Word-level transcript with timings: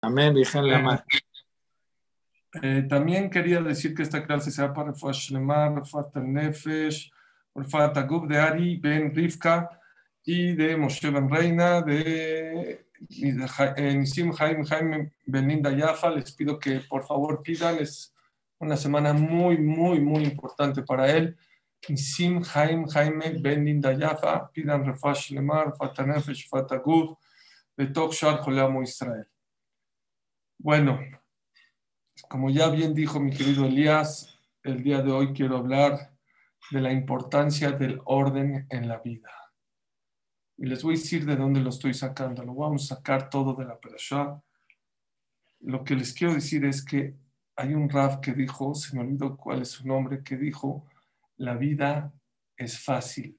Amén, 0.00 0.32
Virgen 0.32 0.68
Lama. 0.68 1.04
Eh, 2.62 2.86
también 2.88 3.28
quería 3.28 3.60
decir 3.60 3.94
que 3.94 4.02
esta 4.02 4.24
clase 4.24 4.50
sea 4.50 4.72
para 4.72 4.92
Refuah 4.92 5.12
Shlema, 5.12 5.68
Refuah 5.68 6.10
Nefesh, 6.14 7.10
Refuah 7.54 7.92
Tagub 7.92 8.26
de 8.28 8.38
Ari 8.38 8.76
Ben 8.76 9.14
Rivka 9.14 9.68
y 10.24 10.54
de 10.54 10.76
Moshe 10.76 11.10
Ben 11.10 11.28
Reina, 11.28 11.82
de, 11.82 12.86
de 13.08 13.94
Nisim 13.96 14.32
Jaime 14.32 14.64
Jaime 14.64 15.12
Belinda 15.26 15.72
Yafa. 15.72 16.10
Les 16.10 16.32
pido 16.32 16.58
que 16.58 16.80
por 16.80 17.04
favor 17.04 17.42
pidan, 17.42 17.78
es 17.78 18.14
una 18.58 18.76
semana 18.76 19.12
muy, 19.12 19.58
muy, 19.58 20.00
muy 20.00 20.24
importante 20.24 20.82
para 20.82 21.10
él. 21.10 21.36
Nisim 21.88 22.42
Jaime 22.42 22.86
Jaime 22.88 23.38
Belinda 23.40 23.92
Yafa, 23.92 24.50
pidan 24.52 24.86
Refuah 24.86 25.14
Shlema, 25.14 25.64
Refuah 25.64 26.06
Nefesh, 26.06 26.44
Refuah 26.44 26.66
Tagub 26.66 27.18
de 27.76 27.86
Tok 27.88 28.12
Shar 28.12 28.38
Joleamo 28.38 28.82
Israel. 28.82 29.26
Bueno, 30.60 30.98
como 32.28 32.50
ya 32.50 32.68
bien 32.68 32.92
dijo 32.92 33.20
mi 33.20 33.30
querido 33.30 33.64
Elías, 33.64 34.40
el 34.64 34.82
día 34.82 35.00
de 35.02 35.12
hoy 35.12 35.32
quiero 35.32 35.56
hablar 35.56 36.12
de 36.72 36.80
la 36.80 36.92
importancia 36.92 37.70
del 37.70 38.00
orden 38.04 38.66
en 38.68 38.88
la 38.88 38.98
vida. 38.98 39.30
Y 40.56 40.66
les 40.66 40.82
voy 40.82 40.96
a 40.96 40.98
decir 40.98 41.24
de 41.24 41.36
dónde 41.36 41.60
lo 41.60 41.70
estoy 41.70 41.94
sacando. 41.94 42.42
Lo 42.42 42.54
vamos 42.54 42.90
a 42.90 42.96
sacar 42.96 43.30
todo 43.30 43.54
de 43.54 43.66
la 43.66 43.78
Perashá. 43.78 44.42
Lo 45.60 45.84
que 45.84 45.94
les 45.94 46.12
quiero 46.12 46.34
decir 46.34 46.64
es 46.64 46.84
que 46.84 47.14
hay 47.54 47.74
un 47.74 47.88
Raf 47.88 48.18
que 48.18 48.32
dijo, 48.32 48.74
se 48.74 48.96
me 48.96 49.02
olvidó 49.02 49.36
cuál 49.36 49.62
es 49.62 49.70
su 49.70 49.86
nombre, 49.86 50.24
que 50.24 50.36
dijo, 50.36 50.84
la 51.36 51.54
vida 51.54 52.12
es 52.56 52.80
fácil. 52.80 53.38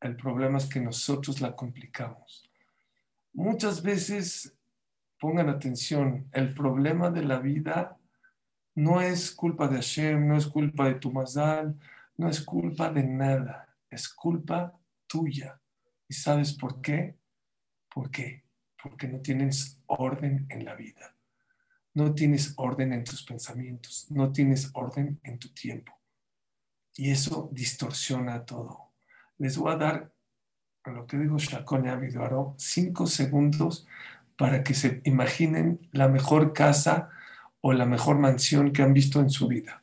El 0.00 0.16
problema 0.16 0.58
es 0.58 0.66
que 0.66 0.80
nosotros 0.80 1.40
la 1.40 1.54
complicamos. 1.54 2.50
Muchas 3.32 3.80
veces, 3.80 4.57
pongan 5.18 5.48
atención, 5.48 6.28
el 6.32 6.54
problema 6.54 7.10
de 7.10 7.24
la 7.24 7.38
vida 7.38 7.98
no 8.74 9.00
es 9.00 9.32
culpa 9.32 9.66
de 9.68 9.76
Hashem, 9.76 10.28
no 10.28 10.36
es 10.36 10.46
culpa 10.46 10.86
de 10.86 10.94
tu 10.94 11.10
mazal, 11.10 11.76
no 12.16 12.28
es 12.28 12.40
culpa 12.40 12.90
de 12.90 13.02
nada, 13.02 13.76
es 13.90 14.08
culpa 14.08 14.78
tuya. 15.06 15.60
¿Y 16.08 16.14
sabes 16.14 16.52
por 16.52 16.80
qué? 16.80 17.16
¿Por 17.92 18.10
qué? 18.10 18.44
Porque 18.80 19.08
no 19.08 19.20
tienes 19.20 19.80
orden 19.86 20.46
en 20.48 20.64
la 20.64 20.74
vida. 20.74 21.16
No 21.94 22.14
tienes 22.14 22.54
orden 22.56 22.92
en 22.92 23.02
tus 23.02 23.24
pensamientos, 23.24 24.06
no 24.10 24.30
tienes 24.32 24.70
orden 24.74 25.18
en 25.24 25.38
tu 25.38 25.48
tiempo. 25.48 25.92
Y 26.94 27.10
eso 27.10 27.48
distorsiona 27.52 28.44
todo. 28.44 28.92
Les 29.38 29.56
voy 29.56 29.72
a 29.72 29.76
dar, 29.76 30.12
a 30.84 30.90
lo 30.90 31.06
que 31.06 31.18
digo 31.18 31.38
Shakone 31.38 31.90
Aviduaro, 31.90 32.54
cinco 32.56 33.06
segundos 33.06 33.86
para 34.38 34.62
que 34.62 34.72
se 34.72 35.02
imaginen 35.04 35.88
la 35.90 36.06
mejor 36.06 36.52
casa 36.52 37.10
o 37.60 37.72
la 37.72 37.84
mejor 37.84 38.18
mansión 38.18 38.72
que 38.72 38.82
han 38.82 38.94
visto 38.94 39.18
en 39.18 39.30
su 39.30 39.48
vida. 39.48 39.82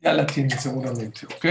Ya 0.00 0.12
la 0.12 0.26
tienen 0.26 0.58
seguramente, 0.58 1.26
¿ok? 1.26 1.46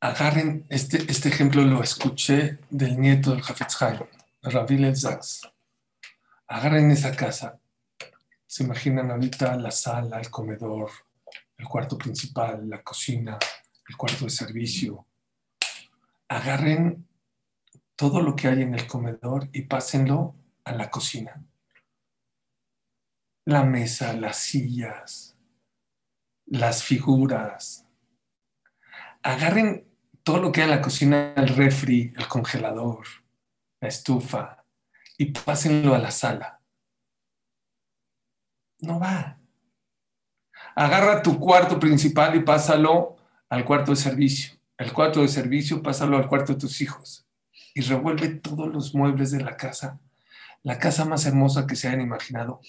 Agarren, 0.00 0.64
este, 0.68 1.10
este 1.10 1.28
ejemplo 1.28 1.62
lo 1.62 1.82
escuché 1.82 2.58
del 2.70 3.00
nieto 3.00 3.32
del 3.32 3.40
Hafetz 3.40 3.82
Haim, 3.82 4.00
Rabbi 4.42 4.84
Elzaz. 4.84 5.42
Agarren 6.46 6.90
esa 6.92 7.14
casa. 7.16 7.59
Se 8.50 8.64
imaginan 8.64 9.12
ahorita 9.12 9.54
la 9.54 9.70
sala, 9.70 10.18
el 10.18 10.28
comedor, 10.28 10.90
el 11.56 11.68
cuarto 11.68 11.96
principal, 11.96 12.68
la 12.68 12.82
cocina, 12.82 13.38
el 13.88 13.96
cuarto 13.96 14.24
de 14.24 14.30
servicio. 14.30 15.06
Agarren 16.26 17.06
todo 17.94 18.20
lo 18.20 18.34
que 18.34 18.48
hay 18.48 18.62
en 18.62 18.74
el 18.74 18.88
comedor 18.88 19.48
y 19.52 19.62
pásenlo 19.62 20.34
a 20.64 20.72
la 20.72 20.90
cocina. 20.90 21.44
La 23.44 23.62
mesa, 23.62 24.14
las 24.14 24.38
sillas, 24.38 25.36
las 26.46 26.82
figuras. 26.82 27.86
Agarren 29.22 29.86
todo 30.24 30.40
lo 30.40 30.50
que 30.50 30.62
hay 30.62 30.64
en 30.64 30.76
la 30.76 30.82
cocina, 30.82 31.34
el 31.36 31.54
refri, 31.54 32.12
el 32.16 32.26
congelador, 32.26 33.06
la 33.80 33.86
estufa, 33.86 34.64
y 35.16 35.26
pásenlo 35.26 35.94
a 35.94 36.00
la 36.00 36.10
sala. 36.10 36.59
No 38.80 38.98
va. 38.98 39.38
Agarra 40.74 41.22
tu 41.22 41.38
cuarto 41.38 41.78
principal 41.78 42.34
y 42.36 42.40
pásalo 42.40 43.16
al 43.48 43.64
cuarto 43.64 43.92
de 43.92 43.96
servicio. 43.96 44.54
El 44.78 44.92
cuarto 44.92 45.20
de 45.20 45.28
servicio, 45.28 45.82
pásalo 45.82 46.16
al 46.16 46.28
cuarto 46.28 46.54
de 46.54 46.58
tus 46.58 46.80
hijos. 46.80 47.26
Y 47.74 47.82
revuelve 47.82 48.28
todos 48.28 48.68
los 48.68 48.94
muebles 48.94 49.30
de 49.30 49.42
la 49.42 49.56
casa. 49.56 50.00
La 50.62 50.78
casa 50.78 51.04
más 51.04 51.26
hermosa 51.26 51.66
que 51.66 51.76
se 51.76 51.88
hayan 51.88 52.00
imaginado 52.00 52.60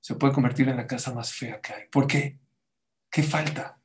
se 0.00 0.14
puede 0.14 0.32
convertir 0.32 0.68
en 0.68 0.76
la 0.76 0.86
casa 0.86 1.12
más 1.12 1.32
fea 1.32 1.60
que 1.60 1.72
hay. 1.72 1.88
¿Por 1.90 2.06
qué? 2.06 2.38
¿Qué 3.10 3.22
falta? 3.22 3.78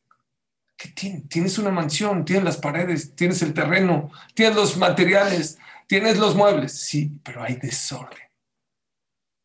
¿Qué 0.77 0.89
Tienes 1.27 1.57
una 1.57 1.71
mansión, 1.71 2.25
tienes 2.25 2.43
las 2.43 2.57
paredes, 2.57 3.15
tienes 3.15 3.41
el 3.41 3.53
terreno, 3.53 4.11
tienes 4.33 4.55
los 4.55 4.77
materiales, 4.77 5.57
tienes 5.87 6.17
los 6.17 6.35
muebles. 6.35 6.77
Sí, 6.77 7.19
pero 7.23 7.43
hay 7.43 7.55
desorden. 7.55 8.19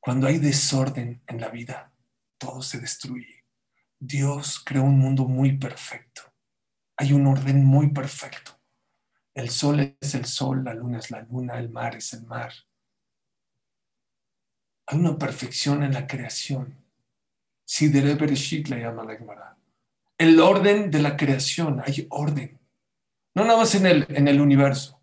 Cuando 0.01 0.27
hay 0.27 0.39
desorden 0.39 1.23
en 1.27 1.41
la 1.41 1.49
vida, 1.49 1.90
todo 2.41 2.63
se 2.63 2.81
destruye. 2.81 3.45
Dios 4.01 4.61
creó 4.65 4.83
un 4.83 4.99
mundo 4.99 5.29
muy 5.29 5.57
perfecto 5.57 6.31
hay 7.01 7.15
un 7.15 7.27
orden 7.27 7.65
muy 7.65 7.89
perfecto. 7.89 8.61
El 9.35 9.49
sol 9.49 9.97
es 9.99 10.15
el 10.15 10.27
sol, 10.27 10.63
la 10.63 10.75
luna 10.75 10.99
es 10.99 11.11
la 11.11 11.23
luna, 11.23 11.59
el 11.59 11.71
mar 11.71 11.97
es 11.97 12.13
el 12.13 12.27
mar. 12.27 12.53
Hay 14.87 14.99
una 14.99 15.17
perfección 15.17 15.83
en 15.83 15.95
la 15.95 16.07
creación. 16.07 16.77
Si 17.65 17.89
Bereshit 17.89 18.69
le 18.69 18.81
llama 18.81 19.05
la 19.05 19.17
Gemara. 19.17 19.57
El 20.19 20.39
orden 20.41 20.91
de 20.91 21.01
la 21.01 21.17
creación, 21.17 21.81
hay 21.83 22.07
orden. 22.11 22.61
No 23.35 23.47
nada 23.47 23.61
más 23.61 23.75
en 23.75 23.87
el, 23.87 24.07
en 24.11 24.29
el 24.29 24.39
universo, 24.39 25.03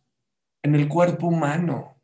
en 0.61 0.75
el 0.75 0.87
cuerpo 0.87 1.25
humano. 1.25 1.99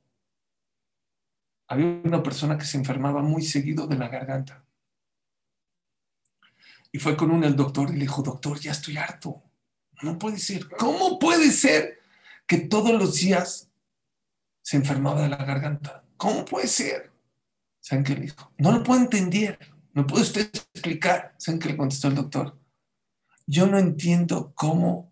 Había 1.67 2.01
una 2.03 2.23
persona 2.23 2.57
que 2.57 2.65
se 2.65 2.77
enfermaba 2.77 3.21
muy 3.21 3.43
seguido 3.43 3.85
de 3.85 3.97
la 3.97 4.07
garganta. 4.07 4.62
Y 6.95 6.99
fue 6.99 7.17
con 7.17 7.31
un 7.31 7.43
el 7.43 7.55
doctor 7.55 7.89
y 7.89 7.93
le 7.93 8.01
dijo, 8.01 8.21
doctor, 8.21 8.59
ya 8.59 8.71
estoy 8.71 8.97
harto. 8.97 9.41
No 10.03 10.19
puede 10.19 10.37
ser. 10.37 10.69
¿Cómo 10.77 11.17
puede 11.17 11.51
ser 11.51 11.99
que 12.45 12.59
todos 12.59 12.91
los 12.91 13.15
días 13.15 13.67
se 14.61 14.77
enfermaba 14.77 15.23
de 15.23 15.29
la 15.29 15.37
garganta? 15.37 16.03
¿Cómo 16.17 16.45
puede 16.45 16.67
ser? 16.67 17.11
¿Saben 17.79 18.03
le 18.03 18.21
dijo? 18.21 18.53
No 18.59 18.71
lo 18.71 18.83
puedo 18.83 19.01
entender. 19.01 19.57
¿Me 19.93 20.03
puede 20.03 20.21
usted 20.21 20.51
explicar? 20.53 21.33
¿Saben 21.39 21.59
qué 21.59 21.69
le 21.69 21.77
contestó 21.77 22.09
el 22.09 22.15
doctor? 22.15 22.59
Yo 23.47 23.65
no 23.65 23.79
entiendo 23.79 24.53
cómo 24.53 25.11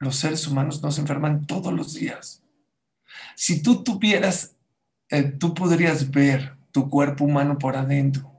los 0.00 0.16
seres 0.16 0.48
humanos 0.48 0.82
no 0.82 0.90
se 0.90 1.00
enferman 1.00 1.46
todos 1.46 1.72
los 1.72 1.94
días. 1.94 2.42
Si 3.36 3.62
tú 3.62 3.84
tuvieras, 3.84 4.56
eh, 5.10 5.22
tú 5.22 5.54
podrías 5.54 6.10
ver 6.10 6.56
tu 6.72 6.90
cuerpo 6.90 7.24
humano 7.24 7.56
por 7.56 7.76
adentro 7.76 8.29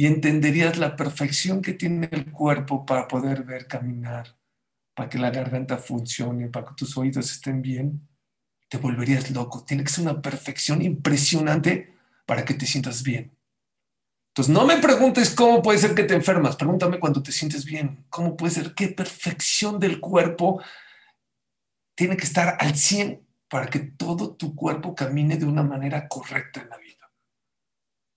y 0.00 0.06
entenderías 0.06 0.78
la 0.78 0.96
perfección 0.96 1.60
que 1.60 1.74
tiene 1.74 2.08
el 2.10 2.32
cuerpo 2.32 2.86
para 2.86 3.06
poder 3.06 3.44
ver 3.44 3.66
caminar, 3.66 4.34
para 4.94 5.10
que 5.10 5.18
la 5.18 5.28
garganta 5.28 5.76
funcione, 5.76 6.48
para 6.48 6.68
que 6.68 6.74
tus 6.74 6.96
oídos 6.96 7.30
estén 7.30 7.60
bien, 7.60 8.08
te 8.70 8.78
volverías 8.78 9.30
loco. 9.30 9.62
Tiene 9.62 9.84
que 9.84 9.90
ser 9.90 10.04
una 10.04 10.22
perfección 10.22 10.80
impresionante 10.80 11.98
para 12.24 12.46
que 12.46 12.54
te 12.54 12.64
sientas 12.64 13.02
bien. 13.02 13.36
Entonces, 14.28 14.54
no 14.54 14.64
me 14.64 14.78
preguntes 14.78 15.34
cómo 15.34 15.60
puede 15.60 15.78
ser 15.78 15.94
que 15.94 16.04
te 16.04 16.14
enfermas, 16.14 16.56
pregúntame 16.56 16.98
cuando 16.98 17.22
te 17.22 17.30
sientes 17.30 17.66
bien. 17.66 18.06
¿Cómo 18.08 18.38
puede 18.38 18.54
ser? 18.54 18.72
¿Qué 18.72 18.88
perfección 18.88 19.78
del 19.78 20.00
cuerpo 20.00 20.62
tiene 21.94 22.16
que 22.16 22.24
estar 22.24 22.56
al 22.58 22.74
100 22.74 23.22
para 23.50 23.66
que 23.66 23.80
todo 23.80 24.34
tu 24.34 24.54
cuerpo 24.54 24.94
camine 24.94 25.36
de 25.36 25.44
una 25.44 25.62
manera 25.62 26.08
correcta 26.08 26.62
en 26.62 26.70
la 26.70 26.78
vida? 26.78 27.12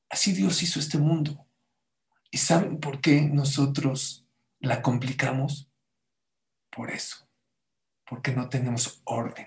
Así 0.10 0.31
Dios 0.31 0.63
hizo 0.63 0.80
este 0.80 0.98
mundo. 0.98 1.46
¿Y 2.33 2.39
saben 2.39 2.80
por 2.80 3.00
qué 3.00 3.21
nosotros 3.21 4.25
la 4.59 4.81
complicamos? 4.81 5.69
Por 6.75 6.89
eso, 6.89 7.27
porque 8.09 8.31
no 8.31 8.50
tenemos 8.50 9.01
orden 9.03 9.45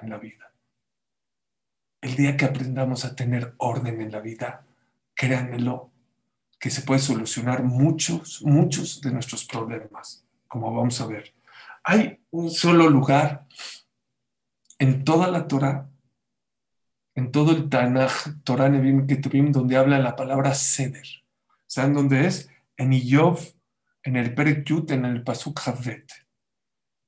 en 0.00 0.08
la 0.08 0.16
vida. 0.16 0.50
El 2.00 2.16
día 2.16 2.34
que 2.38 2.46
aprendamos 2.46 3.04
a 3.04 3.14
tener 3.14 3.52
orden 3.58 4.00
en 4.00 4.10
la 4.10 4.20
vida, 4.20 4.64
créanmelo, 5.12 5.92
que 6.58 6.70
se 6.70 6.80
puede 6.80 7.00
solucionar 7.00 7.64
muchos, 7.64 8.40
muchos 8.42 9.02
de 9.02 9.12
nuestros 9.12 9.44
problemas, 9.44 10.24
como 10.48 10.74
vamos 10.74 11.02
a 11.02 11.06
ver. 11.06 11.34
Hay 11.84 12.18
un 12.30 12.50
solo 12.50 12.88
lugar 12.88 13.46
en 14.78 15.04
toda 15.04 15.28
la 15.28 15.46
Torah, 15.46 15.86
en 17.14 17.30
todo 17.30 17.52
el 17.52 17.68
Tanaj, 17.68 18.42
Torah 18.42 18.70
Nevim 18.70 19.06
Ketuvim, 19.06 19.52
donde 19.52 19.76
habla 19.76 19.98
la 19.98 20.16
palabra 20.16 20.54
ceder 20.54 21.21
¿Saben 21.72 21.94
dónde 21.94 22.26
es? 22.26 22.50
En 22.76 22.92
Iyov 22.92 23.38
en 24.02 24.16
el 24.16 24.34
Perek 24.34 24.68
en 24.90 25.06
el 25.06 25.22
Pasuk 25.22 25.58
Havet, 25.66 26.06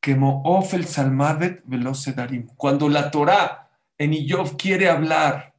que 0.01 0.17
Ofel 0.19 0.87
Salmavet 0.87 1.63
Darim. 2.17 2.47
Cuando 2.57 2.89
la 2.89 3.11
Torah 3.11 3.69
en 3.99 4.15
Iyov 4.15 4.57
quiere 4.57 4.89
hablar 4.89 5.55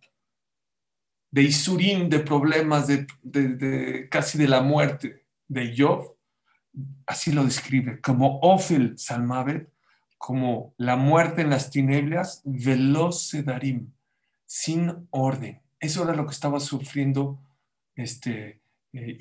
de 1.29 1.43
Isurim, 1.43 2.09
de 2.09 2.19
problemas, 2.21 2.87
de, 2.87 4.07
casi 4.09 4.39
de 4.39 4.47
la 4.47 4.61
muerte 4.61 5.27
de 5.47 5.65
Iyov, 5.65 6.15
así 7.05 7.31
lo 7.31 7.43
describe, 7.43 8.01
como 8.01 8.39
Ofel 8.39 8.97
Salmavet, 8.97 9.71
como 10.17 10.73
la 10.77 10.95
muerte 10.95 11.43
en 11.43 11.51
las 11.51 11.69
tinieblas, 11.69 12.41
Darim, 12.43 13.93
sin 14.47 15.07
orden. 15.11 15.61
Eso 15.79 16.01
era 16.05 16.15
lo 16.15 16.25
que 16.25 16.33
estaba 16.33 16.59
sufriendo 16.59 17.39
este, 17.95 18.64
eh, 18.95 19.17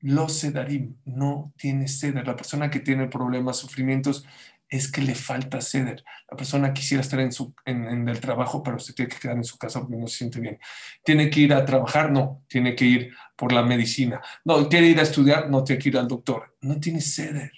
los 0.00 0.32
sedarim, 0.32 0.96
no 1.04 1.52
tiene 1.56 1.88
ceder. 1.88 2.26
La 2.26 2.36
persona 2.36 2.70
que 2.70 2.80
tiene 2.80 3.08
problemas, 3.08 3.58
sufrimientos, 3.58 4.24
es 4.70 4.90
que 4.90 5.02
le 5.02 5.14
falta 5.14 5.60
ceder. 5.60 6.04
La 6.30 6.36
persona 6.36 6.72
quisiera 6.72 7.02
estar 7.02 7.18
en, 7.20 7.32
su, 7.32 7.52
en, 7.64 8.08
el 8.08 8.20
trabajo, 8.20 8.62
pero 8.62 8.78
se 8.78 8.92
tiene 8.92 9.10
que 9.10 9.18
quedar 9.18 9.36
en 9.36 9.44
su 9.44 9.58
casa 9.58 9.80
porque 9.80 9.96
no 9.96 10.06
se 10.06 10.18
siente 10.18 10.40
bien. 10.40 10.58
Tiene 11.04 11.28
que 11.28 11.40
ir 11.40 11.52
a 11.52 11.64
trabajar, 11.64 12.12
no, 12.12 12.44
tiene 12.46 12.76
que 12.76 12.84
ir 12.84 13.14
por 13.36 13.52
la 13.52 13.62
medicina. 13.62 14.22
No, 14.44 14.68
quiere 14.68 14.86
ir 14.86 15.00
a 15.00 15.02
estudiar, 15.02 15.50
no 15.50 15.64
tiene 15.64 15.82
que 15.82 15.88
ir 15.88 15.98
al 15.98 16.06
doctor. 16.06 16.56
No 16.60 16.78
tiene 16.78 17.00
ceder. 17.00 17.52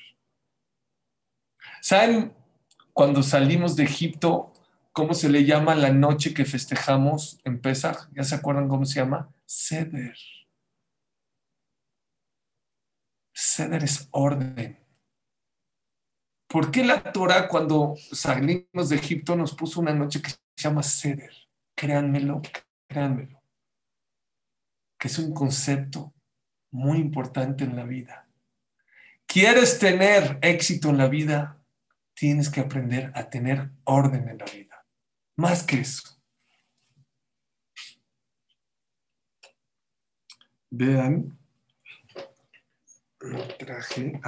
¿Saben 1.82 2.32
cuando 2.94 3.22
salimos 3.22 3.76
de 3.76 3.84
Egipto, 3.84 4.52
cómo 4.92 5.12
se 5.12 5.28
le 5.28 5.44
llama 5.44 5.74
la 5.74 5.90
noche 5.90 6.32
que 6.32 6.46
festejamos 6.46 7.40
en 7.44 7.60
Pesach? 7.60 8.08
¿Ya 8.14 8.24
se 8.24 8.34
acuerdan 8.34 8.68
cómo 8.68 8.86
se 8.86 9.00
llama? 9.00 9.28
Ceder. 9.46 10.16
Ceder 13.32 13.84
es 13.84 14.08
orden. 14.10 14.78
¿Por 16.46 16.70
qué 16.70 16.84
la 16.84 17.12
Torah 17.12 17.48
cuando 17.48 17.94
salimos 17.96 18.90
de 18.90 18.96
Egipto 18.96 19.34
nos 19.36 19.54
puso 19.54 19.80
una 19.80 19.94
noche 19.94 20.20
que 20.20 20.30
se 20.30 20.38
llama 20.56 20.82
Ceder? 20.82 21.32
Créanmelo, 21.74 22.42
créanmelo. 22.86 23.42
Que 24.98 25.08
es 25.08 25.18
un 25.18 25.32
concepto 25.32 26.12
muy 26.70 26.98
importante 26.98 27.64
en 27.64 27.74
la 27.74 27.84
vida. 27.84 28.28
¿Quieres 29.26 29.78
tener 29.78 30.38
éxito 30.42 30.90
en 30.90 30.98
la 30.98 31.08
vida? 31.08 31.64
Tienes 32.14 32.50
que 32.50 32.60
aprender 32.60 33.10
a 33.14 33.30
tener 33.30 33.70
orden 33.84 34.28
en 34.28 34.38
la 34.38 34.44
vida. 34.44 34.86
Más 35.36 35.62
que 35.62 35.80
eso. 35.80 36.20
Vean 40.68 41.41
lo 43.22 43.42
traje 43.56 44.20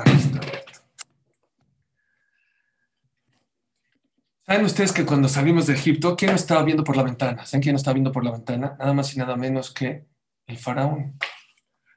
¿Saben 4.46 4.66
ustedes 4.66 4.92
que 4.92 5.06
cuando 5.06 5.26
salimos 5.26 5.66
de 5.66 5.72
Egipto, 5.72 6.16
quién 6.16 6.32
nos 6.32 6.42
estaba 6.42 6.62
viendo 6.62 6.84
por 6.84 6.96
la 6.96 7.02
ventana? 7.02 7.46
¿Saben 7.46 7.62
quién 7.62 7.72
nos 7.72 7.80
estaba 7.80 7.94
viendo 7.94 8.12
por 8.12 8.24
la 8.24 8.30
ventana? 8.30 8.76
Nada 8.78 8.92
más 8.92 9.14
y 9.14 9.18
nada 9.18 9.36
menos 9.36 9.72
que 9.72 10.04
el 10.46 10.58
faraón. 10.58 11.18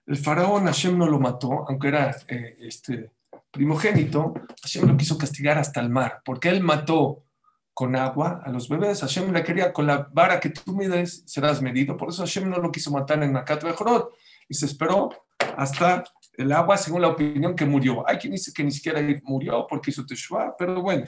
El 0.05 0.15
faraón 0.15 0.65
Hashem 0.65 0.97
no 0.97 1.07
lo 1.07 1.19
mató, 1.19 1.65
aunque 1.67 1.89
era 1.89 2.15
eh, 2.29 2.55
este, 2.61 3.11
primogénito, 3.51 4.33
Hashem 4.63 4.87
lo 4.87 4.95
quiso 4.95 5.17
castigar 5.17 5.57
hasta 5.57 5.81
el 5.81 5.89
mar, 5.89 6.21
porque 6.23 6.47
él 6.47 6.63
mató 6.63 7.25
con 7.73 7.97
agua 7.97 8.41
a 8.45 8.49
los 8.49 8.69
bebés. 8.69 9.01
Hashem 9.01 9.33
le 9.33 9.43
quería 9.43 9.73
con 9.73 9.85
la 9.85 10.07
vara 10.13 10.39
que 10.39 10.49
tú 10.49 10.73
mides, 10.73 11.23
serás 11.25 11.61
medido. 11.61 11.97
Por 11.97 12.09
eso 12.09 12.23
Hashem 12.23 12.49
no 12.49 12.59
lo 12.59 12.71
quiso 12.71 12.91
matar 12.91 13.21
en 13.21 13.33
Macat 13.33 13.61
de 13.61 13.73
Jorot 13.73 14.13
y 14.47 14.53
se 14.53 14.65
esperó 14.65 15.09
hasta 15.57 16.05
el 16.37 16.51
agua, 16.51 16.77
según 16.77 17.01
la 17.01 17.09
opinión, 17.09 17.55
que 17.55 17.65
murió. 17.65 18.07
Hay 18.07 18.17
quien 18.17 18.31
dice 18.31 18.53
que 18.53 18.63
ni 18.63 18.71
siquiera 18.71 19.01
murió 19.23 19.65
porque 19.67 19.89
hizo 19.89 20.05
Teshua, 20.05 20.55
pero 20.57 20.81
bueno. 20.81 21.05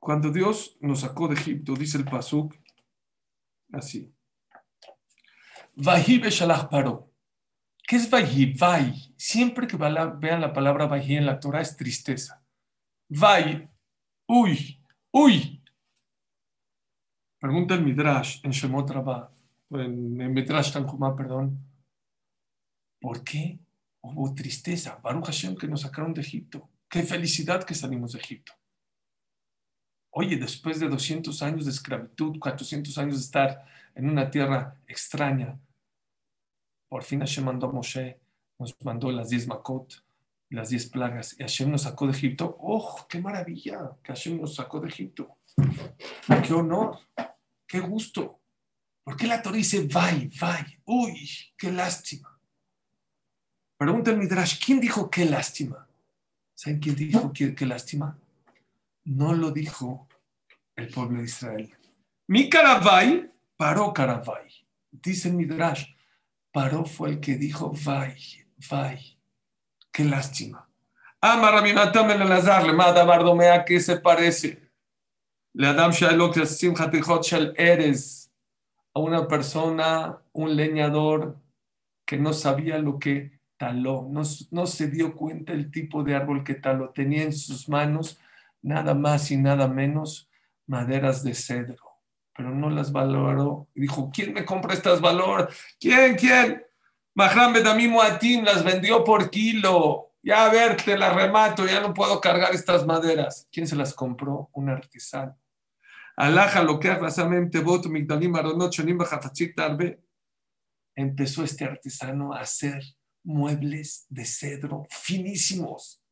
Cuando 0.00 0.32
Dios 0.32 0.76
nos 0.80 1.00
sacó 1.00 1.28
de 1.28 1.34
Egipto, 1.34 1.74
dice 1.74 1.98
el 1.98 2.04
Pasuk, 2.04 2.54
así. 3.72 4.12
Vahi 5.76 6.18
Beshalach 6.18 6.68
paró. 6.68 7.12
¿Qué 7.86 7.96
es 7.96 8.08
Vahi? 8.08 8.54
Vai. 8.54 9.14
Siempre 9.16 9.66
que 9.66 9.76
vean 9.76 10.40
la 10.40 10.52
palabra 10.52 10.86
Vahi 10.86 11.16
en 11.16 11.26
la 11.26 11.38
Torah 11.38 11.60
es 11.60 11.76
tristeza. 11.76 12.42
Vai. 13.08 13.70
Uy. 14.26 14.82
Uy. 15.12 15.62
Pregunta 17.38 17.74
el 17.74 17.82
Midrash 17.82 18.40
en 18.44 18.52
Shemot 18.52 18.88
Rabbah, 18.88 19.30
en, 19.70 20.20
en 20.20 20.32
Midrash 20.32 20.72
Tanjumá, 20.72 21.14
perdón. 21.14 21.71
¿Por 23.02 23.24
qué? 23.24 23.58
Hubo 24.00 24.32
tristeza. 24.32 25.00
Baruch 25.02 25.26
Hashem 25.26 25.56
que 25.56 25.66
nos 25.66 25.80
sacaron 25.80 26.14
de 26.14 26.20
Egipto. 26.20 26.70
Qué 26.88 27.02
felicidad 27.02 27.64
que 27.64 27.74
salimos 27.74 28.12
de 28.12 28.20
Egipto. 28.20 28.52
Oye, 30.10 30.36
después 30.36 30.78
de 30.78 30.88
200 30.88 31.42
años 31.42 31.64
de 31.64 31.72
esclavitud, 31.72 32.38
400 32.38 32.96
años 32.98 33.16
de 33.16 33.22
estar 33.22 33.64
en 33.96 34.08
una 34.08 34.30
tierra 34.30 34.78
extraña, 34.86 35.58
por 36.88 37.02
fin 37.02 37.20
Hashem 37.20 37.44
mandó 37.44 37.66
a 37.66 37.72
Moshe, 37.72 38.20
nos 38.58 38.76
mandó 38.84 39.10
las 39.10 39.30
10 39.30 39.48
Makot, 39.48 40.04
las 40.50 40.68
10 40.68 40.90
plagas, 40.90 41.34
y 41.38 41.42
Hashem 41.42 41.70
nos 41.70 41.82
sacó 41.82 42.06
de 42.06 42.12
Egipto. 42.12 42.56
¡Oh, 42.60 43.06
qué 43.08 43.20
maravilla 43.20 43.96
que 44.02 44.12
Hashem 44.12 44.40
nos 44.40 44.54
sacó 44.54 44.78
de 44.78 44.88
Egipto! 44.88 45.38
¡Qué 46.46 46.52
honor! 46.52 46.98
¡Qué 47.66 47.80
gusto! 47.80 48.42
¿Por 49.02 49.16
qué 49.16 49.26
la 49.26 49.42
Torah 49.42 49.56
dice, 49.56 49.88
vai, 49.88 50.30
vai? 50.38 50.78
¡Uy, 50.84 51.28
qué 51.56 51.72
lástima! 51.72 52.31
Pregunta 53.82 54.12
el 54.12 54.18
Midrash, 54.18 54.64
¿quién 54.64 54.78
dijo 54.78 55.10
qué 55.10 55.24
lástima? 55.24 55.88
¿Saben 56.54 56.78
quién 56.78 56.94
dijo 56.94 57.32
qué, 57.32 57.66
lástima? 57.66 58.16
No 59.02 59.32
lo 59.32 59.50
dijo 59.50 60.06
el 60.76 60.86
pueblo 60.86 61.18
de 61.18 61.24
Israel. 61.24 61.76
Mi 62.28 62.48
Caravay 62.48 63.28
paró 63.56 63.92
Caravay. 63.92 64.48
Dice 64.88 65.30
el 65.30 65.34
Midrash, 65.34 65.96
paró 66.52 66.84
fue 66.84 67.08
el 67.08 67.20
que 67.20 67.34
dijo, 67.34 67.72
vai, 67.84 68.16
vai, 68.70 69.18
qué 69.90 70.04
lástima. 70.04 70.68
Amar 71.20 71.56
a 71.56 71.62
mi 71.62 71.72
matam 71.72 72.08
en 72.12 72.22
el 72.22 72.30
azar, 72.30 72.64
le 72.64 72.74
manda 72.74 73.02
Bardomea, 73.02 73.64
¿qué 73.64 73.80
se 73.80 73.96
parece? 73.96 74.70
Le 75.54 75.66
Adam 75.66 75.90
Shailok 75.90 76.36
Shel 76.36 77.52
Eres, 77.56 78.30
a 78.94 79.00
una 79.00 79.26
persona, 79.26 80.22
un 80.30 80.54
leñador 80.54 81.36
que 82.06 82.16
no 82.16 82.32
sabía 82.32 82.78
lo 82.78 83.00
que 83.00 83.41
taló, 83.62 84.08
no, 84.10 84.66
se 84.66 84.88
dio 84.88 85.14
cuenta 85.14 85.52
el 85.52 85.70
tipo 85.70 86.02
de 86.02 86.16
árbol 86.16 86.42
que 86.42 86.54
taló, 86.54 86.90
tenía 86.90 87.22
en 87.22 87.32
sus 87.32 87.68
manos 87.68 88.18
nada 88.60 88.92
más 88.92 89.30
y 89.30 89.36
nada 89.36 89.68
menos 89.68 90.28
maderas 90.66 91.22
de 91.22 91.32
cedro, 91.32 92.00
pero 92.36 92.50
no 92.50 92.70
las 92.70 92.90
valoró. 92.90 93.68
Dijo, 93.72 94.10
¿quién 94.12 94.32
me 94.32 94.44
compra 94.44 94.74
estas 94.74 95.00
valor? 95.00 95.48
¿Quién? 95.78 96.16
¿Quién? 96.16 96.60
Mahram 97.14 97.52
Bedamim 97.52 97.96
Atim 98.00 98.44
las 98.44 98.64
vendió 98.64 99.04
por 99.04 99.30
kilo. 99.30 100.10
Ya 100.24 100.46
a 100.46 100.52
ver, 100.52 100.82
te 100.82 100.98
las 100.98 101.14
remato, 101.14 101.64
ya 101.64 101.80
no 101.80 101.94
puedo 101.94 102.20
cargar 102.20 102.52
estas 102.52 102.84
maderas. 102.84 103.46
¿Quién 103.52 103.68
se 103.68 103.76
las 103.76 103.94
compró? 103.94 104.50
Un 104.54 104.70
artesano. 104.70 105.38
Alaja 106.16 106.64
lo 106.64 106.80
que 106.80 106.90
voto 107.60 107.88
migdalim 107.88 108.34
tarbe. 109.54 110.00
Empezó 110.96 111.44
este 111.44 111.64
artesano 111.64 112.32
a 112.32 112.40
hacer 112.40 112.82
muebles 113.24 114.06
de 114.08 114.24
cedro 114.24 114.86
finísimos 114.90 116.02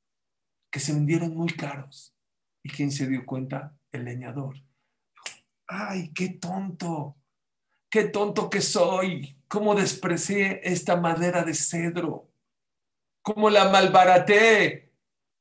que 0.70 0.80
se 0.80 0.92
vendieron 0.92 1.36
muy 1.36 1.52
caros. 1.52 2.14
¿Y 2.62 2.70
quién 2.70 2.92
se 2.92 3.06
dio 3.06 3.26
cuenta? 3.26 3.76
El 3.90 4.04
leñador. 4.04 4.56
¡Ay, 5.66 6.12
qué 6.12 6.30
tonto! 6.30 7.16
¡Qué 7.88 8.04
tonto 8.04 8.48
que 8.48 8.60
soy! 8.60 9.36
¿Cómo 9.48 9.74
desprecié 9.74 10.60
esta 10.62 10.96
madera 10.96 11.42
de 11.42 11.54
cedro? 11.54 12.30
¿Cómo 13.22 13.50
la 13.50 13.68
malbaraté? 13.68 14.92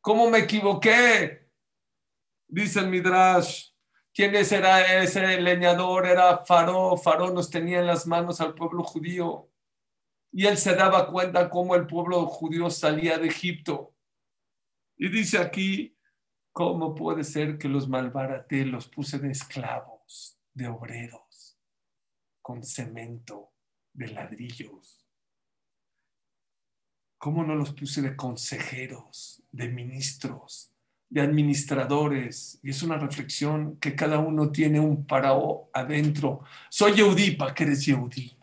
¿Cómo 0.02 0.30
me 0.30 0.40
equivoqué? 0.40 1.50
Dice 2.48 2.80
el 2.80 2.90
Midrash. 2.90 3.70
¿Quién 4.14 4.34
era 4.34 5.02
ese 5.02 5.40
leñador? 5.40 6.08
Era 6.08 6.44
Faró. 6.46 6.98
Faró 6.98 7.32
nos 7.32 7.50
tenía 7.50 7.80
en 7.80 7.88
las 7.88 8.08
manos 8.08 8.42
al 8.42 8.56
pueblo 8.56 8.84
judío 8.84 9.50
y 10.32 10.46
él 10.46 10.58
se 10.58 10.76
daba 10.76 11.08
cuenta 11.08 11.50
cómo 11.50 11.76
el 11.76 11.88
pueblo 11.88 12.26
judío 12.28 12.70
salía 12.70 13.18
de 13.18 13.28
Egipto. 13.28 13.96
Y 14.98 15.10
dice 15.10 15.40
aquí, 15.40 15.98
¿cómo 16.52 16.94
puede 16.94 17.24
ser 17.24 17.58
que 17.58 17.68
los 17.68 17.88
malbaraté, 17.88 18.66
los 18.66 18.88
puse 18.88 19.18
de 19.18 19.32
esclavos, 19.32 20.38
de 20.54 20.68
obreros, 20.68 21.58
con 22.42 22.64
cemento, 22.64 23.54
de 23.94 24.10
ladrillos? 24.10 25.06
¿Cómo 27.18 27.44
no 27.44 27.56
los 27.56 27.74
puse 27.74 28.02
de 28.02 28.16
consejeros, 28.16 29.44
de 29.52 29.68
ministros, 29.68 30.72
de 31.10 31.22
administradores? 31.22 32.60
Y 32.62 32.70
es 32.70 32.84
una 32.84 32.98
reflexión 32.98 33.78
que 33.78 33.96
cada 33.96 34.20
uno 34.20 34.52
tiene 34.52 34.80
un 34.80 35.06
parao 35.06 35.70
adentro. 35.74 36.44
Soy 36.70 36.94
Yehudí, 36.94 37.32
¿para 37.32 37.54
qué 37.54 37.64
eres 37.64 37.86
Yehudí? 37.86 38.39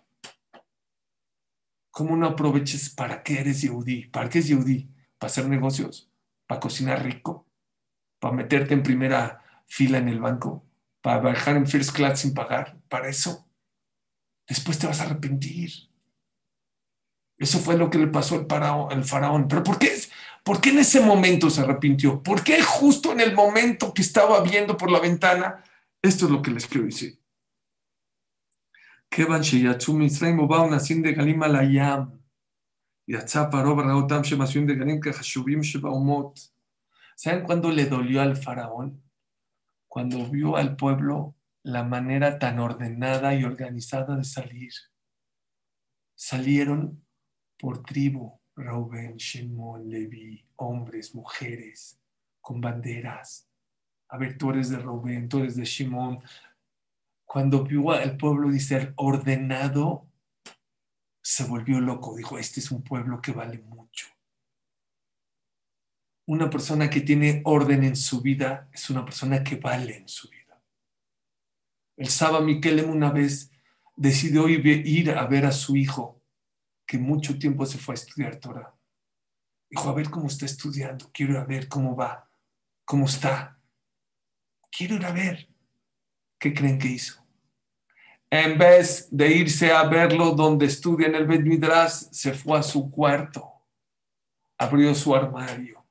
¿Cómo 1.97 2.15
no 2.15 2.27
aproveches 2.27 2.91
para 2.91 3.23
qué 3.23 3.41
eres 3.41 3.63
Yehudi? 3.63 4.09
¿Para 4.09 4.29
qué 4.29 4.41
es 4.41 4.49
Yehudi? 4.49 4.87
¿Para 5.17 5.31
hacer 5.31 5.49
negocios? 5.49 6.11
¿Para 6.47 6.61
cocinar 6.61 7.03
rico? 7.03 7.49
¿Para 8.19 8.35
meterte 8.35 8.75
en 8.75 8.83
primera 8.83 9.43
fila 9.67 9.97
en 9.97 10.11
el 10.11 10.21
banco? 10.21 10.63
¿Para 11.01 11.21
bajar 11.21 11.57
en 11.57 11.67
first 11.67 11.97
class 11.97 12.21
sin 12.21 12.35
pagar? 12.35 12.79
¿Para 12.91 13.09
eso? 13.09 13.49
Después 14.47 14.79
te 14.79 14.87
vas 14.87 15.01
a 15.01 15.05
arrepentir. 15.05 15.71
Eso 17.39 17.61
fue 17.61 17.79
lo 17.79 17.89
que 17.89 17.97
le 17.97 18.09
pasó 18.09 18.35
al. 18.35 18.47
Al 18.91 19.05
faraón. 19.05 19.49
¿Pero 19.49 19.63
por 19.63 19.79
qué, 19.79 19.99
por 20.45 20.61
qué 20.61 20.69
en 20.69 20.81
ese 20.81 21.01
momento 21.01 21.49
se 21.49 21.63
arrepintió? 21.63 22.23
¿Por 22.23 22.45
qué 22.45 22.63
justo 22.63 23.11
en 23.13 23.21
el 23.21 23.35
momento 23.35 23.95
que 23.95 24.03
estaba 24.03 24.43
viendo 24.43 24.77
por 24.77 24.91
la 24.91 25.01
ventana? 25.01 25.65
Esto 26.03 26.27
es 26.27 26.31
lo 26.31 26.43
que 26.43 26.51
les 26.51 26.67
quiero 26.67 26.85
decir. 26.85 27.19
כיוון 29.12 29.44
שיצאו 29.44 29.94
ממצרים 29.94 30.40
ובאו 30.40 30.76
נשים 30.76 31.04
דגלים 31.04 31.44
על 31.44 31.56
הים. 31.56 32.00
יצא 33.08 33.44
פרעה 33.52 33.74
וראה 33.74 33.94
אותם 33.94 34.24
שמסוים 34.24 34.68
דגלים 34.68 35.00
כחשובים 35.02 35.64
שבאומות. 35.64 36.52
¿Saben 37.24 37.44
cuándo 37.44 37.72
le 37.72 37.86
dolió 37.86 38.20
al 38.22 38.36
faraón? 38.36 39.04
Cuando 39.88 40.26
vio 40.26 40.56
al 40.56 40.76
pueblo 40.76 41.36
la 41.64 41.84
manera 41.84 42.40
tan 42.40 42.58
ordenada 42.58 43.36
y 43.36 43.44
organizada 43.44 44.16
de 44.16 44.24
salir. 44.24 44.72
Salieron 46.16 47.06
por 47.60 47.84
tribu, 47.84 48.42
Reuben, 48.56 49.18
Shimon, 49.18 49.88
Levi, 49.88 50.44
hombres, 50.56 51.14
mujeres, 51.14 52.02
con 52.42 52.60
banderas. 52.60 53.48
A 54.10 54.18
ver, 54.18 54.38
tú 54.38 54.50
eres 54.50 54.70
de 54.70 54.78
Reuben, 54.78 55.30
tú 55.30 55.40
eres 55.40 55.56
de 55.56 55.66
Shimon, 55.66 56.20
cuando 57.27 57.65
vio 57.65 57.91
al 57.91 58.17
pueblo, 58.17 58.51
dice, 58.51 58.93
ordenado, 58.97 60.09
se 61.21 61.45
volvió 61.45 61.81
loco. 61.81 62.17
Dijo, 62.17 62.39
este 62.39 62.61
es 62.61 62.71
un 62.71 62.83
pueblo 62.83 63.21
que 63.21 63.33
vale 63.33 63.59
mucho. 63.59 64.07
Una 66.27 66.49
persona 66.49 66.89
que 66.89 67.01
tiene 67.01 67.43
orden 67.45 67.83
en 67.83 67.97
su 67.97 68.21
vida 68.21 68.69
es 68.73 68.89
una 68.91 69.05
persona 69.05 69.43
que 69.43 69.57
vale 69.57 69.97
en 69.97 70.09
su 70.09 70.29
vida. 70.29 70.63
El 71.97 72.09
Saba 72.09 72.41
Mikelem 72.41 72.91
una 72.91 73.11
vez 73.11 73.51
decidió 73.97 74.49
ir 74.49 75.11
a 75.11 75.27
ver 75.27 75.47
a 75.47 75.53
su 75.53 75.77
hijo, 75.77 76.23
que 76.87 76.99
mucho 76.99 77.39
tiempo 77.39 77.67
se 77.67 77.79
fue 77.79 77.95
a 77.95 77.99
estudiar 77.99 78.37
Torah. 78.37 78.75
Dijo, 79.69 79.89
a 79.89 79.95
ver 79.95 80.11
cómo 80.11 80.29
está 80.29 80.47
estudiando, 80.47 81.11
quiero 81.13 81.33
ir 81.33 81.39
a 81.39 81.45
ver 81.45 81.69
cómo 81.69 81.97
va, 81.97 82.31
cómo 82.85 83.07
está. 83.07 83.61
Quiero 84.71 84.95
ir 84.95 85.07
a 85.07 85.13
ver. 85.13 85.56
¿Qué 86.39 86.53
creen 86.53 86.79
que 86.79 86.89
hizo? 86.89 87.27
En 88.31 88.59
vez 88.59 89.09
de 89.11 89.31
irse 89.35 89.73
a 89.73 89.85
verlo 89.85 90.33
donde 90.33 90.67
estudia 90.67 91.07
en 91.07 91.15
el 91.15 91.27
Bet 91.27 91.45
se 92.11 92.35
fue 92.35 92.59
a 92.59 92.63
su 92.63 92.91
cuarto, 92.91 93.53
abrió 94.59 94.95
su 94.95 95.15
armario, 95.15 95.85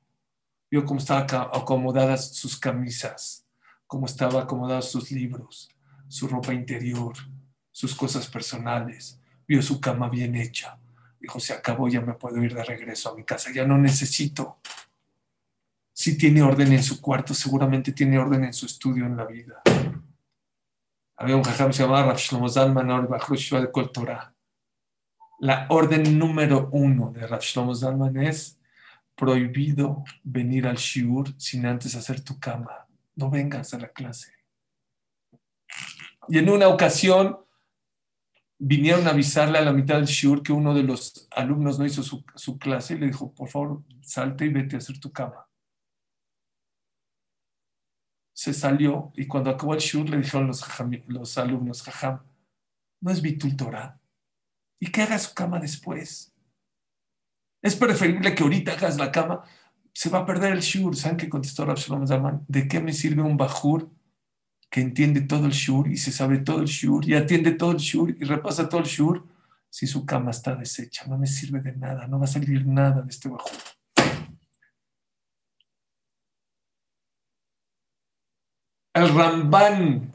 vio 0.70 0.84
cómo 0.84 1.00
estaban 1.00 1.26
acomodadas 1.52 2.34
sus 2.34 2.58
camisas, 2.58 3.46
cómo 3.86 4.06
estaban 4.06 4.42
acomodados 4.42 4.90
sus 4.90 5.10
libros, 5.10 5.70
su 6.08 6.28
ropa 6.28 6.52
interior, 6.52 7.16
sus 7.72 7.94
cosas 7.94 8.28
personales, 8.28 9.18
vio 9.48 9.62
su 9.62 9.80
cama 9.80 10.08
bien 10.08 10.34
hecha. 10.34 10.78
Dijo, 11.18 11.40
se 11.40 11.54
acabó, 11.54 11.88
ya 11.88 12.00
me 12.00 12.14
puedo 12.14 12.42
ir 12.42 12.54
de 12.54 12.62
regreso 12.62 13.10
a 13.10 13.16
mi 13.16 13.24
casa, 13.24 13.50
ya 13.52 13.64
no 13.64 13.78
necesito. 13.78 14.58
Si 15.92 16.18
tiene 16.18 16.42
orden 16.42 16.72
en 16.72 16.82
su 16.82 17.00
cuarto, 17.00 17.32
seguramente 17.32 17.92
tiene 17.92 18.18
orden 18.18 18.44
en 18.44 18.52
su 18.52 18.66
estudio 18.66 19.06
en 19.06 19.16
la 19.16 19.24
vida. 19.24 19.62
Había 21.18 21.36
un 21.36 21.42
jajam 21.42 21.70
llamaba 21.70 22.02
Rav 22.02 22.18
Shlomo 22.18 22.48
Zalman 22.48 22.88
de 22.88 23.72
Kol. 23.72 23.90
La 25.38 25.66
orden 25.70 26.18
número 26.18 26.68
uno 26.72 27.10
de 27.10 27.26
Rav 27.26 27.40
Shlomo 27.40 27.74
Zalman 27.74 28.16
es 28.18 28.60
prohibido 29.14 30.04
venir 30.22 30.66
al 30.66 30.76
shiur 30.76 31.34
sin 31.38 31.64
antes 31.64 31.94
hacer 31.94 32.22
tu 32.22 32.38
cama. 32.38 32.86
No 33.14 33.30
vengas 33.30 33.72
a 33.72 33.78
la 33.78 33.88
clase. 33.88 34.32
Y 36.28 36.36
en 36.38 36.50
una 36.50 36.68
ocasión 36.68 37.38
vinieron 38.58 39.06
a 39.06 39.10
avisarle 39.10 39.58
a 39.58 39.62
la 39.62 39.72
mitad 39.72 39.96
del 39.96 40.06
shiur 40.06 40.42
que 40.42 40.52
uno 40.52 40.74
de 40.74 40.82
los 40.82 41.28
alumnos 41.30 41.78
no 41.78 41.86
hizo 41.86 42.02
su, 42.02 42.24
su 42.34 42.58
clase 42.58 42.94
y 42.94 42.98
le 42.98 43.06
dijo, 43.06 43.32
por 43.32 43.48
favor, 43.48 43.82
salte 44.02 44.44
y 44.44 44.50
vete 44.50 44.76
a 44.76 44.78
hacer 44.80 45.00
tu 45.00 45.10
cama 45.12 45.45
se 48.36 48.52
salió 48.52 49.12
y 49.16 49.26
cuando 49.26 49.48
acabó 49.48 49.72
el 49.72 49.80
shur 49.80 50.10
le 50.10 50.18
dijeron 50.18 50.46
los, 50.46 50.62
los 51.06 51.38
alumnos, 51.38 51.82
jajam, 51.82 52.20
no 53.00 53.10
es 53.10 53.22
Bitul 53.22 53.56
Torah. 53.56 53.98
Y 54.78 54.92
que 54.92 55.00
haga 55.00 55.18
su 55.18 55.32
cama 55.32 55.58
después. 55.58 56.34
Es 57.62 57.74
preferible 57.76 58.34
que 58.34 58.42
ahorita 58.42 58.72
hagas 58.72 58.98
la 58.98 59.10
cama. 59.10 59.42
Se 59.94 60.10
va 60.10 60.18
a 60.18 60.26
perder 60.26 60.52
el 60.52 60.60
shur. 60.60 60.94
¿Saben 60.94 61.16
qué 61.16 61.30
contestó 61.30 61.64
Rabshalom 61.64 62.06
Zaman? 62.06 62.44
¿De 62.46 62.68
qué 62.68 62.78
me 62.78 62.92
sirve 62.92 63.22
un 63.22 63.38
bajur 63.38 63.90
que 64.68 64.82
entiende 64.82 65.22
todo 65.22 65.46
el 65.46 65.52
shur 65.52 65.88
y 65.88 65.96
se 65.96 66.12
sabe 66.12 66.36
todo 66.36 66.60
el 66.60 66.66
shur 66.66 67.08
y 67.08 67.14
atiende 67.14 67.52
todo 67.52 67.72
el 67.72 67.78
shur 67.78 68.10
y 68.10 68.24
repasa 68.24 68.68
todo 68.68 68.82
el 68.82 68.86
shur 68.86 69.26
si 69.70 69.86
su 69.86 70.04
cama 70.04 70.32
está 70.32 70.54
deshecha? 70.54 71.06
No 71.06 71.16
me 71.16 71.26
sirve 71.26 71.62
de 71.62 71.74
nada. 71.74 72.06
No 72.06 72.18
va 72.18 72.26
a 72.26 72.28
salir 72.28 72.66
nada 72.66 73.00
de 73.00 73.10
este 73.10 73.30
bajur. 73.30 73.75
El 78.96 79.14
Ramban 79.14 80.10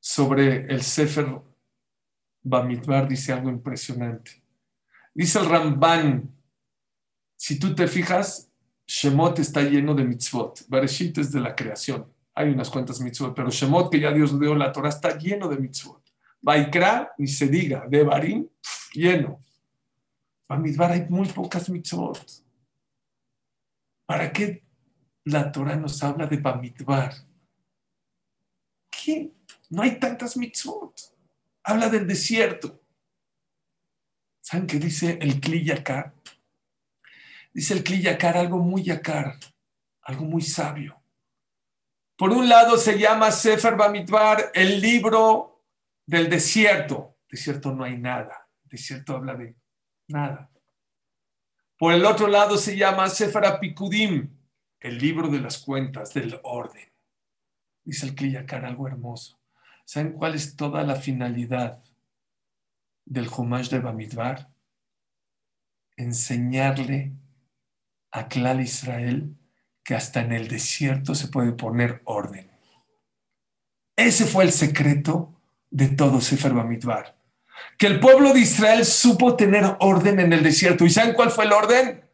sobre 0.00 0.66
el 0.66 0.82
Sefer 0.82 1.40
Bamidbar 2.42 3.06
dice 3.06 3.32
algo 3.32 3.50
impresionante. 3.50 4.42
Dice 5.14 5.38
el 5.38 5.48
Ramban, 5.48 6.28
si 7.36 7.56
tú 7.60 7.72
te 7.72 7.86
fijas, 7.86 8.50
Shemot 8.84 9.38
está 9.38 9.62
lleno 9.62 9.94
de 9.94 10.02
mitzvot. 10.02 10.66
Bereshit 10.68 11.18
es 11.18 11.30
de 11.30 11.38
la 11.38 11.54
creación. 11.54 12.12
Hay 12.34 12.50
unas 12.50 12.68
cuantas 12.68 13.00
mitzvot, 13.00 13.32
pero 13.32 13.48
Shemot, 13.48 13.92
que 13.92 14.00
ya 14.00 14.10
Dios 14.10 14.40
dio 14.40 14.56
la 14.56 14.72
Torah, 14.72 14.88
está 14.88 15.16
lleno 15.16 15.46
de 15.46 15.58
mitzvot. 15.58 16.02
Baikra, 16.42 17.12
ni 17.16 17.28
se 17.28 17.46
diga. 17.46 17.86
De 17.88 18.02
Barim, 18.02 18.48
lleno. 18.92 19.38
Bamidbar 20.48 20.90
hay 20.90 21.06
muy 21.08 21.28
pocas 21.28 21.70
mitzvot. 21.70 22.26
¿Para 24.04 24.32
qué 24.32 24.64
la 25.22 25.52
Torah 25.52 25.76
nos 25.76 26.02
habla 26.02 26.26
de 26.26 26.38
Bamidbar? 26.38 27.14
No 29.70 29.82
hay 29.82 29.98
tantas 29.98 30.36
mitzvot. 30.36 30.94
Habla 31.64 31.88
del 31.88 32.06
desierto. 32.06 32.80
¿Saben 34.40 34.66
qué 34.66 34.78
dice 34.78 35.18
el 35.20 35.40
Kliyakar? 35.40 36.14
Dice 37.52 37.74
el 37.74 37.82
Kliyakar 37.82 38.36
algo 38.36 38.58
muy 38.58 38.82
yakar, 38.82 39.36
algo 40.02 40.24
muy 40.24 40.42
sabio. 40.42 41.00
Por 42.16 42.30
un 42.30 42.48
lado 42.48 42.78
se 42.78 42.98
llama 42.98 43.30
Sefer 43.32 43.76
Bamidbar, 43.76 44.52
el 44.54 44.80
libro 44.80 45.64
del 46.06 46.30
desierto. 46.30 47.18
Desierto 47.28 47.72
no 47.72 47.84
hay 47.84 47.98
nada. 47.98 48.48
Desierto 48.64 49.16
habla 49.16 49.34
de 49.34 49.56
nada. 50.08 50.50
Por 51.76 51.92
el 51.92 52.04
otro 52.04 52.28
lado 52.28 52.56
se 52.56 52.76
llama 52.76 53.08
Sefer 53.10 53.44
Apikudim, 53.44 54.30
el 54.80 54.98
libro 54.98 55.28
de 55.28 55.40
las 55.40 55.58
cuentas, 55.58 56.14
del 56.14 56.38
orden 56.42 56.95
dice 57.86 58.04
el 58.04 58.14
Kliyakar, 58.14 58.64
algo 58.64 58.86
hermoso. 58.86 59.38
¿Saben 59.84 60.12
cuál 60.12 60.34
es 60.34 60.56
toda 60.56 60.82
la 60.82 60.96
finalidad 60.96 61.82
del 63.04 63.28
Humash 63.28 63.70
de 63.70 63.78
Bamidbar? 63.78 64.50
Enseñarle 65.96 67.12
a 68.10 68.28
Klal 68.28 68.60
Israel 68.60 69.34
que 69.84 69.94
hasta 69.94 70.20
en 70.20 70.32
el 70.32 70.48
desierto 70.48 71.14
se 71.14 71.28
puede 71.28 71.52
poner 71.52 72.02
orden. 72.04 72.50
Ese 73.94 74.26
fue 74.26 74.44
el 74.44 74.52
secreto 74.52 75.32
de 75.70 75.88
todo 75.88 76.20
Sefer 76.20 76.52
Bamidbar. 76.52 77.16
Que 77.78 77.86
el 77.86 78.00
pueblo 78.00 78.32
de 78.32 78.40
Israel 78.40 78.84
supo 78.84 79.36
tener 79.36 79.76
orden 79.78 80.18
en 80.18 80.32
el 80.32 80.42
desierto. 80.42 80.84
¿Y 80.84 80.90
saben 80.90 81.14
cuál 81.14 81.30
fue 81.30 81.44
el 81.44 81.52
orden? 81.52 82.04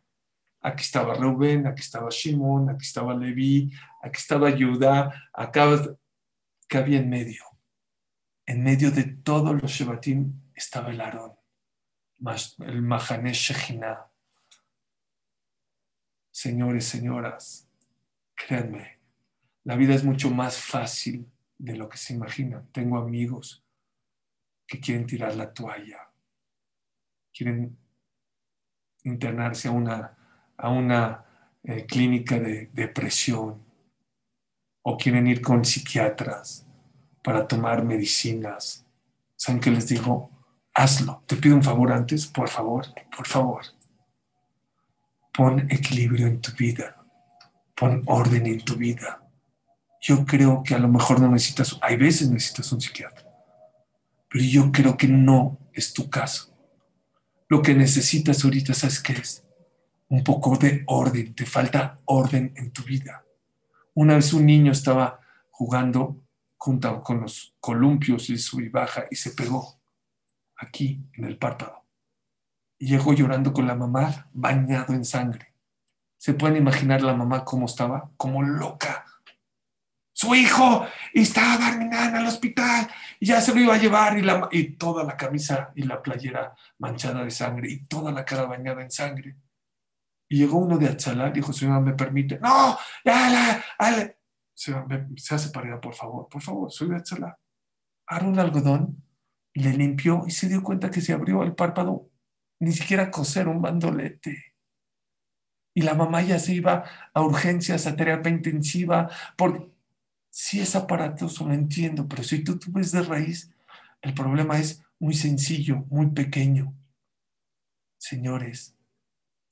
Aquí 0.60 0.82
estaba 0.82 1.14
Rubén, 1.14 1.66
aquí 1.66 1.80
estaba 1.80 2.08
Shimon, 2.10 2.70
aquí 2.70 2.84
estaba 2.84 3.14
Leví, 3.14 3.72
aquí 4.02 4.18
estaba 4.18 4.50
Judá, 4.50 5.30
acá 5.32 5.96
había 6.74 6.98
en 6.98 7.08
medio. 7.08 7.44
En 8.44 8.62
medio 8.64 8.90
de 8.90 9.04
todos 9.04 9.60
los 9.62 9.70
Shebatim 9.70 10.50
estaba 10.54 10.90
el 10.90 11.00
Aarón, 11.00 11.32
el 12.58 12.82
Mahanesh 12.82 13.52
Shechina. 13.52 14.06
Señores, 16.30 16.86
señoras, 16.86 17.68
créanme, 18.34 18.98
la 19.64 19.76
vida 19.76 19.94
es 19.94 20.02
mucho 20.02 20.30
más 20.30 20.60
fácil 20.60 21.30
de 21.56 21.76
lo 21.76 21.88
que 21.88 21.98
se 21.98 22.14
imaginan. 22.14 22.66
Tengo 22.72 22.98
amigos 22.98 23.64
que 24.66 24.80
quieren 24.80 25.06
tirar 25.06 25.36
la 25.36 25.52
toalla, 25.52 26.10
quieren 27.32 27.76
internarse 29.04 29.68
a 29.68 29.72
una, 29.72 30.16
a 30.56 30.68
una 30.70 31.24
eh, 31.62 31.86
clínica 31.86 32.40
de 32.40 32.70
depresión, 32.72 33.71
o 34.82 34.96
quieren 34.96 35.26
ir 35.26 35.40
con 35.40 35.64
psiquiatras 35.64 36.66
para 37.22 37.46
tomar 37.46 37.84
medicinas. 37.84 38.84
¿Saben 39.36 39.60
qué 39.60 39.70
les 39.70 39.88
digo? 39.88 40.32
hazlo. 40.74 41.22
Te 41.26 41.36
pido 41.36 41.56
un 41.56 41.62
favor 41.62 41.92
antes, 41.92 42.26
por 42.26 42.48
favor, 42.48 42.86
por 43.14 43.26
favor. 43.26 43.62
Pon 45.32 45.66
equilibrio 45.70 46.26
en 46.26 46.40
tu 46.40 46.52
vida. 46.52 46.96
Pon 47.74 48.02
orden 48.06 48.46
en 48.46 48.64
tu 48.64 48.76
vida. 48.76 49.22
Yo 50.00 50.24
creo 50.26 50.62
que 50.62 50.74
a 50.74 50.78
lo 50.78 50.88
mejor 50.88 51.20
no 51.20 51.28
necesitas, 51.28 51.78
hay 51.80 51.96
veces 51.96 52.28
necesitas 52.28 52.72
un 52.72 52.80
psiquiatra, 52.80 53.24
pero 54.28 54.44
yo 54.44 54.72
creo 54.72 54.96
que 54.96 55.06
no 55.06 55.58
es 55.72 55.92
tu 55.92 56.10
caso. 56.10 56.52
Lo 57.48 57.62
que 57.62 57.74
necesitas 57.74 58.44
ahorita, 58.44 58.74
¿sabes 58.74 59.00
qué 59.00 59.12
es? 59.12 59.44
Un 60.08 60.24
poco 60.24 60.56
de 60.56 60.82
orden. 60.86 61.34
Te 61.34 61.46
falta 61.46 62.00
orden 62.06 62.52
en 62.56 62.72
tu 62.72 62.82
vida. 62.82 63.24
Una 63.94 64.14
vez 64.14 64.32
un 64.32 64.46
niño 64.46 64.72
estaba 64.72 65.20
jugando 65.50 66.22
junto 66.56 67.02
con 67.02 67.20
los 67.20 67.54
columpios 67.60 68.30
y 68.30 68.38
su 68.38 68.60
y 68.60 68.68
baja 68.68 69.04
y 69.10 69.16
se 69.16 69.32
pegó 69.32 69.80
aquí 70.56 71.04
en 71.14 71.24
el 71.24 71.36
párpado. 71.36 71.84
Y 72.78 72.86
llegó 72.86 73.12
llorando 73.12 73.52
con 73.52 73.66
la 73.66 73.74
mamá 73.74 74.28
bañado 74.32 74.94
en 74.94 75.04
sangre. 75.04 75.52
¿Se 76.16 76.34
pueden 76.34 76.56
imaginar 76.56 77.02
la 77.02 77.14
mamá 77.14 77.44
cómo 77.44 77.66
estaba? 77.66 78.10
Como 78.16 78.42
loca. 78.42 79.04
Su 80.12 80.34
hijo 80.34 80.86
estaba 81.12 81.70
en 81.70 81.92
al 81.92 82.26
hospital 82.26 82.88
y 83.18 83.26
ya 83.26 83.40
se 83.40 83.52
lo 83.54 83.60
iba 83.60 83.74
a 83.74 83.78
llevar 83.78 84.16
y, 84.16 84.22
la, 84.22 84.48
y 84.52 84.76
toda 84.76 85.04
la 85.04 85.16
camisa 85.16 85.72
y 85.74 85.82
la 85.82 86.00
playera 86.00 86.54
manchada 86.78 87.24
de 87.24 87.30
sangre 87.30 87.70
y 87.70 87.84
toda 87.86 88.12
la 88.12 88.24
cara 88.24 88.44
bañada 88.44 88.82
en 88.82 88.90
sangre. 88.90 89.36
Y 90.32 90.38
llegó 90.38 90.56
uno 90.56 90.78
de 90.78 90.88
Achalá 90.88 91.30
dijo, 91.30 91.52
señora, 91.52 91.78
¿me 91.78 91.92
permite? 91.92 92.38
No, 92.40 92.78
ya, 93.04 93.62
ya, 93.78 94.16
Se, 94.54 94.74
hace 95.34 95.50
para 95.50 95.78
por 95.78 95.94
favor, 95.94 96.26
por 96.30 96.40
favor, 96.40 96.72
soy 96.72 96.88
de 96.88 96.96
Achalá. 96.96 97.38
Agarró 98.06 98.30
un 98.30 98.38
algodón 98.38 99.04
le 99.52 99.74
limpió 99.74 100.24
y 100.26 100.30
se 100.30 100.48
dio 100.48 100.62
cuenta 100.62 100.90
que 100.90 101.02
se 101.02 101.12
abrió 101.12 101.42
el 101.42 101.54
párpado, 101.54 102.08
ni 102.60 102.72
siquiera 102.72 103.10
coser 103.10 103.46
un 103.46 103.60
bandolete. 103.60 104.54
Y 105.74 105.82
la 105.82 105.92
mamá 105.92 106.22
ya 106.22 106.38
se 106.38 106.54
iba 106.54 106.84
a 107.12 107.20
urgencias, 107.20 107.86
a 107.86 107.94
terapia 107.94 108.32
intensiva, 108.32 109.10
porque 109.36 109.70
si 110.30 110.60
es 110.60 110.74
aparatoso, 110.74 111.46
lo 111.46 111.52
entiendo, 111.52 112.08
pero 112.08 112.22
si 112.22 112.42
tú, 112.42 112.58
tú 112.58 112.72
ves 112.72 112.90
de 112.90 113.02
raíz, 113.02 113.52
el 114.00 114.14
problema 114.14 114.58
es 114.58 114.82
muy 114.98 115.12
sencillo, 115.12 115.84
muy 115.90 116.06
pequeño. 116.12 116.74
Señores, 117.98 118.74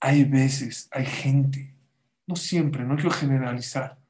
hay 0.00 0.24
veces, 0.24 0.88
hay 0.90 1.04
gente, 1.04 1.76
no 2.26 2.34
siempre, 2.34 2.84
no 2.84 2.96
quiero 2.96 3.10
generalizar, 3.10 4.00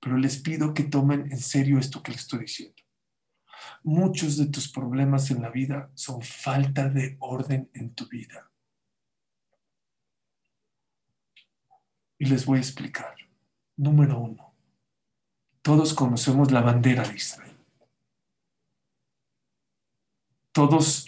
pero 0.00 0.16
les 0.16 0.38
pido 0.38 0.72
que 0.72 0.84
tomen 0.84 1.30
en 1.30 1.38
serio 1.38 1.78
esto 1.78 2.02
que 2.02 2.12
les 2.12 2.22
estoy 2.22 2.40
diciendo. 2.40 2.82
Muchos 3.82 4.36
de 4.38 4.46
tus 4.46 4.70
problemas 4.70 5.30
en 5.30 5.42
la 5.42 5.50
vida 5.50 5.90
son 5.94 6.22
falta 6.22 6.88
de 6.88 7.16
orden 7.20 7.70
en 7.74 7.94
tu 7.94 8.08
vida. 8.08 8.50
Y 12.18 12.26
les 12.26 12.46
voy 12.46 12.58
a 12.58 12.62
explicar. 12.62 13.14
Número 13.76 14.18
uno, 14.18 14.54
todos 15.60 15.92
conocemos 15.92 16.50
la 16.50 16.62
bandera 16.62 17.06
de 17.06 17.14
Israel. 17.14 17.56
Todos 20.52 21.06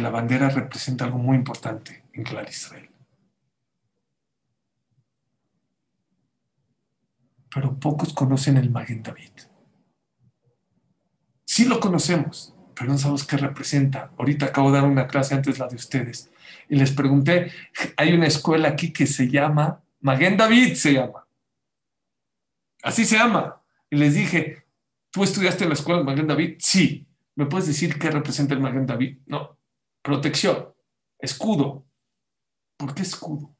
la 0.00 0.10
bandera 0.10 0.48
representa 0.50 1.04
algo 1.04 1.18
muy 1.18 1.36
importante 1.36 2.04
en 2.12 2.24
Clar 2.24 2.48
Israel. 2.48 2.88
pero 7.58 7.78
pocos 7.78 8.12
conocen 8.12 8.56
el 8.56 8.70
Maguen 8.70 9.02
David. 9.02 9.32
Sí 11.44 11.64
lo 11.64 11.80
conocemos, 11.80 12.54
pero 12.74 12.92
no 12.92 12.98
sabemos 12.98 13.26
qué 13.26 13.36
representa. 13.36 14.12
Ahorita 14.18 14.46
acabo 14.46 14.70
de 14.70 14.78
dar 14.78 14.88
una 14.88 15.08
clase 15.08 15.34
antes 15.34 15.58
la 15.58 15.66
de 15.66 15.76
ustedes 15.76 16.30
y 16.68 16.76
les 16.76 16.92
pregunté, 16.92 17.50
hay 17.96 18.12
una 18.12 18.26
escuela 18.26 18.68
aquí 18.68 18.92
que 18.92 19.06
se 19.06 19.28
llama 19.28 19.82
Maguen 20.00 20.36
David, 20.36 20.74
se 20.74 20.92
llama. 20.92 21.26
Así 22.82 23.04
se 23.04 23.16
llama. 23.16 23.60
Y 23.90 23.96
les 23.96 24.14
dije, 24.14 24.66
¿tú 25.10 25.24
estudiaste 25.24 25.64
en 25.64 25.70
la 25.70 25.74
escuela 25.74 25.98
de 25.98 26.04
Maguen 26.04 26.28
David? 26.28 26.56
Sí. 26.60 27.08
¿Me 27.34 27.46
puedes 27.46 27.66
decir 27.66 27.98
qué 27.98 28.10
representa 28.10 28.54
el 28.54 28.60
Maguen 28.60 28.86
David? 28.86 29.18
No. 29.26 29.57
Protección, 30.08 30.72
escudo. 31.18 31.84
¿Por 32.78 32.94
qué 32.94 33.02
escudo? 33.02 33.54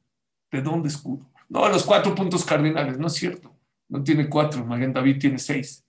¿De 0.51 0.63
dónde 0.63 0.87
escudo? 0.87 1.29
No, 1.47 1.69
los 1.69 1.83
cuatro 1.83 2.15
puntos 2.15 2.43
cardinales, 2.43 2.97
no 2.97 3.05
es 3.05 3.13
cierto. 3.13 3.55
No 3.87 4.03
tiene 4.03 4.27
cuatro, 4.27 4.65
Maguen 4.65 4.91
David 4.91 5.19
tiene 5.19 5.37
seis. 5.37 5.85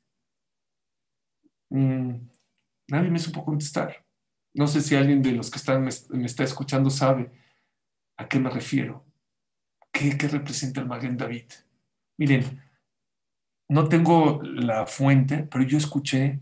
Mm, 1.70 2.10
nadie 2.88 3.10
me 3.10 3.18
supo 3.18 3.42
contestar. 3.42 4.04
No 4.52 4.66
sé 4.66 4.82
si 4.82 4.94
alguien 4.94 5.22
de 5.22 5.32
los 5.32 5.50
que 5.50 5.56
están, 5.56 5.82
me, 5.82 6.26
está 6.26 6.44
escuchando 6.44 6.90
sabe 6.90 7.32
a 8.18 8.28
qué 8.28 8.38
me 8.38 8.50
refiero. 8.50 9.06
¿Qué, 9.90 10.10
representa 10.28 10.82
el 10.82 10.86
Maguen 10.86 11.16
David? 11.16 11.46
Miren, 12.18 12.62
no 13.70 13.88
tengo 13.88 14.42
la 14.42 14.86
fuente, 14.86 15.48
pero 15.50 15.64
yo 15.64 15.78
escuché 15.78 16.38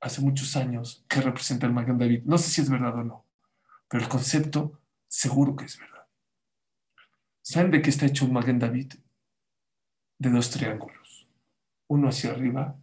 hace 0.00 0.22
muchos 0.22 0.56
años 0.56 1.04
qué 1.06 1.20
representa 1.20 1.66
el 1.66 1.74
Maguen 1.74 1.98
David. 1.98 2.22
No 2.24 2.38
sé 2.38 2.48
si 2.48 2.62
es 2.62 2.70
verdad 2.70 2.96
o 2.96 3.04
no, 3.04 3.26
pero 3.92 4.04
el 4.04 4.08
concepto 4.08 4.80
seguro 5.06 5.54
que 5.54 5.66
es 5.66 5.78
verdad. 5.78 6.06
¿Saben 7.42 7.70
de 7.70 7.82
qué 7.82 7.90
está 7.90 8.06
hecho 8.06 8.24
un 8.24 8.32
Maguen 8.32 8.58
David? 8.58 8.94
de 10.18 10.30
dos 10.30 10.50
triángulos, 10.50 11.26
uno 11.88 12.08
hacia 12.08 12.30
arriba 12.30 12.76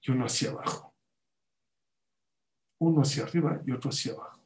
y 0.00 0.12
uno 0.12 0.26
hacia 0.26 0.50
abajo. 0.50 0.94
Uno 2.78 3.02
hacia 3.02 3.24
arriba 3.24 3.60
y 3.66 3.72
otro 3.72 3.90
hacia 3.90 4.12
abajo. 4.12 4.40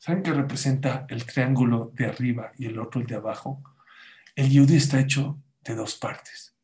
¿Saben 0.00 0.24
qué 0.24 0.32
representa 0.32 1.06
el 1.08 1.24
triángulo 1.24 1.92
de 1.94 2.06
arriba 2.06 2.52
y 2.58 2.66
el 2.66 2.78
otro 2.80 3.00
el 3.00 3.06
de 3.06 3.14
abajo? 3.14 3.62
El 4.34 4.50
yudí 4.50 4.76
está 4.76 4.98
hecho 4.98 5.38
de 5.60 5.76
dos 5.76 5.94
partes, 5.94 6.56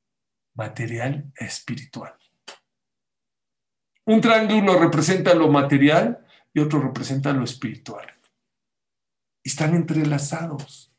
material 0.54 1.32
e 1.38 1.44
espiritual. 1.44 2.14
Un 4.06 4.20
triángulo 4.20 4.78
representa 4.80 5.34
lo 5.34 5.48
material 5.48 6.26
y 6.52 6.58
otro 6.58 6.80
representa 6.82 7.32
lo 7.32 7.44
espiritual. 7.44 8.12
Están 9.44 9.74
entrelazados. 9.74 10.92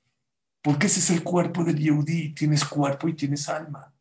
Porque 0.62 0.88
ese 0.88 0.99
es 0.99 1.10
el 1.10 1.23
cuerpo 1.23 1.63
del 1.63 1.77
Yehudi. 1.77 2.34
Tienes 2.34 2.65
cuerpo 2.65 3.08
y 3.08 3.15
tienes 3.15 3.49
alma. 3.49 3.93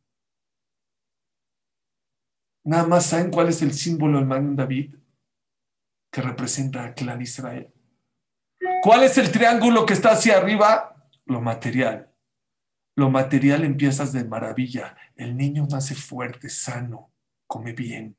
Nada 2.64 2.86
más 2.86 3.06
saben 3.06 3.30
cuál 3.30 3.48
es 3.48 3.60
el 3.62 3.72
símbolo 3.72 4.18
del 4.18 4.26
man 4.26 4.54
David 4.54 4.94
que 6.12 6.22
representa 6.22 6.84
a 6.84 6.94
clan 6.94 7.20
Israel. 7.22 7.72
¿Cuál 8.82 9.04
es 9.04 9.18
el 9.18 9.32
triángulo 9.32 9.84
que 9.86 9.94
está 9.94 10.12
hacia 10.12 10.36
arriba? 10.36 11.08
Lo 11.24 11.40
material. 11.40 12.12
Lo 12.94 13.10
material 13.10 13.64
empiezas 13.64 14.12
de 14.12 14.24
maravilla. 14.24 14.96
El 15.16 15.36
niño 15.36 15.66
nace 15.70 15.94
fuerte, 15.94 16.48
sano, 16.48 17.10
come 17.46 17.72
bien, 17.72 18.16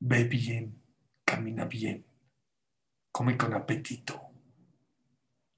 ve 0.00 0.24
bien, 0.24 0.82
camina 1.24 1.64
bien, 1.66 2.04
come 3.20 3.36
con 3.36 3.52
apetito, 3.52 4.18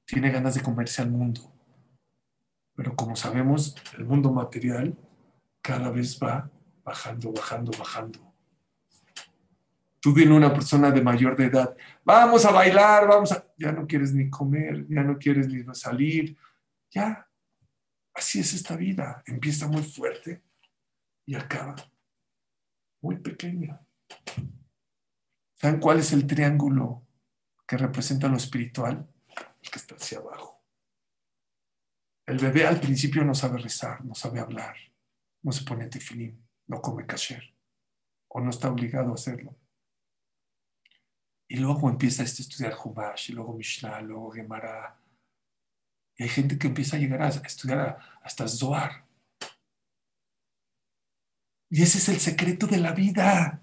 tiene 0.04 0.32
ganas 0.32 0.56
de 0.56 0.62
comerse 0.62 1.00
al 1.00 1.12
mundo. 1.12 1.40
Pero 2.74 2.96
como 2.96 3.14
sabemos, 3.14 3.76
el 3.96 4.04
mundo 4.04 4.32
material 4.32 4.98
cada 5.60 5.88
vez 5.90 6.18
va 6.20 6.50
bajando, 6.82 7.32
bajando, 7.32 7.70
bajando. 7.78 8.34
Tú 10.00 10.12
a 10.18 10.34
una 10.34 10.52
persona 10.52 10.90
de 10.90 11.02
mayor 11.02 11.36
de 11.36 11.44
edad, 11.44 11.76
vamos 12.02 12.44
a 12.44 12.50
bailar, 12.50 13.06
vamos 13.06 13.30
a... 13.30 13.46
Ya 13.56 13.70
no 13.70 13.86
quieres 13.86 14.12
ni 14.12 14.28
comer, 14.28 14.84
ya 14.88 15.04
no 15.04 15.16
quieres 15.16 15.46
ni 15.46 15.62
salir, 15.72 16.36
ya. 16.90 17.28
Así 18.12 18.40
es 18.40 18.54
esta 18.54 18.74
vida. 18.74 19.22
Empieza 19.24 19.68
muy 19.68 19.84
fuerte 19.84 20.42
y 21.24 21.36
acaba 21.36 21.76
muy 23.00 23.20
pequeña. 23.20 23.80
¿Saben 25.54 25.78
cuál 25.78 26.00
es 26.00 26.12
el 26.12 26.26
triángulo 26.26 27.04
que 27.72 27.78
representa 27.78 28.28
lo 28.28 28.36
espiritual? 28.36 29.08
El 29.62 29.70
que 29.70 29.78
está 29.78 29.94
hacia 29.94 30.18
abajo. 30.18 30.62
El 32.26 32.38
bebé 32.38 32.66
al 32.66 32.80
principio 32.80 33.24
no 33.24 33.34
sabe 33.34 33.58
rezar, 33.58 34.04
no 34.04 34.14
sabe 34.14 34.40
hablar 34.40 34.76
no 35.42 35.52
se 35.52 35.64
pone 35.64 35.86
tefilín, 35.88 36.48
no 36.68 36.80
come 36.80 37.06
kasher 37.06 37.42
o 38.28 38.40
no 38.40 38.50
está 38.50 38.70
obligado 38.70 39.10
a 39.10 39.14
hacerlo. 39.14 39.54
Y 41.48 41.56
luego 41.56 41.90
empieza 41.90 42.22
a 42.22 42.24
estudiar 42.24 42.74
Humash, 42.82 43.30
y 43.30 43.34
luego 43.34 43.52
Mishnah, 43.52 44.00
luego 44.00 44.30
Gemara. 44.30 44.98
Y 46.16 46.22
hay 46.22 46.28
gente 46.30 46.58
que 46.58 46.68
empieza 46.68 46.96
a 46.96 47.00
llegar 47.00 47.22
a 47.22 47.28
estudiar 47.28 47.98
hasta 48.22 48.48
Zohar. 48.48 49.04
Y 51.68 51.82
ese 51.82 51.98
es 51.98 52.08
el 52.08 52.20
secreto 52.20 52.66
de 52.66 52.78
la 52.78 52.92
vida. 52.92 53.62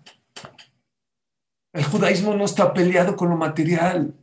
El 1.72 1.84
judaísmo 1.84 2.34
no 2.36 2.46
está 2.46 2.74
peleado 2.74 3.16
con 3.16 3.30
lo 3.30 3.38
material. 3.38 4.16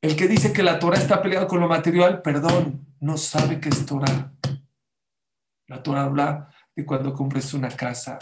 El 0.00 0.16
que 0.16 0.28
dice 0.28 0.52
que 0.52 0.62
la 0.62 0.78
Torah 0.78 0.98
está 0.98 1.22
peleado 1.22 1.48
con 1.48 1.60
lo 1.60 1.68
material, 1.68 2.22
perdón, 2.22 2.86
no 3.00 3.16
sabe 3.16 3.60
qué 3.60 3.70
es 3.70 3.84
Torah. 3.84 4.32
La 5.66 5.82
Torah 5.82 6.04
habla 6.04 6.54
de 6.76 6.84
cuando 6.84 7.12
compres 7.12 7.54
una 7.54 7.70
casa, 7.70 8.18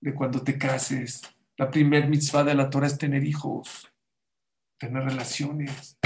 de 0.00 0.14
cuando 0.14 0.42
te 0.42 0.58
cases. 0.58 1.22
La 1.56 1.70
primer 1.70 2.08
mitzvah 2.08 2.44
de 2.44 2.54
la 2.54 2.68
Torah 2.68 2.88
es 2.88 2.98
tener 2.98 3.24
hijos, 3.24 3.90
tener 4.76 5.04
relaciones. 5.04 5.96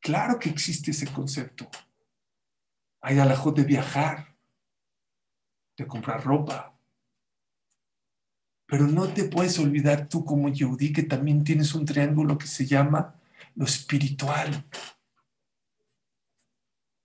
Claro 0.00 0.38
que 0.38 0.48
existe 0.48 0.92
ese 0.92 1.12
concepto. 1.12 1.68
Hay 3.02 3.18
alajot 3.18 3.54
de 3.54 3.64
viajar, 3.64 4.34
de 5.76 5.86
comprar 5.86 6.24
ropa. 6.24 6.77
Pero 8.68 8.86
no 8.86 9.08
te 9.08 9.24
puedes 9.24 9.58
olvidar 9.58 10.08
tú 10.08 10.26
como 10.26 10.50
Yehudi 10.50 10.92
que 10.92 11.02
también 11.02 11.42
tienes 11.42 11.74
un 11.74 11.86
triángulo 11.86 12.36
que 12.36 12.46
se 12.46 12.66
llama 12.66 13.14
lo 13.54 13.64
espiritual. 13.64 14.62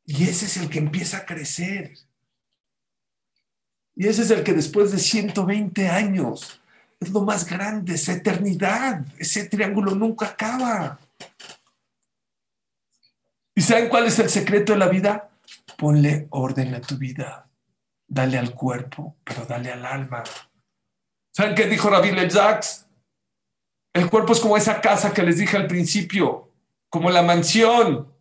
Y 0.06 0.26
ese 0.26 0.46
es 0.46 0.58
el 0.58 0.70
que 0.70 0.80
empieza 0.80 1.20
a 1.20 1.26
crecer. 1.26 1.94
Y 3.96 4.08
ese 4.08 4.24
es 4.24 4.32
el 4.32 4.44
que 4.44 4.52
después 4.52 4.92
de 4.92 5.00
120 5.00 5.88
años 5.88 6.60
es 7.00 7.12
lo 7.12 7.22
más 7.22 7.50
grande, 7.50 7.94
esa 7.94 8.12
eternidad. 8.12 9.06
Ese 9.18 9.48
triángulo 9.48 9.96
nunca 9.96 10.28
acaba. 10.28 11.00
¿Y 13.56 13.62
saben 13.62 13.88
cuál 13.88 14.08
es 14.08 14.20
el 14.20 14.30
secreto 14.30 14.74
de 14.74 14.80
la 14.80 14.90
vida? 14.90 15.30
Ponle 15.78 16.28
orden 16.32 16.76
a 16.76 16.82
tu 16.82 16.98
vida. 16.98 17.48
Dale 18.06 18.38
al 18.38 18.54
cuerpo, 18.54 19.16
pero 19.24 19.46
dale 19.46 19.72
al 19.72 19.86
alma. 19.86 20.24
¿Saben 21.36 21.56
qué 21.56 21.66
dijo 21.66 21.90
Rabbi 21.90 22.12
Lebzax? 22.12 22.88
El 23.94 24.10
cuerpo 24.10 24.34
es 24.34 24.40
como 24.40 24.56
esa 24.56 24.82
casa 24.82 25.14
que 25.14 25.24
les 25.24 25.38
dije 25.38 25.58
al 25.58 25.68
principio, 25.68 26.52
como 26.90 27.10
la 27.10 27.24
mansión. 27.24 28.14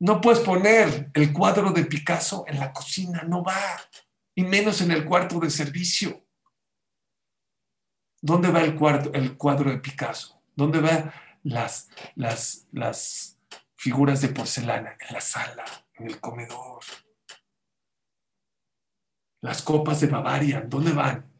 No 0.00 0.20
puedes 0.20 0.40
poner 0.40 1.10
el 1.12 1.32
cuadro 1.32 1.70
de 1.70 1.84
Picasso 1.84 2.44
en 2.46 2.60
la 2.60 2.72
cocina, 2.72 3.22
no 3.22 3.42
va, 3.42 3.60
y 4.34 4.42
menos 4.42 4.80
en 4.80 4.90
el 4.90 5.04
cuarto 5.04 5.38
de 5.40 5.50
servicio. 5.50 6.24
¿Dónde 8.22 8.50
va 8.50 8.62
el, 8.62 8.78
el 9.14 9.36
cuadro 9.36 9.70
de 9.70 9.78
Picasso? 9.78 10.42
¿Dónde 10.54 10.80
van 10.80 11.12
las, 11.42 11.88
las, 12.14 12.66
las 12.72 13.38
figuras 13.76 14.20
de 14.22 14.28
porcelana? 14.28 14.96
En 15.06 15.14
la 15.14 15.20
sala, 15.20 15.64
en 15.94 16.06
el 16.06 16.20
comedor. 16.20 16.82
Las 19.42 19.62
copas 19.62 20.00
de 20.00 20.06
Bavaria, 20.06 20.62
¿dónde 20.66 20.92
van? 20.92 21.37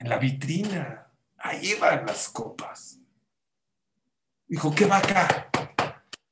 En 0.00 0.08
la 0.08 0.18
vitrina. 0.18 1.06
Ahí 1.38 1.74
van 1.74 2.04
las 2.06 2.28
copas. 2.28 2.98
Dijo, 4.48 4.74
¿qué 4.74 4.86
va 4.86 4.98
acá? 4.98 5.50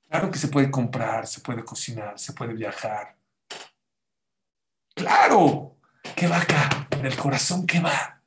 Claro 0.09 0.31
que 0.31 0.39
se 0.39 0.49
puede 0.49 0.71
comprar, 0.71 1.27
se 1.27 1.41
puede 1.41 1.65
cocinar, 1.65 2.19
se 2.19 2.33
puede 2.33 2.55
viajar. 2.55 3.17
Claro, 4.95 5.77
¿qué 6.17 6.27
va 6.27 6.39
acá? 6.39 6.89
En 6.91 7.07
el 7.07 7.17
corazón, 7.17 7.67
¿qué 7.67 7.79
va? 7.79 8.23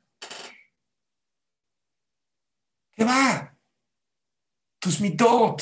¿Qué 2.92 3.04
va? 3.04 3.54
Tus 4.78 5.00
mitot, 5.00 5.60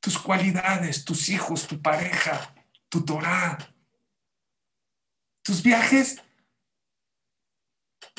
tus 0.00 0.18
cualidades, 0.18 1.04
tus 1.04 1.28
hijos, 1.28 1.66
tu 1.66 1.82
pareja, 1.82 2.54
tu 2.88 3.04
Torah, 3.04 3.58
tus 5.42 5.62
viajes 5.62 6.22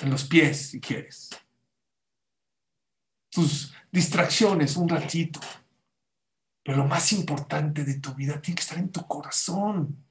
en 0.02 0.10
los 0.10 0.26
pies, 0.26 0.70
si 0.70 0.80
quieres. 0.80 1.30
Tus 3.30 3.74
distracciones, 3.92 4.76
un 4.76 4.90
ratito. 4.90 5.40
Pero 6.64 6.78
lo 6.78 6.86
más 6.86 7.12
importante 7.14 7.84
de 7.84 8.00
tu 8.00 8.14
vida 8.14 8.42
tiene 8.42 8.56
que 8.56 8.62
estar 8.62 8.78
en 8.78 8.92
tu 8.92 9.06
corazón. 9.06 10.06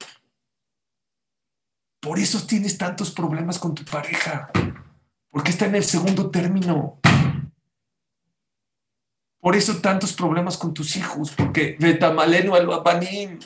Por 1.99 2.19
eso 2.19 2.45
tienes 2.45 2.77
tantos 2.77 3.11
problemas 3.11 3.57
con 3.59 3.73
tu 3.73 3.83
pareja. 3.85 4.51
Porque 5.29 5.51
está 5.51 5.65
en 5.65 5.75
el 5.75 5.83
segundo 5.83 6.29
término. 6.29 6.99
Por 9.39 9.55
eso 9.55 9.81
tantos 9.81 10.13
problemas 10.13 10.57
con 10.57 10.73
tus 10.73 10.95
hijos. 10.95 11.31
Porque 11.31 11.75
Betamaleno 11.79 12.55
al 12.55 12.71
Abanim. 12.71 13.39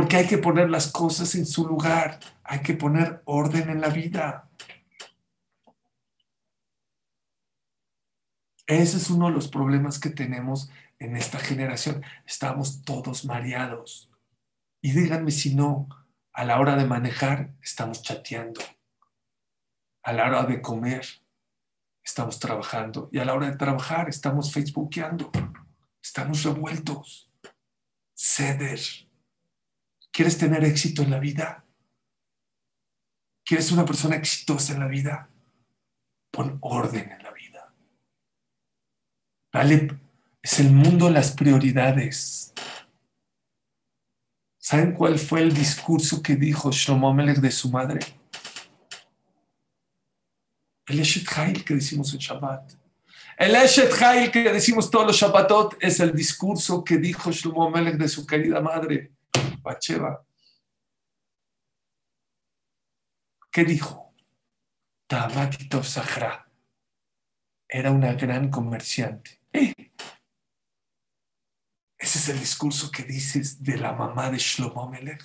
Porque 0.00 0.16
hay 0.16 0.26
que 0.26 0.38
poner 0.38 0.70
las 0.70 0.90
cosas 0.90 1.34
en 1.34 1.44
su 1.44 1.68
lugar. 1.68 2.20
Hay 2.42 2.60
que 2.60 2.72
poner 2.72 3.20
orden 3.26 3.68
en 3.68 3.82
la 3.82 3.90
vida. 3.90 4.48
Ese 8.66 8.96
es 8.96 9.10
uno 9.10 9.26
de 9.26 9.32
los 9.32 9.48
problemas 9.48 9.98
que 9.98 10.08
tenemos 10.08 10.70
en 10.98 11.16
esta 11.16 11.38
generación. 11.38 12.02
Estamos 12.24 12.82
todos 12.82 13.26
mareados. 13.26 14.10
Y 14.80 14.92
díganme 14.92 15.32
si 15.32 15.54
no, 15.54 15.86
a 16.32 16.46
la 16.46 16.58
hora 16.58 16.76
de 16.76 16.86
manejar 16.86 17.52
estamos 17.60 18.00
chateando. 18.02 18.62
A 20.02 20.14
la 20.14 20.28
hora 20.28 20.44
de 20.44 20.62
comer 20.62 21.04
estamos 22.02 22.38
trabajando. 22.38 23.10
Y 23.12 23.18
a 23.18 23.26
la 23.26 23.34
hora 23.34 23.50
de 23.50 23.58
trabajar 23.58 24.08
estamos 24.08 24.50
facebookeando. 24.50 25.30
Estamos 26.02 26.42
revueltos. 26.42 27.30
Ceder. 28.14 29.09
¿Quieres 30.12 30.38
tener 30.38 30.64
éxito 30.64 31.02
en 31.02 31.10
la 31.10 31.18
vida? 31.18 31.64
¿Quieres 33.44 33.70
una 33.72 33.84
persona 33.84 34.16
exitosa 34.16 34.74
en 34.74 34.80
la 34.80 34.88
vida? 34.88 35.28
Pon 36.30 36.58
orden 36.60 37.10
en 37.10 37.22
la 37.22 37.32
vida. 37.32 37.72
Dale, 39.52 40.00
es 40.42 40.60
el 40.60 40.70
mundo 40.70 41.10
las 41.10 41.32
prioridades. 41.32 42.52
¿Saben 44.58 44.92
cuál 44.92 45.18
fue 45.18 45.40
el 45.40 45.52
discurso 45.52 46.22
que 46.22 46.36
dijo 46.36 46.70
Shlomo 46.70 47.12
Melech 47.12 47.38
de 47.38 47.50
su 47.50 47.70
madre? 47.70 48.00
El 50.86 51.00
Eshet 51.00 51.26
Hail 51.36 51.64
que 51.64 51.74
decimos 51.74 52.12
en 52.12 52.20
Shabbat. 52.20 52.72
El 53.36 53.54
Eshet 53.56 53.92
Hail 54.00 54.30
que 54.30 54.52
decimos 54.52 54.90
todos 54.90 55.06
los 55.06 55.16
Shabbatot 55.16 55.76
es 55.80 55.98
el 55.98 56.12
discurso 56.12 56.84
que 56.84 56.98
dijo 56.98 57.32
Shlomo 57.32 57.70
Melech 57.70 57.96
de 57.96 58.08
su 58.08 58.26
querida 58.26 58.60
madre, 58.60 59.12
Bacheva. 59.62 60.24
¿Qué 63.50 63.64
dijo? 63.64 64.14
Tamakitov 65.06 65.84
Sahra. 65.84 66.48
Era 67.68 67.90
una 67.90 68.14
gran 68.14 68.50
comerciante 68.50 69.40
ese 72.00 72.18
es 72.18 72.28
el 72.30 72.40
discurso 72.40 72.90
que 72.90 73.04
dices 73.04 73.62
de 73.62 73.76
la 73.76 73.92
mamá 73.92 74.30
de 74.30 74.38
Shlomo 74.38 74.88
Melech. 74.88 75.22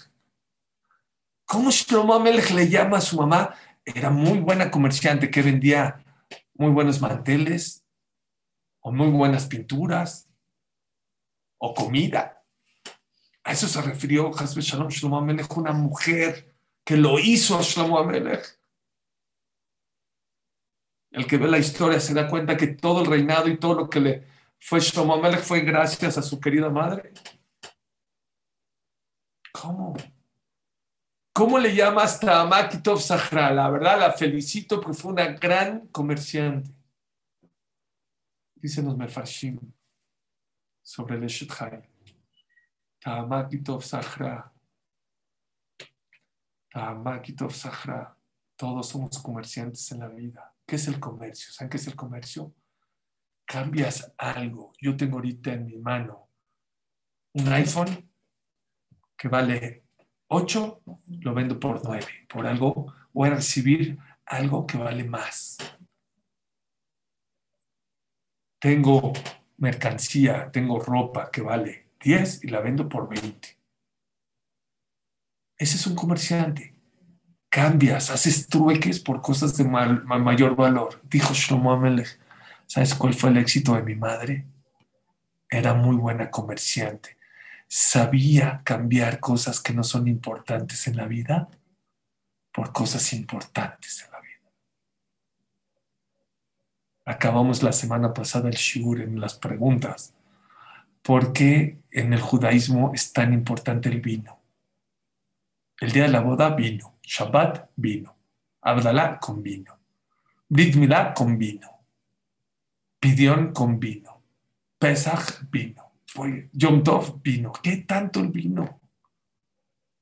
¿Cómo 1.46 1.72
Shlomo 1.72 2.20
Melech 2.20 2.52
le 2.52 2.70
llama 2.70 2.98
a 2.98 3.02
su 3.02 3.16
mamá? 3.16 3.56
Era 3.86 4.10
muy 4.10 4.40
buena 4.40 4.70
comerciante 4.70 5.32
que 5.32 5.42
vendía 5.42 6.04
muy 6.54 6.72
buenos 6.72 7.00
manteles 7.00 7.86
o 8.82 8.92
muy 8.92 9.08
buenas 9.08 9.48
pinturas 9.48 10.30
o 11.58 11.74
comida. 11.74 12.35
A 13.46 13.52
eso 13.52 13.68
se 13.68 13.80
refirió 13.80 14.32
Hasbe 14.36 14.62
Shalom 14.62 14.90
Shlomo 14.90 15.22
Melech, 15.22 15.56
una 15.56 15.72
mujer 15.72 16.56
que 16.84 16.98
lo 16.98 17.20
hizo 17.20 17.58
a 17.58 17.62
Shlomo 17.62 18.04
Melech. 18.04 18.60
El 21.12 21.28
que 21.28 21.38
ve 21.38 21.48
la 21.48 21.60
historia 21.60 22.00
se 22.00 22.16
da 22.16 22.28
cuenta 22.28 22.58
que 22.58 22.68
todo 22.68 23.02
el 23.02 23.08
reinado 23.08 23.48
y 23.48 23.58
todo 23.58 23.76
lo 23.76 23.90
que 23.90 24.00
le 24.00 24.28
fue 24.58 24.80
Shlomo 24.80 25.22
fue 25.38 25.62
gracias 25.62 26.18
a 26.18 26.24
su 26.24 26.40
querida 26.40 26.72
madre. 26.72 27.14
¿Cómo? 29.52 29.96
¿Cómo 31.32 31.60
le 31.60 31.76
llamas 31.76 32.24
a 32.24 32.46
Makitov 32.46 33.00
Sahra? 33.00 33.52
La 33.52 33.70
verdad, 33.70 34.00
la 34.00 34.12
felicito 34.12 34.82
porque 34.82 34.98
fue 34.98 35.12
una 35.12 35.28
gran 35.28 35.88
comerciante. 35.90 36.72
Dicen 38.56 38.86
los 38.86 38.98
Mefarshim 38.98 39.60
sobre 40.82 41.18
el 41.18 41.26
Eshet 41.26 41.52
Tamakitov 43.06 43.84
Sahra. 43.84 44.52
Tamakitov 46.72 47.54
Sahra. 47.54 48.18
Todos 48.58 48.90
somos 48.90 49.20
comerciantes 49.20 49.92
en 49.92 50.00
la 50.00 50.08
vida. 50.08 50.56
¿Qué 50.66 50.78
es 50.78 50.88
el 50.88 51.00
comercio? 51.00 51.54
¿Saben 51.54 51.70
qué 51.70 51.78
es 51.78 51.86
el 51.86 51.96
comercio? 51.96 52.56
Cambias 53.46 54.12
algo. 54.18 54.74
Yo 54.82 54.98
tengo 54.98 55.18
ahorita 55.18 55.54
en 55.54 55.68
mi 55.68 55.78
mano 55.78 56.32
un 57.34 57.48
iPhone 57.50 58.10
que 59.16 59.28
vale 59.28 59.84
8, 60.30 60.82
lo 61.22 61.34
vendo 61.36 61.60
por 61.60 61.84
9. 61.84 62.26
Por 62.28 62.48
algo 62.48 62.92
voy 63.14 63.30
a 63.30 63.36
recibir 63.36 64.00
algo 64.26 64.66
que 64.66 64.80
vale 64.80 65.04
más. 65.04 65.58
Tengo 68.58 69.14
mercancía, 69.58 70.50
tengo 70.52 70.80
ropa 70.80 71.30
que 71.30 71.42
vale 71.42 71.85
10 72.06 72.46
y 72.46 72.48
la 72.48 72.62
vendo 72.62 72.88
por 72.88 73.10
20. 73.10 73.58
Ese 75.58 75.76
es 75.76 75.86
un 75.88 75.96
comerciante 75.96 76.76
cambias, 77.56 78.10
haces 78.10 78.50
trueques 78.50 79.00
por 79.00 79.22
cosas 79.22 79.56
de 79.56 79.64
mayor 79.64 80.58
valor. 80.58 81.00
Dijo 81.10 81.34
Shlomo 81.34 81.72
Amelech, 81.72 82.20
¿sabes 82.68 82.94
cuál 82.94 83.14
fue 83.14 83.30
el 83.30 83.38
éxito 83.38 83.76
de 83.76 83.82
mi 83.82 83.96
madre? 83.96 84.46
Era 85.50 85.74
muy 85.74 85.96
buena 85.96 86.30
comerciante. 86.30 87.16
sabía 87.70 88.62
cambiar 88.66 89.22
cosas 89.22 89.62
que 89.62 89.74
no 89.74 89.86
son 89.86 90.10
importantes 90.10 90.86
en 90.88 90.98
la 90.98 91.08
vida 91.08 91.48
por 92.52 92.74
cosas 92.74 93.14
importantes 93.14 94.04
en 94.04 94.12
la 94.12 94.20
vida. 94.20 94.52
Acabamos 97.06 97.64
la 97.64 97.72
semana 97.72 98.14
pasada 98.14 98.50
el 98.50 98.56
shiur 98.56 99.00
en 99.00 99.22
las 99.22 99.36
preguntas. 99.36 100.14
¿Por 101.02 101.32
qué 101.32 101.80
en 101.96 102.12
el 102.12 102.20
judaísmo 102.20 102.92
es 102.94 103.14
tan 103.14 103.34
importante 103.34 103.88
el 103.88 104.02
vino? 104.02 104.38
El 105.80 105.92
día 105.92 106.04
de 106.04 106.10
la 106.10 106.20
boda, 106.20 106.54
vino. 106.54 107.00
Shabbat, 107.02 107.70
vino. 107.78 108.16
Abdalá, 108.62 109.18
con 109.18 109.42
vino. 109.42 109.80
Brit 110.50 110.76
Milá, 110.76 111.14
con 111.14 111.38
vino. 111.38 111.70
Pidión, 113.00 113.54
con 113.54 113.80
vino. 113.80 114.22
Pesach, 114.78 115.50
vino. 115.50 115.94
Yom 116.52 116.84
Tov, 116.84 117.22
vino. 117.22 117.54
¿Qué 117.64 117.78
tanto 117.78 118.20
el 118.20 118.28
vino? 118.28 118.82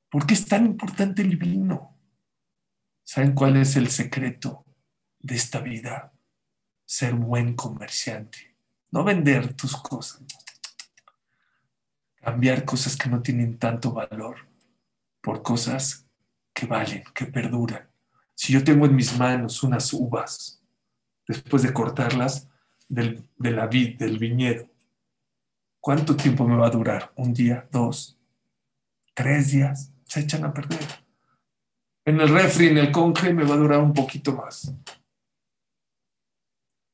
¿Por 0.08 0.26
qué 0.26 0.34
es 0.34 0.46
tan 0.46 0.66
importante 0.66 1.22
el 1.22 1.36
vino? 1.36 1.96
¿Saben 3.04 3.34
cuál 3.34 3.56
es 3.56 3.76
el 3.76 3.88
secreto 3.88 4.64
de 5.20 5.36
esta 5.36 5.60
vida? 5.60 6.12
Ser 6.84 7.14
buen 7.14 7.54
comerciante. 7.54 8.56
No 8.90 9.04
vender 9.04 9.54
tus 9.54 9.76
cosas. 9.76 10.22
Cambiar 12.24 12.64
cosas 12.64 12.96
que 12.96 13.10
no 13.10 13.20
tienen 13.20 13.58
tanto 13.58 13.92
valor 13.92 14.48
por 15.20 15.42
cosas 15.42 16.06
que 16.54 16.66
valen, 16.66 17.04
que 17.14 17.26
perduran. 17.26 17.90
Si 18.34 18.52
yo 18.52 18.64
tengo 18.64 18.86
en 18.86 18.96
mis 18.96 19.18
manos 19.18 19.62
unas 19.62 19.92
uvas, 19.92 20.62
después 21.28 21.62
de 21.62 21.72
cortarlas 21.72 22.48
del, 22.88 23.28
de 23.36 23.50
la 23.50 23.66
vid, 23.66 23.98
del 23.98 24.18
viñedo, 24.18 24.70
¿cuánto 25.80 26.16
tiempo 26.16 26.48
me 26.48 26.56
va 26.56 26.68
a 26.68 26.70
durar? 26.70 27.12
¿Un 27.16 27.34
día? 27.34 27.68
¿Dos? 27.70 28.18
¿Tres 29.12 29.52
días? 29.52 29.92
Se 30.04 30.20
echan 30.20 30.44
a 30.44 30.54
perder. 30.54 30.80
En 32.06 32.20
el 32.20 32.30
refri, 32.30 32.68
en 32.68 32.78
el 32.78 32.90
conge, 32.90 33.34
me 33.34 33.44
va 33.44 33.54
a 33.54 33.58
durar 33.58 33.80
un 33.80 33.92
poquito 33.92 34.34
más. 34.34 34.74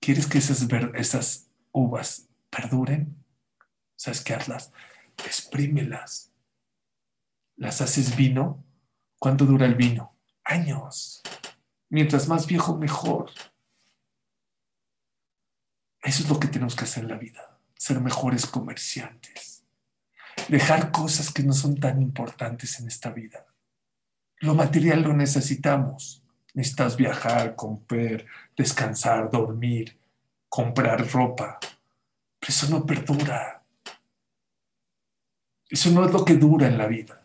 ¿Quieres 0.01 0.27
que 0.27 0.38
esas, 0.38 0.66
esas 0.95 1.51
uvas 1.73 2.29
perduren? 2.51 3.16
¿Sabes 3.97 4.23
qué 4.23 4.35
hazlas? 4.35 4.73
Exprímelas 5.27 6.31
las 7.61 7.83
haces 7.83 8.17
vino, 8.17 8.65
¿cuánto 9.19 9.45
dura 9.45 9.67
el 9.67 9.75
vino? 9.75 10.17
Años. 10.45 11.21
Mientras 11.91 12.27
más 12.27 12.47
viejo, 12.47 12.79
mejor. 12.79 13.31
Eso 16.03 16.23
es 16.23 16.31
lo 16.31 16.41
que 16.41 16.49
tenemos 16.49 16.75
que 16.75 16.85
hacer 16.85 17.05
en 17.05 17.11
la 17.11 17.19
vida, 17.19 17.59
ser 17.77 18.01
mejores 18.01 18.47
comerciantes, 18.47 19.63
dejar 20.49 20.91
cosas 20.91 21.31
que 21.31 21.43
no 21.43 21.53
son 21.53 21.79
tan 21.79 22.01
importantes 22.01 22.81
en 22.81 22.89
esta 22.89 23.11
vida. 23.11 23.45
Lo 24.39 24.55
material 24.55 25.03
lo 25.03 25.13
necesitamos. 25.13 26.23
Necesitas 26.55 26.97
viajar, 26.97 27.57
comprar, 27.57 28.25
descansar, 28.57 29.31
dormir, 29.31 29.99
comprar 30.49 31.07
ropa. 31.13 31.59
Pero 31.61 32.49
eso 32.49 32.71
no 32.71 32.87
perdura. 32.87 33.60
Eso 35.71 35.91
no 35.91 36.05
es 36.05 36.13
lo 36.13 36.25
que 36.25 36.35
dura 36.35 36.67
en 36.67 36.77
la 36.77 36.87
vida. 36.87 37.25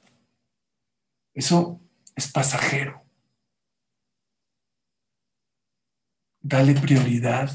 Eso 1.33 1.81
es 2.15 2.31
pasajero. 2.31 3.03
Dale 6.41 6.75
prioridad 6.75 7.49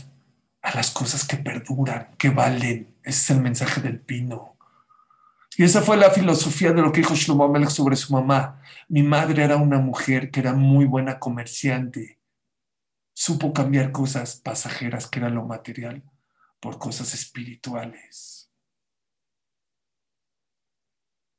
a 0.62 0.74
las 0.74 0.90
cosas 0.90 1.26
que 1.26 1.36
perduran, 1.36 2.14
que 2.18 2.30
valen. 2.30 2.96
Ese 3.02 3.20
es 3.20 3.30
el 3.30 3.40
mensaje 3.40 3.80
del 3.80 4.00
pino. 4.00 4.56
Y 5.56 5.64
esa 5.64 5.82
fue 5.82 5.96
la 5.96 6.10
filosofía 6.10 6.72
de 6.72 6.82
lo 6.82 6.90
que 6.90 7.00
dijo 7.00 7.14
Shlomo 7.14 7.70
sobre 7.70 7.96
su 7.96 8.12
mamá. 8.12 8.60
Mi 8.88 9.02
madre 9.02 9.44
era 9.44 9.56
una 9.56 9.78
mujer 9.78 10.30
que 10.30 10.40
era 10.40 10.52
muy 10.54 10.86
buena 10.86 11.18
comerciante. 11.18 12.18
Supo 13.12 13.52
cambiar 13.52 13.92
cosas 13.92 14.36
pasajeras, 14.36 15.06
que 15.06 15.18
era 15.18 15.28
lo 15.28 15.44
material, 15.44 16.02
por 16.60 16.78
cosas 16.78 17.12
espirituales. 17.14 18.39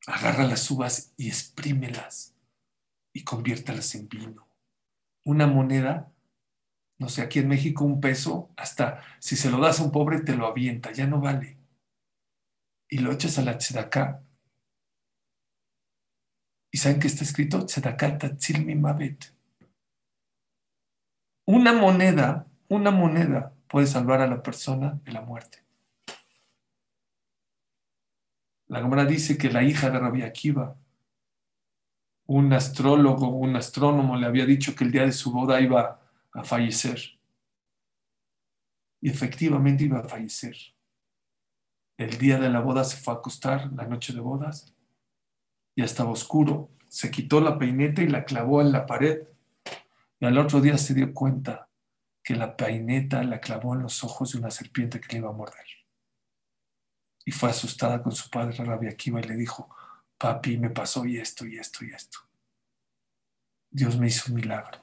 Agarra 0.08 0.46
las 0.46 0.70
uvas 0.72 1.14
y 1.18 1.28
exprímelas 1.28 2.36
y 3.14 3.24
conviértalas 3.24 3.94
en 3.96 4.10
vino. 4.10 4.48
Una 5.26 5.46
moneda, 5.48 6.12
no 6.98 7.10
sé, 7.10 7.22
aquí 7.22 7.40
en 7.40 7.48
México 7.48 7.84
un 7.84 8.02
peso, 8.02 8.52
hasta 8.58 9.04
si 9.20 9.36
se 9.36 9.52
lo 9.52 9.60
das 9.60 9.80
a 9.80 9.84
un 9.84 9.92
pobre 9.92 10.22
te 10.22 10.36
lo 10.36 10.48
avienta, 10.48 10.92
ya 10.92 11.06
no 11.06 11.20
vale. 11.20 11.58
Y 12.90 13.00
lo 13.00 13.12
echas 13.12 13.38
a 13.38 13.44
la 13.44 13.58
tzedaká. 13.58 14.24
¿Y 16.72 16.78
saben 16.78 17.00
qué 17.00 17.08
está 17.08 17.24
escrito? 17.24 17.66
Tzedaká 17.66 18.18
tatzil 18.18 18.66
mi 18.66 18.76
mavet. 18.76 19.34
Una 21.46 21.74
moneda, 21.74 22.48
una 22.70 22.92
moneda 22.92 23.54
puede 23.68 23.88
salvar 23.88 24.22
a 24.22 24.28
la 24.28 24.42
persona 24.42 25.00
de 25.04 25.12
la 25.12 25.22
muerte. 25.22 25.64
La 28.72 28.80
Gemara 28.80 29.04
dice 29.04 29.38
que 29.38 29.52
la 29.52 29.64
hija 29.64 29.90
de 29.90 30.00
Rabbi 30.00 30.22
Akiva 30.22 30.78
un 32.26 32.54
astrólogo, 32.54 33.28
un 33.28 33.58
astrónomo 33.58 34.16
le 34.16 34.26
había 34.26 34.46
dicho 34.46 34.74
que 34.74 34.86
el 34.86 34.94
día 34.94 35.04
de 35.04 35.12
su 35.12 35.34
boda 35.34 35.60
iba 35.60 36.00
a 36.32 36.44
fallecer. 36.46 37.20
Y 39.02 39.10
efectivamente 39.10 39.84
iba 39.84 40.00
a 40.00 40.08
fallecer. 40.08 40.56
El 41.98 42.18
día 42.18 42.40
de 42.40 42.50
la 42.50 42.62
boda 42.62 42.86
se 42.86 42.96
fue 42.96 43.14
a 43.14 43.18
acostar, 43.18 43.74
la 43.74 43.86
noche 43.86 44.14
de 44.14 44.22
bodas, 44.22 44.74
ya 45.76 45.84
estaba 45.84 46.12
oscuro, 46.12 46.70
se 46.88 47.12
quitó 47.12 47.42
la 47.42 47.60
peineta 47.60 48.02
y 48.02 48.08
la 48.08 48.24
clavó 48.24 48.62
en 48.62 48.72
la 48.72 48.86
pared. 48.86 49.28
Y 50.22 50.26
al 50.26 50.38
otro 50.38 50.62
día 50.62 50.78
se 50.78 50.94
dio 50.94 51.14
cuenta 51.14 51.68
que 52.24 52.38
la 52.38 52.56
peineta 52.56 53.22
la 53.26 53.42
clavó 53.42 53.76
en 53.76 53.82
los 53.82 54.02
ojos 54.06 54.32
de 54.32 54.40
una 54.40 54.50
serpiente 54.50 55.02
que 55.02 55.12
le 55.12 55.18
iba 55.18 55.30
a 55.30 55.34
morder. 55.34 55.81
Y 57.26 57.32
fue 57.32 57.50
asustada 57.50 58.02
con 58.02 58.12
su 58.12 58.30
padre 58.30 58.56
Rabia 58.64 58.92
Akiva 58.92 59.20
y 59.20 59.24
le 59.24 59.36
dijo, 59.36 59.70
papi, 60.18 60.58
me 60.58 60.70
pasó 60.70 61.06
y 61.06 61.18
esto 61.18 61.46
y 61.46 61.58
esto 61.58 61.86
y 61.86 61.92
esto. 61.92 62.20
Dios 63.70 63.98
me 63.98 64.08
hizo 64.08 64.32
un 64.32 64.36
milagro. 64.36 64.80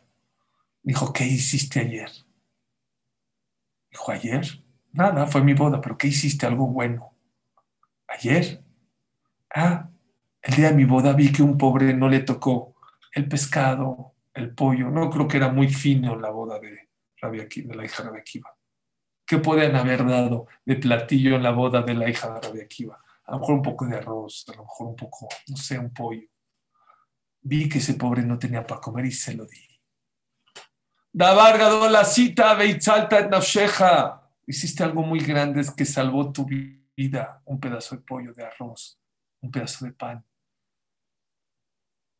Dijo, 0.82 1.12
¿qué 1.12 1.26
hiciste 1.26 1.80
ayer? 1.80 2.10
Dijo, 3.90 4.10
¿ayer? 4.10 4.64
Nada, 4.92 5.26
fue 5.26 5.42
mi 5.42 5.54
boda, 5.54 5.80
pero 5.80 5.98
¿qué 5.98 6.08
hiciste? 6.08 6.46
Algo 6.46 6.66
bueno. 6.68 7.14
¿Ayer? 8.06 8.64
Ah, 9.54 9.90
el 10.42 10.54
día 10.54 10.68
de 10.70 10.74
mi 10.74 10.84
boda 10.84 11.12
vi 11.12 11.30
que 11.30 11.42
un 11.42 11.58
pobre 11.58 11.92
no 11.94 12.08
le 12.08 12.20
tocó 12.20 12.74
el 13.12 13.28
pescado, 13.28 14.14
el 14.32 14.54
pollo. 14.54 14.90
No 14.90 15.10
creo 15.10 15.28
que 15.28 15.36
era 15.36 15.50
muy 15.50 15.68
fino 15.68 16.16
la 16.16 16.30
boda 16.30 16.58
de, 16.58 16.88
de 17.20 17.74
la 17.74 17.84
hija 17.84 18.02
de 18.02 18.08
Rabia. 18.08 18.24
¿Qué 19.28 19.38
pueden 19.38 19.76
haber 19.76 20.04
dado 20.06 20.48
de 20.64 20.76
platillo 20.76 21.36
en 21.36 21.44
la 21.44 21.52
boda 21.52 21.82
de 21.82 21.94
la 21.94 22.08
hija 22.08 22.32
de 22.32 22.40
Rabia 22.40 22.64
Akiva? 22.64 22.98
a 23.28 23.32
lo 23.32 23.40
mejor 23.40 23.54
un 23.56 23.62
poco 23.62 23.86
de 23.86 23.96
arroz, 23.96 24.46
a 24.48 24.56
lo 24.56 24.62
mejor 24.62 24.86
un 24.86 24.96
poco, 24.96 25.28
no 25.48 25.56
sé, 25.56 25.78
un 25.78 25.92
pollo. 25.92 26.26
Vi 27.42 27.68
que 27.68 27.78
ese 27.78 27.94
pobre 27.94 28.22
no 28.22 28.38
tenía 28.38 28.66
para 28.66 28.80
comer 28.80 29.04
y 29.04 29.12
se 29.12 29.34
lo 29.34 29.44
di. 29.44 29.68
Dabar 31.12 31.58
la 31.90 32.04
cita, 32.04 32.54
Beitzalta 32.54 33.28
Nafsheja. 33.28 34.22
Hiciste 34.46 34.82
algo 34.82 35.02
muy 35.02 35.20
grande 35.20 35.62
que 35.76 35.84
salvó 35.84 36.32
tu 36.32 36.46
vida. 36.46 37.42
Un 37.44 37.60
pedazo 37.60 37.96
de 37.96 38.02
pollo, 38.02 38.32
de 38.32 38.46
arroz, 38.46 38.98
un 39.42 39.50
pedazo 39.50 39.84
de 39.84 39.92
pan. 39.92 40.24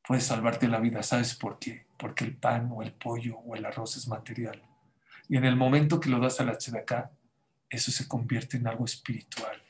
Puede 0.07 0.21
salvarte 0.21 0.68
la 0.68 0.79
vida. 0.79 1.03
¿Sabes 1.03 1.35
por 1.35 1.59
qué? 1.59 1.87
Porque 1.97 2.25
el 2.25 2.37
pan 2.37 2.71
o 2.71 2.83
el 2.83 2.92
pollo 2.92 3.38
o 3.38 3.57
el 3.57 3.64
arroz 3.64 3.97
es 3.97 4.09
material. 4.09 4.62
Y 5.29 5.37
en 5.37 5.45
el 5.45 5.57
momento 5.57 6.01
que 6.01 6.09
lo 6.09 6.19
das 6.19 6.41
a 6.41 6.45
la 6.45 6.53
acá, 6.53 7.12
eso 7.69 7.91
se 7.91 8.09
convierte 8.09 8.57
en 8.57 8.67
algo 8.67 8.85
espiritual 8.85 9.62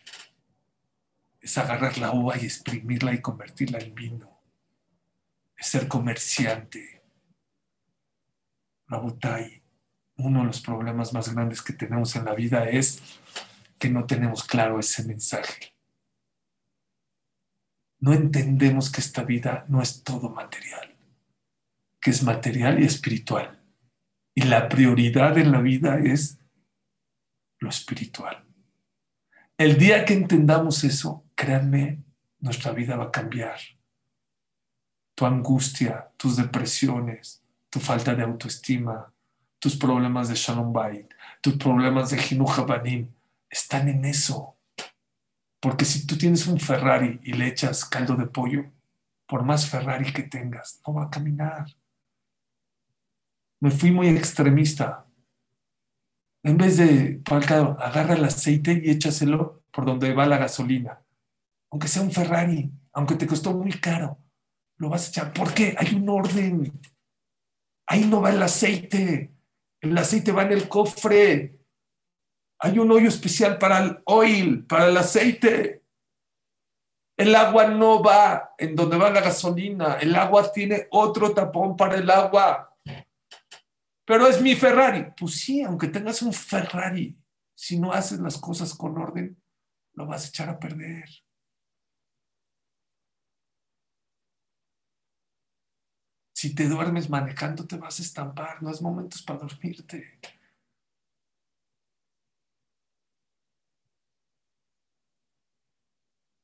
es 1.41 1.57
agarrar 1.57 1.99
la 1.99 2.13
uva 2.13 2.37
y 2.37 2.45
exprimirla 2.45 3.15
y 3.15 3.21
convertirla 3.21 3.79
en 3.79 3.95
vino. 3.95 4.41
Es 5.57 5.69
ser 5.69 5.89
comerciante. 5.89 7.03
Rabotai, 8.87 9.63
uno 10.17 10.41
de 10.41 10.47
los 10.47 10.61
problemas 10.61 11.13
más 11.13 11.33
grandes 11.33 11.63
que 11.63 11.73
tenemos 11.73 12.15
en 12.17 12.25
la 12.25 12.35
vida 12.35 12.69
es 12.69 13.01
que 13.79 13.89
no 13.89 14.07
tenemos 14.07 14.45
claro 14.45 14.81
ese 14.81 15.05
mensaje. 15.05 15.75
No 18.01 18.13
entendemos 18.13 18.91
que 18.91 19.01
esta 19.01 19.25
vida 19.25 19.65
no 19.69 19.83
es 19.83 20.03
todo 20.05 20.31
material, 20.31 20.97
que 22.01 22.11
es 22.11 22.23
material 22.23 22.81
y 22.81 22.87
espiritual. 22.87 23.58
Y 24.39 24.43
la 24.43 24.69
prioridad 24.69 25.37
en 25.37 25.51
la 25.51 25.61
vida 25.61 25.99
es 25.99 26.39
lo 27.59 27.69
espiritual. 27.69 28.47
El 29.57 29.77
día 29.79 30.05
que 30.05 30.15
entendamos 30.15 30.85
eso, 30.85 31.25
créanme, 31.35 32.05
nuestra 32.39 32.71
vida 32.71 32.95
va 32.97 33.07
a 33.07 33.11
cambiar. 33.11 33.59
Tu 35.17 35.27
angustia, 35.27 36.13
tus 36.17 36.37
depresiones, 36.37 37.43
tu 37.69 37.81
falta 37.81 38.15
de 38.15 38.23
autoestima, 38.23 39.13
tus 39.59 39.75
problemas 39.75 40.29
de 40.29 40.37
Shalom 40.37 40.73
Bait, 40.73 41.13
tus 41.41 41.57
problemas 41.57 42.11
de 42.11 42.19
Jinuja 42.19 42.63
Banim, 42.63 43.11
están 43.51 43.89
en 43.89 44.05
eso. 44.05 44.57
Porque 45.59 45.85
si 45.85 46.07
tú 46.07 46.17
tienes 46.17 46.47
un 46.47 46.61
Ferrari 46.61 47.19
y 47.25 47.33
le 47.33 47.49
echas 47.49 47.85
caldo 47.85 48.15
de 48.15 48.27
pollo, 48.27 48.71
por 49.27 49.43
más 49.43 49.69
Ferrari 49.69 50.13
que 50.13 50.23
tengas, 50.23 50.81
no 50.87 50.95
va 50.95 51.07
a 51.07 51.11
caminar. 51.11 51.67
Me 53.61 53.71
fui 53.71 53.91
muy 53.91 54.09
extremista. 54.09 55.07
En 56.45 56.57
vez 56.57 56.77
de, 56.77 57.21
agarra 57.27 58.15
el 58.15 58.25
aceite 58.25 58.81
y 58.83 58.91
échaselo 58.91 59.65
por 59.73 59.85
donde 59.85 60.15
va 60.15 60.27
la 60.27 60.39
gasolina. 60.39 61.03
Aunque 61.71 61.89
sea 61.89 62.03
un 62.03 62.13
Ferrari, 62.13 62.71
aunque 62.93 63.17
te 63.17 63.27
costó 63.27 63.53
muy 63.53 63.73
caro, 63.73 64.19
lo 64.79 64.89
vas 64.89 65.07
a 65.07 65.09
echar. 65.11 65.33
¿Por 65.33 65.53
qué? 65.53 65.75
Hay 65.79 65.95
un 65.95 66.09
orden. 66.09 66.73
Ahí 67.87 68.05
no 68.05 68.21
va 68.21 68.31
el 68.31 68.43
aceite. 68.43 69.33
El 69.81 69.97
aceite 69.99 70.33
va 70.33 70.43
en 70.45 70.53
el 70.53 70.69
cofre. 70.69 71.59
Hay 72.61 72.79
un 72.79 72.91
hoyo 72.91 73.09
especial 73.09 73.59
para 73.59 73.79
el 73.79 73.99
oil, 74.05 74.65
para 74.67 74.89
el 74.89 74.97
aceite. 74.97 75.85
El 77.17 77.35
agua 77.35 77.67
no 77.67 78.03
va 78.03 78.55
en 78.59 78.77
donde 78.77 78.97
va 78.97 79.11
la 79.11 79.21
gasolina. 79.21 79.95
El 79.95 80.15
agua 80.15 80.53
tiene 80.53 80.87
otro 80.91 81.35
tapón 81.35 81.77
para 81.77 81.97
el 81.97 82.09
agua. 82.09 82.68
Pero 84.09 84.27
es 84.27 84.41
mi 84.41 84.55
Ferrari. 84.55 85.13
Pues 85.19 85.35
sí, 85.35 85.61
aunque 85.63 85.89
tengas 85.89 86.23
un 86.23 86.33
Ferrari, 86.33 87.15
si 87.55 87.79
no 87.79 87.93
haces 87.93 88.19
las 88.21 88.39
cosas 88.39 88.73
con 88.73 88.97
orden, 88.97 89.39
lo 89.93 90.07
vas 90.07 90.25
a 90.25 90.29
echar 90.29 90.49
a 90.49 90.59
perder. 90.59 91.05
Si 96.33 96.55
te 96.55 96.69
duermes 96.69 97.11
manejando, 97.11 97.67
te 97.67 97.77
vas 97.77 97.99
a 97.99 98.03
estampar. 98.03 98.63
No 98.63 98.71
es 98.71 98.81
momentos 98.81 99.21
para 99.23 99.41
dormirte. 99.41 100.19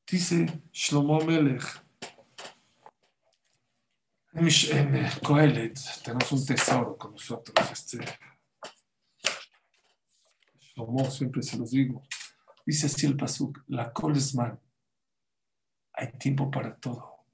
Dice 0.07 0.61
Shlomo 0.70 1.20
Melech. 1.24 1.84
En 4.37 5.11
Coelet 5.23 5.79
tenemos 6.03 6.33
un 6.33 6.44
tesoro 6.44 6.99
con 6.99 7.12
nosotros. 7.12 7.70
Este 7.70 7.99
siempre 11.11 11.42
se 11.42 11.57
los 11.57 11.70
digo. 11.70 12.03
Dice 12.66 12.87
así 12.87 13.07
el 13.07 13.16
Pasuk: 13.16 13.62
La 13.68 13.92
Kolesman. 13.92 14.59
Hay 15.92 16.12
tiempo 16.18 16.51
para 16.51 16.75
todo. 16.75 17.25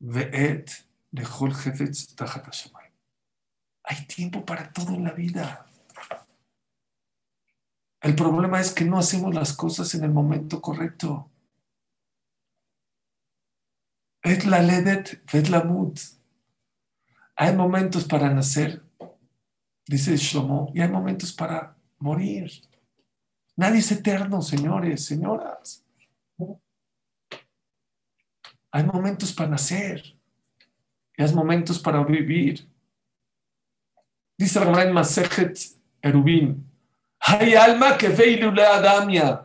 Ve'et 0.00 0.70
tachat 2.16 2.48
Hay 3.84 4.06
tiempo 4.06 4.44
para 4.44 4.72
todo 4.72 4.94
en 4.94 5.04
la 5.04 5.12
vida. 5.12 5.66
El 8.00 8.16
problema 8.16 8.60
es 8.60 8.72
que 8.72 8.84
no 8.84 8.98
hacemos 8.98 9.32
las 9.32 9.52
cosas 9.52 9.94
en 9.94 10.02
el 10.02 10.10
momento 10.10 10.60
correcto. 10.60 11.30
Es 14.30 14.46
la 14.46 14.62
ledet, 14.62 15.20
es 15.32 15.50
la 15.50 15.64
mut. 15.64 15.98
Hay 17.34 17.52
momentos 17.56 18.04
para 18.04 18.32
nacer, 18.32 18.80
dice 19.84 20.16
Shlomo, 20.16 20.70
y 20.72 20.80
hay 20.80 20.88
momentos 20.88 21.32
para 21.32 21.76
morir. 21.98 22.48
Nadie 23.56 23.80
es 23.80 23.90
eterno, 23.90 24.40
señores, 24.40 25.04
señoras. 25.04 25.84
Hay 28.70 28.84
momentos 28.84 29.32
para 29.32 29.50
nacer 29.50 30.16
y 31.16 31.22
hay 31.24 31.34
momentos 31.34 31.80
para 31.80 32.04
vivir. 32.04 32.68
Dice 34.38 34.64
la 34.64 34.84
en 34.84 34.92
Masejet 34.92 35.58
Erubin, 36.00 36.70
hay 37.18 37.54
alma 37.54 37.98
que 37.98 38.10
ve 38.10 38.40
adamia. 38.62 39.44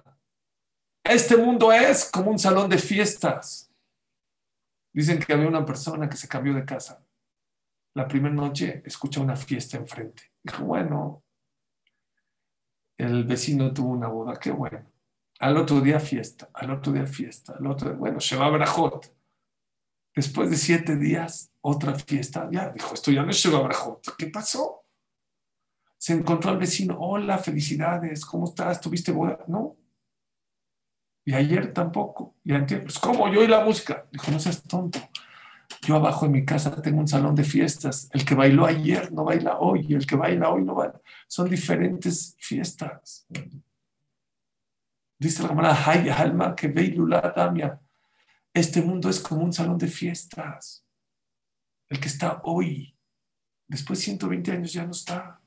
Este 1.03 1.35
mundo 1.35 1.73
es 1.73 2.05
como 2.05 2.29
un 2.29 2.37
salón 2.37 2.69
de 2.69 2.77
fiestas. 2.77 3.64
Dicen 4.95 5.19
que 5.19 5.33
había 5.33 5.49
una 5.49 5.65
persona 5.65 6.07
que 6.07 6.15
se 6.15 6.29
cambió 6.29 6.53
de 6.53 6.63
casa. 6.63 7.05
La 7.95 8.07
primera 8.07 8.33
noche 8.33 8.81
escucha 8.85 9.19
una 9.19 9.35
fiesta 9.35 9.75
enfrente. 9.75 10.31
Dijo, 10.41 10.63
bueno, 10.63 11.21
el 12.97 13.25
vecino 13.25 13.73
tuvo 13.73 13.89
una 13.89 14.07
boda, 14.07 14.39
qué 14.39 14.51
bueno. 14.51 14.89
Al 15.39 15.57
otro 15.57 15.81
día 15.81 15.99
fiesta, 15.99 16.49
al 16.53 16.71
otro 16.71 16.93
día 16.93 17.05
fiesta, 17.05 17.55
al 17.59 17.67
otro 17.67 17.89
día, 17.89 17.97
bueno, 17.97 18.21
se 18.21 18.37
va 18.37 18.45
a 18.45 18.51
Brajot. 18.51 19.13
Después 20.15 20.49
de 20.49 20.55
siete 20.55 20.95
días, 20.95 21.51
otra 21.59 21.93
fiesta. 21.95 22.47
Ya, 22.49 22.69
dijo, 22.69 22.93
esto 22.93 23.11
ya 23.11 23.23
no 23.23 23.31
es 23.31 23.35
Sheba 23.35 23.59
Brajot. 23.59 24.15
¿Qué 24.17 24.27
pasó? 24.27 24.85
Se 25.97 26.13
encontró 26.13 26.51
al 26.51 26.57
vecino, 26.57 26.97
hola, 27.01 27.37
felicidades, 27.37 28.25
¿cómo 28.25 28.45
estás? 28.45 28.79
¿Tuviste 28.79 29.11
boda? 29.11 29.43
No, 29.47 29.75
y 31.25 31.33
ayer 31.33 31.73
tampoco. 31.73 32.35
Y 32.43 32.53
antes, 32.53 32.81
pues, 32.81 32.99
¿cómo? 32.99 33.27
Yo 33.33 33.39
oí 33.39 33.47
la 33.47 33.65
música. 33.65 34.05
Dijo, 34.11 34.31
no 34.31 34.39
seas 34.39 34.61
tonto. 34.63 34.99
Yo 35.81 35.95
abajo 35.95 36.27
en 36.27 36.33
mi 36.33 36.45
casa 36.45 36.79
tengo 36.83 36.99
un 36.99 37.07
salón 37.07 37.33
de 37.33 37.43
fiestas. 37.43 38.09
El 38.13 38.23
que 38.23 38.35
bailó 38.35 38.65
ayer 38.65 39.11
no 39.11 39.23
baila 39.23 39.57
hoy. 39.57 39.87
Y 39.89 39.95
el 39.95 40.05
que 40.05 40.15
baila 40.15 40.49
hoy 40.49 40.63
no 40.63 40.75
baila. 40.75 41.01
Son 41.27 41.49
diferentes 41.49 42.35
fiestas. 42.39 43.27
Dice 45.17 45.41
la 45.41 45.49
cámara, 45.49 45.75
hay 45.85 46.09
alma 46.09 46.55
que 46.55 46.67
veilula 46.67 47.33
damia. 47.35 47.81
Este 48.53 48.83
mundo 48.83 49.09
es 49.09 49.19
como 49.19 49.43
un 49.43 49.51
salón 49.51 49.79
de 49.79 49.87
fiestas. 49.87 50.85
El 51.89 51.99
que 51.99 52.07
está 52.07 52.41
hoy, 52.43 52.95
después 53.67 53.99
de 53.99 54.05
120 54.05 54.51
años 54.51 54.73
ya 54.73 54.85
no 54.85 54.91
está. 54.91 55.41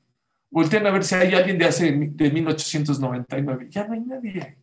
Voltean 0.49 0.87
a 0.87 0.91
ver 0.91 1.05
si 1.05 1.15
hay 1.15 1.33
alguien 1.35 1.57
de 1.57 1.65
hace 1.65 1.91
de 1.91 2.31
1899. 2.31 3.67
Ya 3.69 3.87
no 3.87 3.93
hay 3.93 4.01
nadie. 4.01 4.58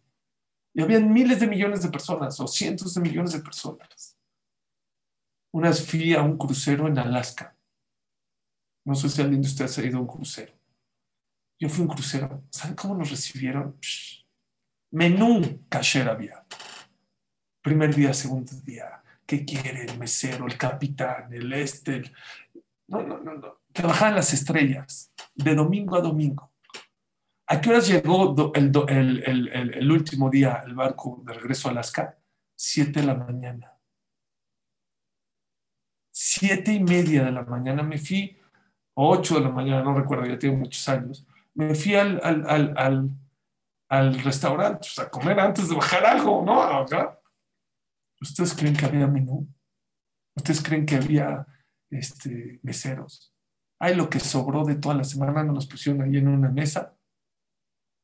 Y 0.77 0.83
habían 0.83 1.11
miles 1.11 1.41
de 1.41 1.47
millones 1.47 1.83
de 1.83 1.89
personas 1.89 2.39
o 2.39 2.47
cientos 2.47 2.93
de 2.93 3.01
millones 3.01 3.33
de 3.33 3.41
personas. 3.41 4.19
Una 5.51 5.71
vez 5.71 5.83
fui 5.87 6.13
a 6.13 6.21
un 6.21 6.37
crucero 6.37 6.87
en 6.87 6.99
Alaska. 6.99 7.57
No 8.85 8.95
sé 8.95 9.09
si 9.09 9.23
alguien 9.23 9.41
de 9.41 9.49
ustedes 9.49 9.79
ha 9.79 9.83
ido 9.83 9.97
a 9.97 10.03
un 10.03 10.07
crucero. 10.07 10.53
Yo 11.59 11.71
fui 11.71 11.81
a 11.81 11.83
un 11.85 11.95
crucero. 11.95 12.45
¿Saben 12.51 12.77
cómo 12.77 12.95
nos 12.95 13.11
recibieron? 13.11 13.79
Menú 14.91 15.65
kasher 15.71 16.11
había. 16.11 16.45
Primer 17.63 17.95
día, 17.95 18.13
segundo 18.13 18.53
día. 18.63 19.03
¿Qué 19.25 19.47
quiere 19.47 19.87
el 19.87 19.99
mesero, 19.99 20.47
el 20.47 20.59
capitán, 20.59 21.33
el 21.33 21.51
este? 21.55 22.13
No, 22.89 23.03
no, 23.03 23.19
no, 23.19 23.33
no. 23.33 23.61
Trabajaban 23.73 24.15
las 24.15 24.35
estrellas 24.35 25.11
de 25.35 25.55
domingo 25.55 25.97
a 25.97 26.03
domingo. 26.03 26.53
¿A 27.49 27.61
qué 27.61 27.71
horas 27.71 27.87
llegó 27.87 28.35
el, 28.55 29.93
último 29.93 30.29
día 30.31 30.65
el 30.67 30.75
barco 30.75 31.23
de 31.25 31.33
regreso 31.33 31.69
a 31.69 31.71
Alaska? 31.71 32.19
Siete 32.57 33.01
de 33.01 33.07
la 33.07 33.15
mañana. 33.15 33.73
Siete 36.11 36.73
y 36.73 36.83
media 36.83 37.25
de 37.25 37.31
la 37.31 37.43
mañana 37.43 37.85
me 37.85 37.99
fui, 37.99 38.37
ocho 38.95 39.37
de 39.37 39.43
la 39.43 39.51
mañana, 39.51 39.83
no 39.83 39.95
recuerdo, 39.95 40.27
ya 40.27 40.39
tengo 40.39 40.57
muchos 40.57 40.89
años. 40.89 41.25
Me 41.55 41.75
fui 41.77 41.95
al, 41.95 42.21
restaurante 44.25 44.89
a 44.99 45.09
comer 45.09 45.39
antes 45.39 45.69
de 45.69 45.77
bajar 45.77 46.05
algo, 46.05 46.45
¿no? 46.45 46.85
¿Ustedes 48.21 48.55
creen 48.55 48.77
que 48.77 48.87
había 48.87 49.07
menú? 49.07 49.47
¿Ustedes 50.35 50.63
creen 50.63 50.85
que 50.85 50.97
había 50.97 51.47
este, 51.91 52.59
meseros? 52.63 53.33
Hay 53.79 53.95
lo 53.95 54.11
que 54.11 54.19
sobró 54.19 54.65
de 54.65 54.75
toda 54.75 54.97
la 54.97 55.05
semana, 55.05 55.45
nos 55.45 55.55
los 55.55 55.67
pusieron 55.67 56.03
ahí 56.03 56.17
en 56.17 56.27
una 56.27 56.49
mesa 56.49 56.96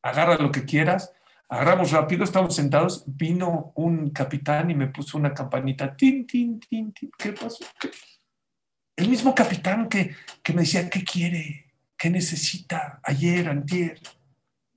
agarra 0.02 0.36
lo 0.36 0.50
que 0.50 0.64
quieras, 0.64 1.12
agarramos 1.48 1.92
rápido, 1.92 2.24
estamos 2.24 2.54
sentados, 2.54 3.04
vino 3.06 3.72
un 3.76 4.10
capitán 4.10 4.70
y 4.70 4.74
me 4.74 4.88
puso 4.88 5.16
una 5.16 5.32
campanita, 5.32 5.96
tin, 5.96 6.26
tin, 6.26 6.58
tin, 6.58 6.92
tin, 6.92 7.10
¿qué 7.16 7.32
pasó? 7.32 7.64
El 8.96 9.08
mismo 9.08 9.34
capitán 9.34 9.88
que, 9.88 10.14
que 10.42 10.52
me 10.52 10.62
decía, 10.62 10.90
¿qué 10.90 11.02
quiere? 11.04 11.72
¿Qué 11.96 12.10
necesita? 12.10 13.00
Ayer, 13.02 13.48
antier. 13.48 14.00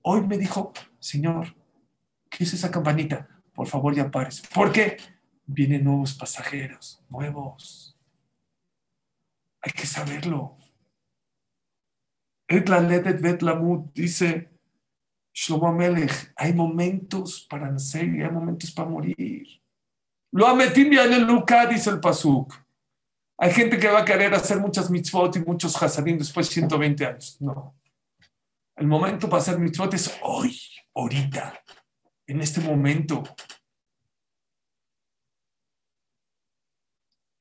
Hoy 0.01 0.21
me 0.25 0.37
dijo, 0.37 0.71
señor, 0.99 1.55
¿qué 2.29 2.43
es 2.43 2.53
esa 2.53 2.71
campanita? 2.71 3.27
Por 3.53 3.67
favor, 3.67 3.95
ya 3.95 4.11
pares. 4.11 4.43
Porque 4.53 4.97
vienen 5.45 5.83
nuevos 5.83 6.13
pasajeros, 6.13 7.03
nuevos. 7.09 7.97
Hay 9.61 9.71
que 9.71 9.85
saberlo. 9.85 10.57
Et 12.47 12.69
la 12.69 12.79
ledet 12.79 13.19
vet 13.21 13.41
dice 13.95 14.54
Shlomo 15.35 15.73
Melech, 15.73 16.31
hay 16.37 16.53
momentos 16.53 17.45
para 17.49 17.69
nacer 17.69 18.05
y 18.05 18.23
hay 18.23 18.31
momentos 18.31 18.71
para 18.71 18.89
morir. 18.89 19.61
Lo 20.31 20.47
ametim 20.47 20.93
en 20.93 21.11
el 21.11 21.23
Luca, 21.23 21.65
dice 21.65 21.89
el 21.89 21.99
Pasuk. 21.99 22.53
Hay 23.37 23.51
gente 23.51 23.77
que 23.77 23.89
va 23.89 23.99
a 23.99 24.05
querer 24.05 24.33
hacer 24.33 24.59
muchas 24.59 24.89
mitzvot 24.89 25.35
y 25.35 25.39
muchos 25.41 25.75
hasadim 25.75 26.17
después 26.17 26.47
de 26.47 26.53
120 26.53 27.05
años. 27.05 27.37
No. 27.41 27.75
El 28.77 28.87
momento 28.87 29.29
para 29.29 29.41
hacer 29.41 29.59
mitzvot 29.59 29.93
es 29.93 30.17
hoy, 30.21 30.57
ahorita, 30.93 31.61
en 32.27 32.41
este 32.41 32.61
momento. 32.61 33.21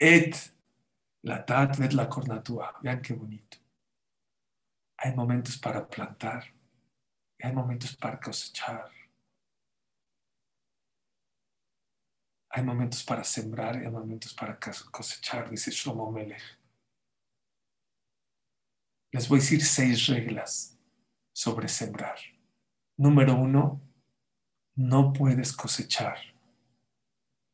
Et, 0.01 0.35
la 1.23 1.45
tat, 1.47 1.79
et 1.79 1.93
la 1.93 2.09
cornatua. 2.09 2.75
Vean 2.83 3.01
qué 3.01 3.15
bonito. 3.15 3.57
Hay 4.97 5.15
momentos 5.15 5.57
para 5.59 5.89
plantar 5.89 6.55
hay 7.45 7.53
momentos 7.53 7.95
para 7.97 8.19
cosechar. 8.19 8.91
Hay 12.49 12.63
momentos 12.63 13.03
para 13.05 13.23
sembrar 13.23 13.77
y 13.77 13.85
hay 13.85 13.91
momentos 13.91 14.33
para 14.33 14.59
cosechar, 14.59 15.51
dice 15.51 15.71
Shlomo 15.71 16.11
Melech. 16.11 16.43
Les 19.13 19.29
voy 19.29 19.39
a 19.39 19.43
decir 19.43 19.63
seis 19.63 20.07
reglas 20.07 20.79
sobre 21.35 21.69
sembrar. 21.69 22.17
Número 22.97 23.35
uno, 23.35 23.83
no 24.77 25.13
puedes 25.13 25.53
cosechar 25.53 26.17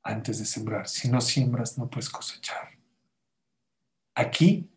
antes 0.05 0.39
de 0.39 0.45
sembrar. 0.45 0.87
Si 0.87 1.09
no 1.09 1.21
siembras, 1.21 1.79
no 1.79 1.91
puedes 1.91 2.11
cosechar. 2.11 2.79
Aquí 4.15 4.71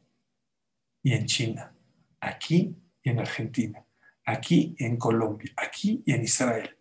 y 1.03 1.13
en 1.13 1.27
China, 1.27 1.75
aquí 2.19 2.75
y 3.03 3.09
en 3.09 3.19
Argentina, 3.19 3.85
aquí 4.25 4.75
en 4.79 4.97
Colombia, 4.97 5.51
aquí 5.57 6.03
y 6.05 6.13
en 6.13 6.23
Israel 6.23 6.77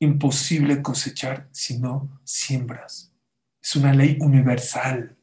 imposible 0.00 0.82
cosechar 0.82 1.48
si 1.52 1.78
no 1.78 2.20
siembras. 2.24 3.12
Es 3.62 3.76
una 3.76 3.92
ley 3.92 4.18
universal. 4.20 5.16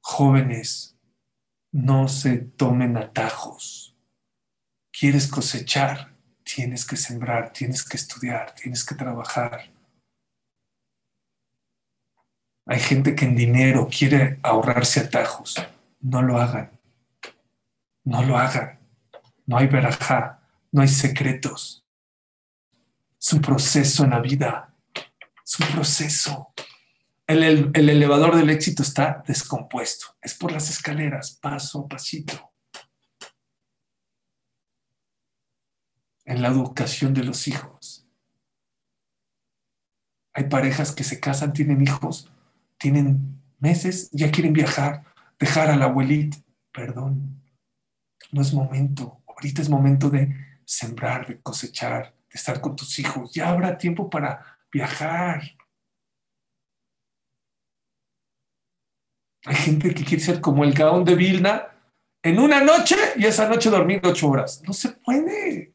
Jóvenes, 0.00 0.96
no 1.70 2.08
se 2.08 2.38
tomen 2.38 2.96
atajos. 2.96 3.96
¿Quieres 4.90 5.28
cosechar? 5.28 6.16
Tienes 6.42 6.84
que 6.84 6.96
sembrar, 6.96 7.52
tienes 7.52 7.84
que 7.84 7.96
estudiar, 7.96 8.54
tienes 8.54 8.84
que 8.84 8.94
trabajar. 8.94 9.72
Hay 12.66 12.80
gente 12.80 13.14
que 13.14 13.24
en 13.24 13.36
dinero 13.36 13.88
quiere 13.88 14.38
ahorrarse 14.42 15.00
atajos. 15.00 15.56
No 16.00 16.22
lo 16.22 16.38
hagan. 16.38 16.70
No 18.04 18.22
lo 18.22 18.36
hagan. 18.36 18.80
No 19.46 19.58
hay 19.58 19.66
verajá, 19.66 20.40
no 20.70 20.82
hay 20.82 20.88
secretos. 20.88 21.84
Es 23.20 23.32
un 23.32 23.40
proceso 23.40 24.04
en 24.04 24.10
la 24.10 24.20
vida. 24.20 24.74
Es 25.44 25.60
un 25.60 25.66
proceso. 25.68 26.52
El, 27.26 27.70
elevador 27.74 28.36
del 28.36 28.50
éxito 28.50 28.82
está 28.82 29.22
descompuesto. 29.26 30.16
Es 30.20 30.34
por 30.34 30.52
las 30.52 30.70
escaleras, 30.70 31.38
paso 31.40 31.80
a 31.80 31.88
pasito. 31.88 32.52
En 36.24 36.42
la 36.42 36.48
educación 36.48 37.14
de 37.14 37.24
los 37.24 37.48
hijos. 37.48 38.06
Hay 40.34 40.44
parejas 40.44 40.92
que 40.92 41.04
se 41.04 41.20
casan, 41.20 41.52
tienen 41.52 41.82
hijos, 41.82 42.32
tienen 42.78 43.42
meses, 43.58 44.10
ya 44.12 44.30
quieren 44.30 44.52
viajar, 44.52 45.04
dejar 45.38 45.70
a 45.70 45.76
la 45.76 45.86
abuelita. 45.86 46.38
Perdón, 46.72 47.41
no 48.32 48.42
es 48.42 48.52
momento. 48.52 49.22
Ahorita 49.26 49.62
es 49.62 49.68
momento 49.68 50.10
de 50.10 50.34
sembrar, 50.64 51.26
de 51.26 51.40
cosechar, 51.40 52.14
estar 52.30 52.60
con 52.60 52.74
tus 52.74 52.98
hijos. 52.98 53.32
Ya 53.32 53.50
habrá 53.50 53.78
tiempo 53.78 54.10
para 54.10 54.58
viajar. 54.72 55.42
Hay 59.44 59.56
gente 59.56 59.94
que 59.94 60.04
quiere 60.04 60.22
ser 60.22 60.40
como 60.40 60.64
el 60.64 60.72
Gaón 60.72 61.04
de 61.04 61.14
Vilna 61.14 61.68
en 62.22 62.38
una 62.38 62.62
noche 62.62 62.96
y 63.16 63.26
esa 63.26 63.48
noche 63.48 63.70
dormir 63.70 64.00
ocho 64.04 64.28
horas. 64.28 64.62
No 64.66 64.72
se 64.72 64.90
puede. 64.90 65.74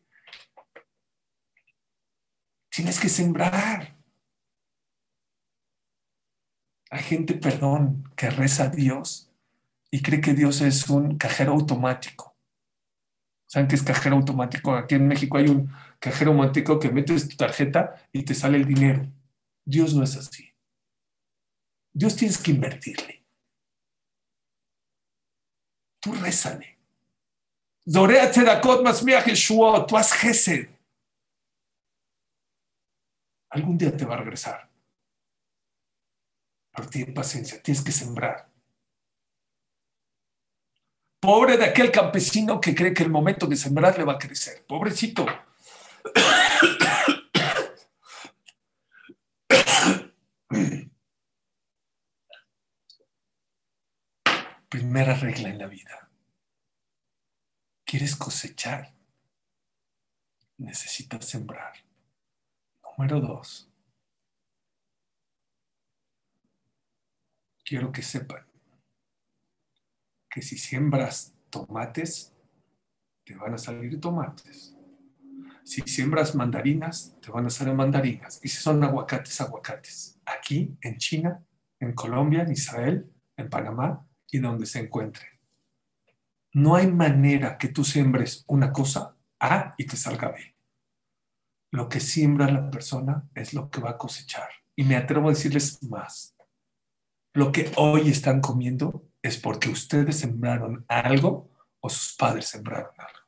Tienes 2.70 2.99
que 2.99 3.10
sembrar. 3.10 3.97
Hay 6.89 7.03
gente, 7.03 7.34
perdón, 7.34 8.10
que 8.16 8.30
reza 8.30 8.66
a 8.66 8.70
Dios 8.70 9.30
y 9.91 10.01
cree 10.01 10.22
que 10.22 10.34
Dios 10.34 10.62
es 10.62 10.89
un 10.89 11.18
cajero 11.18 11.51
automático. 11.53 12.27
¿Saben 13.48 13.70
qué 13.70 13.76
es 13.76 13.84
cajero 13.84 14.18
automático? 14.18 14.76
Aquí 14.76 14.95
en 14.95 15.08
México 15.08 15.38
hay 15.38 15.48
un 15.48 15.72
cajero 16.00 16.32
automático 16.32 16.80
que 16.80 16.91
metes 16.91 17.30
tu 17.30 17.38
tarjeta 17.38 17.95
y 18.12 18.24
te 18.24 18.36
sale 18.36 18.58
el 18.58 18.66
dinero. 18.66 19.08
Dios 19.66 19.93
no 19.93 20.04
es 20.04 20.18
así. 20.18 20.54
Dios 21.93 22.16
tienes 22.16 22.38
que 22.38 22.52
invertirle. 22.52 23.26
Tú 26.02 26.14
rézale. 26.14 26.78
Zorea 27.89 28.30
tzedakot 28.30 28.84
más 28.84 29.04
tú 29.88 29.98
haz 29.98 30.12
gesed. 30.12 30.70
Algún 33.50 33.78
día 33.78 33.95
te 33.95 34.06
va 34.06 34.16
a 34.16 34.18
regresar. 34.18 34.70
Pero 36.76 36.89
tiene 36.89 37.14
paciencia, 37.14 37.62
tienes 37.64 37.84
que 37.84 37.93
sembrar. 37.93 38.50
Pobre 41.20 41.57
de 41.57 41.65
aquel 41.65 41.91
campesino 41.91 42.61
que 42.61 42.76
cree 42.76 42.93
que 42.93 43.03
el 43.03 43.09
momento 43.09 43.47
de 43.47 43.55
sembrar 43.55 43.97
le 43.97 44.03
va 44.03 44.13
a 44.13 44.20
crecer. 44.20 44.63
Pobrecito. 44.68 45.26
Primera 54.70 55.15
regla 55.15 55.49
en 55.49 55.57
la 55.57 55.68
vida. 55.68 56.09
¿Quieres 57.84 58.15
cosechar? 58.15 58.93
Necesitas 60.57 61.26
sembrar. 61.26 61.74
Número 62.84 63.20
dos. 63.20 63.68
Quiero 67.63 67.91
que 67.91 68.03
sepan 68.03 68.47
que 70.38 70.44
si 70.44 70.56
siembras 70.56 71.34
tomates, 71.50 72.32
te 73.24 73.34
van 73.34 73.56
a 73.56 73.58
salir 73.58 74.00
tomates. 74.00 74.78
Si 75.64 75.82
siembras 75.82 76.36
mandarinas, 76.36 77.18
te 77.20 77.32
van 77.32 77.48
a 77.48 77.50
salir 77.50 77.74
mandarinas. 77.74 78.40
Y 78.44 78.48
si 78.48 78.58
son 78.58 78.84
aguacates, 78.84 79.42
aguacates. 79.42 80.20
Aquí, 80.28 80.78
en 80.82 80.98
China, 80.98 81.44
en 81.80 81.94
Colombia, 81.94 82.44
en 82.44 82.52
Israel, 82.52 83.12
en 83.36 83.50
Panamá 83.50 84.06
y 84.32 84.38
donde 84.38 84.68
se 84.68 84.78
encuentre. 84.78 85.26
No 86.54 86.76
hay 86.76 86.86
manera 86.86 87.58
que 87.58 87.70
tú 87.70 87.84
siembres 87.84 88.46
una 88.48 88.72
cosa 88.72 89.16
A 89.40 89.74
y 89.76 89.88
te 89.88 89.98
salga 89.98 90.30
B. 90.30 90.56
Lo 91.72 91.90
que 91.90 92.00
siembra 92.00 92.52
la 92.52 92.70
persona 92.70 93.28
es 93.34 93.56
lo 93.56 93.72
que 93.72 93.82
va 93.82 93.90
a 93.90 93.98
cosechar. 93.98 94.50
Y 94.76 94.84
me 94.84 94.98
atrevo 94.98 95.30
a 95.30 95.32
decirles 95.32 95.82
más. 95.82 96.36
Lo 97.34 97.52
que 97.52 97.72
hoy 97.76 98.10
están 98.10 98.40
comiendo 98.40 99.07
es 99.28 99.38
porque 99.38 99.70
ustedes 99.70 100.20
sembraron 100.20 100.86
algo 100.88 101.52
o 101.80 101.90
sus 101.90 102.16
padres 102.16 102.48
sembraron 102.48 102.94
algo. 102.98 103.20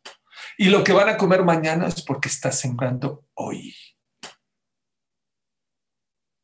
Y 0.57 0.69
lo 0.69 0.83
que 0.83 0.93
van 0.93 1.09
a 1.09 1.17
comer 1.17 1.43
mañana 1.43 1.87
es 1.87 2.01
porque 2.01 2.29
estás 2.29 2.59
sembrando 2.59 3.25
hoy. 3.35 3.75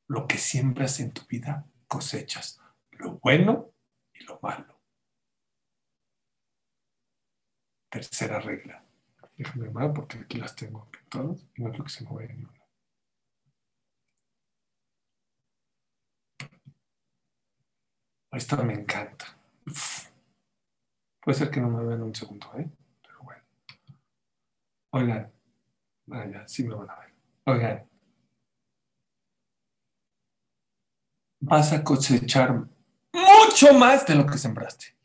Lo 0.07 0.27
que 0.27 0.37
siembras 0.37 0.99
en 0.99 1.11
tu 1.11 1.25
vida 1.25 1.67
cosechas, 1.87 2.61
lo 2.91 3.19
bueno 3.19 3.73
y 4.13 4.23
lo 4.23 4.39
malo. 4.41 4.81
Tercera 7.89 8.39
regla. 8.39 8.85
Déjame 9.37 9.69
más 9.69 9.91
porque 9.93 10.19
aquí 10.19 10.37
las 10.37 10.55
tengo 10.55 10.89
todas 11.09 11.45
y 11.55 11.63
no 11.63 11.71
creo 11.71 11.83
que 11.83 11.89
se 11.89 12.03
me 12.03 12.11
vaya 12.11 12.33
ni 12.33 12.43
una. 12.43 12.65
Esta 18.31 18.57
me 18.63 18.73
encanta. 18.73 19.37
Puede 21.21 21.37
ser 21.37 21.49
que 21.49 21.59
no 21.59 21.69
me 21.69 21.83
vean 21.83 22.03
un 22.03 22.13
segundo, 22.13 22.47
¿eh? 22.57 22.69
Pero 23.01 23.23
bueno. 23.23 23.43
Oigan. 24.91 25.31
Ah, 26.11 26.43
sí 26.47 26.63
me 26.63 26.75
van 26.75 26.89
a 26.89 26.99
ver. 26.99 27.13
Oigan. 27.45 27.89
Vas 31.39 31.73
a 31.73 31.83
cosechar 31.83 32.53
mucho 33.11 33.73
más 33.73 34.05
de 34.05 34.15
lo 34.15 34.25
que 34.25 34.37
sembraste. 34.37 34.95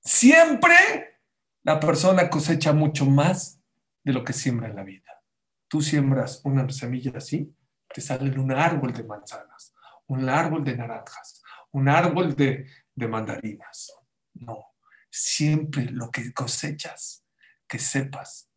Siempre 0.00 1.20
la 1.62 1.78
persona 1.78 2.30
cosecha 2.30 2.72
mucho 2.72 3.04
más 3.04 3.60
de 4.04 4.12
lo 4.12 4.24
que 4.24 4.32
siembra 4.32 4.68
en 4.68 4.76
la 4.76 4.84
vida. 4.84 5.22
Tú 5.68 5.82
siembras 5.82 6.40
una 6.44 6.66
semilla 6.70 7.12
así, 7.16 7.54
te 7.92 8.00
sale 8.00 8.38
un 8.38 8.52
árbol 8.52 8.94
de 8.94 9.04
manzanas, 9.04 9.74
un 10.06 10.26
árbol 10.30 10.64
de 10.64 10.76
naranjas, 10.76 11.42
un 11.72 11.90
árbol 11.90 12.34
de 12.34 12.66
mandarinas. 12.96 13.97
No, 14.40 14.66
siempre 15.10 15.90
lo 15.90 16.10
que 16.10 16.32
cosechas, 16.32 17.24
que 17.66 17.78
sepas, 17.78 18.48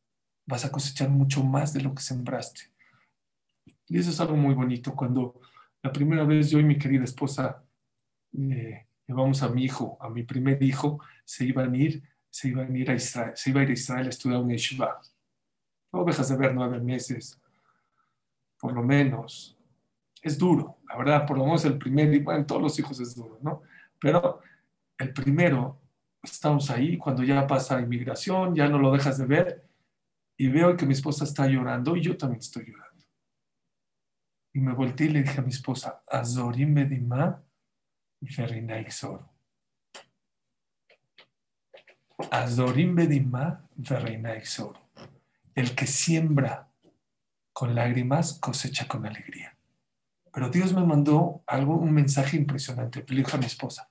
vas 0.46 0.66
a 0.66 0.72
cosechar 0.72 1.10
mucho 1.10 1.44
más 1.44 1.74
de 1.74 1.82
lo 1.82 1.94
que 1.94 2.02
sembraste. 2.02 2.72
Y 3.88 4.00
eso 4.00 4.10
es 4.10 4.20
algo 4.20 4.36
muy 4.36 4.54
bonito. 4.54 4.96
Cuando 4.96 5.42
la 5.82 5.92
primera 5.92 6.24
vez 6.24 6.50
yo 6.50 6.60
y 6.60 6.64
mi 6.64 6.78
querida 6.78 7.04
esposa 7.04 7.64
eh, 8.34 8.88
llevamos 9.08 9.44
a 9.44 9.50
mi 9.50 9.64
hijo, 9.64 9.98
a 10.00 10.10
mi 10.10 10.24
primer 10.24 10.62
hijo, 10.64 11.00
se 11.26 11.46
iban 11.46 11.74
a 11.74 11.78
ir, 11.78 12.04
se 12.30 12.50
iban 12.50 12.74
a 12.74 12.78
ir 12.78 12.90
a 12.90 12.96
Israel, 12.96 13.34
se 13.36 13.50
iba 13.50 13.62
a 13.62 13.64
ir 13.64 13.70
a 13.70 13.74
Israel 13.74 14.06
a 14.08 14.10
estudiar 14.10 14.40
un 14.40 14.50
yeshiva. 14.50 15.02
No 15.92 16.06
dejas 16.06 16.30
de 16.30 16.38
ver 16.38 16.54
nueve 16.54 16.80
meses, 16.80 17.40
por 18.60 18.74
lo 18.74 18.82
menos. 18.82 19.58
Es 20.22 20.38
duro, 20.38 20.78
la 20.88 20.98
verdad, 20.98 21.26
por 21.26 21.38
lo 21.38 21.46
menos 21.46 21.66
el 21.66 21.78
primer, 21.78 22.22
bueno, 22.22 22.46
todos 22.46 22.62
los 22.62 22.80
hijos 22.80 23.00
es 23.00 23.16
duro, 23.16 23.40
¿no? 23.42 23.64
Pero 24.00 24.40
el 25.02 25.14
primero, 25.14 25.82
estamos 26.22 26.70
ahí, 26.70 26.98
cuando 26.98 27.24
ya 27.24 27.46
pasa 27.48 27.82
inmigración, 27.82 28.56
ya 28.56 28.68
no 28.70 28.78
lo 28.78 28.92
dejas 28.92 29.18
de 29.18 29.26
ver, 29.26 29.68
y 30.38 30.48
veo 30.48 30.76
que 30.76 30.86
mi 30.86 30.94
esposa 30.94 31.24
está 31.24 31.48
llorando 31.48 31.96
y 31.96 32.02
yo 32.02 32.18
también 32.18 32.40
estoy 32.40 32.66
llorando. 32.66 33.06
Y 34.54 34.60
me 34.60 34.74
volteé 34.74 35.08
y 35.08 35.10
le 35.12 35.24
dije 35.24 35.40
a 35.40 35.44
mi 35.44 35.52
esposa, 35.52 36.04
Azorim 36.08 36.74
Bedimá 36.74 37.44
Ferinaixoro. 38.26 39.30
Azorim 42.32 42.96
Bedimá 42.96 43.68
Ferinaixoro. 43.84 44.80
El 45.54 45.76
que 45.76 45.86
siembra 45.86 46.70
con 47.54 47.76
lágrimas 47.76 48.40
cosecha 48.40 48.88
con 48.88 49.06
alegría. 49.06 49.56
Pero 50.34 50.50
Dios 50.50 50.74
me 50.74 50.86
mandó 50.86 51.44
algo, 51.46 51.76
un 51.76 51.92
mensaje 51.92 52.38
impresionante. 52.38 53.06
Le 53.08 53.18
dijo 53.18 53.36
a 53.36 53.40
mi 53.40 53.46
esposa, 53.46 53.91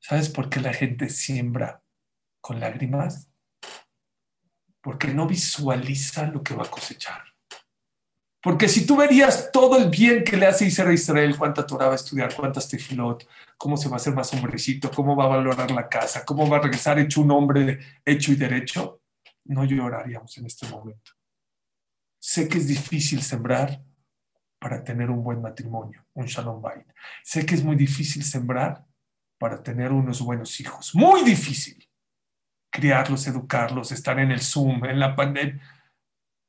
¿sabes 0.00 0.28
por 0.28 0.48
qué 0.48 0.60
la 0.60 0.72
gente 0.72 1.08
siembra 1.08 1.82
con 2.40 2.60
lágrimas? 2.60 3.30
Porque 4.80 5.08
no 5.08 5.26
visualiza 5.26 6.26
lo 6.26 6.42
que 6.42 6.54
va 6.54 6.64
a 6.64 6.70
cosechar. 6.70 7.22
Porque 8.40 8.68
si 8.68 8.86
tú 8.86 8.96
verías 8.96 9.50
todo 9.52 9.76
el 9.76 9.90
bien 9.90 10.22
que 10.22 10.36
le 10.36 10.46
hace 10.46 10.64
Israel 10.64 10.90
a 10.90 10.94
Israel, 10.94 11.36
cuánta 11.36 11.66
Torah 11.66 11.86
va 11.86 11.92
a 11.92 11.96
estudiar, 11.96 12.34
cuántas 12.34 12.68
tefilot, 12.68 13.28
cómo 13.56 13.76
se 13.76 13.88
va 13.88 13.94
a 13.94 13.96
hacer 13.96 14.14
más 14.14 14.32
hombrecito, 14.32 14.90
cómo 14.90 15.16
va 15.16 15.24
a 15.24 15.28
valorar 15.28 15.70
la 15.72 15.88
casa, 15.88 16.24
cómo 16.24 16.48
va 16.48 16.58
a 16.58 16.60
regresar 16.62 16.98
hecho 16.98 17.20
un 17.20 17.32
hombre 17.32 17.80
hecho 18.04 18.32
y 18.32 18.36
derecho, 18.36 19.02
no 19.44 19.64
lloraríamos 19.64 20.38
en 20.38 20.46
este 20.46 20.68
momento. 20.68 21.12
Sé 22.20 22.48
que 22.48 22.58
es 22.58 22.68
difícil 22.68 23.22
sembrar 23.22 23.82
para 24.58 24.82
tener 24.84 25.10
un 25.10 25.22
buen 25.22 25.42
matrimonio, 25.42 26.04
un 26.14 26.26
shalom 26.26 26.62
bait. 26.62 26.86
Sé 27.24 27.44
que 27.44 27.54
es 27.54 27.64
muy 27.64 27.76
difícil 27.76 28.22
sembrar 28.22 28.87
para 29.38 29.62
tener 29.62 29.92
unos 29.92 30.20
buenos 30.20 30.60
hijos. 30.60 30.94
Muy 30.94 31.22
difícil. 31.22 31.88
Criarlos, 32.70 33.26
educarlos, 33.26 33.92
estar 33.92 34.18
en 34.18 34.30
el 34.30 34.40
Zoom, 34.40 34.84
en 34.84 35.00
la 35.00 35.16
pandemia 35.16 35.60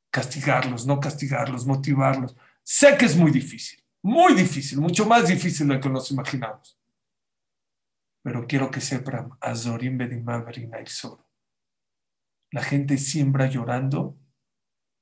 castigarlos, 0.10 0.86
no 0.86 1.00
castigarlos, 1.00 1.66
motivarlos. 1.66 2.36
Sé 2.64 2.98
que 2.98 3.06
es 3.06 3.16
muy 3.16 3.32
difícil, 3.32 3.84
muy 4.02 4.34
difícil, 4.34 4.80
mucho 4.80 5.06
más 5.06 5.28
difícil 5.28 5.68
de 5.68 5.76
lo 5.76 5.82
que 5.82 5.90
nos 5.90 6.12
imaginamos. 6.12 6.78
Pero 8.22 8.46
quiero 8.48 8.70
que 8.70 8.82
sepan, 8.82 9.32
Azorim 9.40 9.98
La 12.52 12.64
gente 12.64 12.98
siembra 12.98 13.48
llorando 13.48 14.18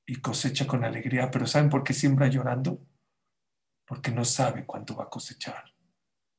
y 0.06 0.18
cosecha 0.18 0.68
con 0.68 0.84
alegría, 0.84 1.32
pero 1.32 1.48
¿saben 1.48 1.70
por 1.70 1.84
qué 1.84 1.94
siembra 1.94 2.28
llorando? 2.28 2.86
Porque 3.86 4.12
no 4.12 4.24
sabe 4.24 4.66
cuánto 4.66 4.96
va 4.96 5.06
a 5.06 5.10
cosechar. 5.10 5.77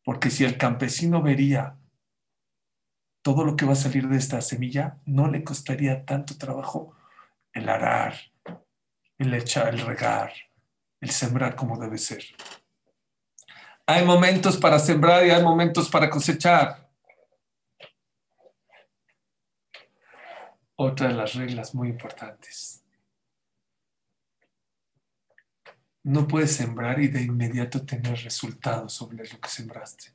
Porque 0.09 0.31
si 0.31 0.43
el 0.43 0.57
campesino 0.57 1.21
vería 1.21 1.77
todo 3.23 3.45
lo 3.45 3.57
que 3.57 3.67
va 3.67 3.75
a 3.75 3.77
salir 3.77 4.09
de 4.09 4.17
esta 4.17 4.41
semilla, 4.41 4.97
no 5.05 5.29
le 5.29 5.45
costaría 5.45 6.07
tanto 6.07 6.39
trabajo 6.39 6.97
el 7.53 7.69
arar, 7.69 8.15
el 9.19 9.35
echar, 9.35 9.75
el 9.75 9.81
regar, 9.81 10.33
el 11.03 11.11
sembrar 11.11 11.55
como 11.55 11.79
debe 11.79 11.99
ser. 11.99 12.25
Hay 13.85 14.03
momentos 14.03 14.57
para 14.57 14.79
sembrar 14.79 15.27
y 15.27 15.31
hay 15.31 15.43
momentos 15.43 15.91
para 15.91 16.09
cosechar. 16.09 16.91
Otra 20.75 21.09
de 21.09 21.15
las 21.17 21.35
reglas 21.35 21.75
muy 21.75 21.91
importantes. 21.91 22.83
No 26.09 26.27
puedes 26.27 26.53
sembrar 26.53 26.99
y 27.03 27.09
de 27.09 27.21
inmediato 27.21 27.85
tener 27.85 28.19
resultados 28.23 28.95
sobre 28.95 29.29
lo 29.29 29.39
que 29.41 29.51
sembraste. 29.51 30.15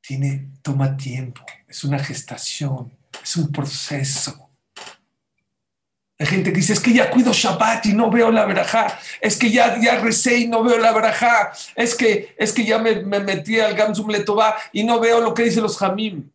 Tiene, 0.00 0.52
toma 0.62 0.96
tiempo, 0.96 1.44
es 1.66 1.82
una 1.82 1.98
gestación, 1.98 2.96
es 3.20 3.36
un 3.36 3.50
proceso. 3.50 4.48
Hay 6.16 6.26
gente 6.26 6.52
que 6.52 6.58
dice, 6.58 6.74
es 6.74 6.78
que 6.78 6.92
ya 6.92 7.10
cuido 7.10 7.32
Shabbat 7.32 7.86
y 7.86 7.94
no 7.94 8.12
veo 8.12 8.30
la 8.30 8.46
verajá. 8.46 8.96
Es 9.20 9.36
que 9.36 9.50
ya, 9.50 9.76
ya 9.80 9.98
recé 9.98 10.38
y 10.38 10.46
no 10.46 10.62
veo 10.62 10.78
la 10.78 10.92
verajá. 10.92 11.50
Es 11.74 11.96
que, 11.96 12.36
es 12.38 12.52
que 12.52 12.64
ya 12.64 12.78
me, 12.78 13.02
metí 13.02 13.58
al 13.58 13.74
Gamsum 13.74 14.08
Letová 14.08 14.56
y 14.72 14.84
no 14.84 15.00
veo 15.00 15.20
lo 15.20 15.34
que 15.34 15.42
dicen 15.42 15.64
los 15.64 15.76
Jamim. 15.76 16.30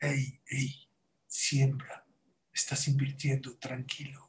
Ey, 0.00 0.40
ey, 0.46 0.88
siembra. 1.26 2.06
Estás 2.54 2.88
invirtiendo, 2.88 3.54
tranquilo. 3.58 4.23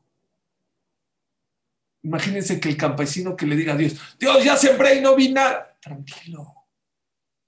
Imagínense 2.06 2.60
que 2.60 2.70
el 2.70 2.78
campesino 2.78 3.36
que 3.36 3.48
le 3.48 3.56
diga 3.56 3.74
a 3.74 3.78
Dios, 3.78 4.00
Dios, 4.20 4.44
ya 4.44 4.56
sembré 4.56 5.00
y 5.00 5.02
no 5.02 5.16
vi 5.16 5.32
nada. 5.32 5.76
Tranquilo. 5.82 6.68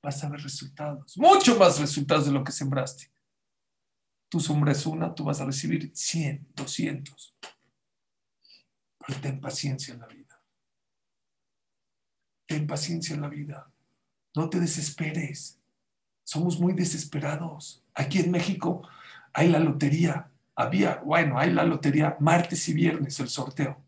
Vas 0.01 0.24
a 0.24 0.30
ver 0.30 0.41
resultados. 0.41 1.16
Mucho 1.16 1.60
más 1.60 1.80
resultados 1.80 2.26
de 2.26 2.32
lo 2.32 2.43
que 2.43 2.51
sembraste. 2.51 3.12
Tú 4.30 4.39
sombras 4.39 4.84
una, 4.88 5.14
tú 5.14 5.26
vas 5.26 5.39
a 5.41 5.45
recibir 5.45 5.91
100, 5.93 6.53
200. 6.55 7.36
Pero 9.05 9.22
ten 9.22 9.39
paciencia 9.39 9.93
en 9.93 9.99
la 9.99 10.08
vida. 10.08 10.41
Ten 12.47 12.66
paciencia 12.66 13.14
en 13.14 13.22
la 13.22 13.30
vida. 13.30 13.72
No 14.34 14.49
te 14.49 14.60
desesperes. 14.60 15.60
Somos 16.24 16.60
muy 16.60 16.74
desesperados. 16.74 17.84
Aquí 17.93 18.18
en 18.18 18.32
México 18.32 18.89
hay 19.34 19.49
la 19.49 19.60
lotería. 19.60 20.32
Había, 20.55 20.95
bueno, 21.05 21.38
hay 21.38 21.53
la 21.53 21.64
lotería 21.64 22.18
martes 22.20 22.68
y 22.70 22.74
viernes, 22.74 23.20
el 23.20 23.30
sorteo. 23.30 23.86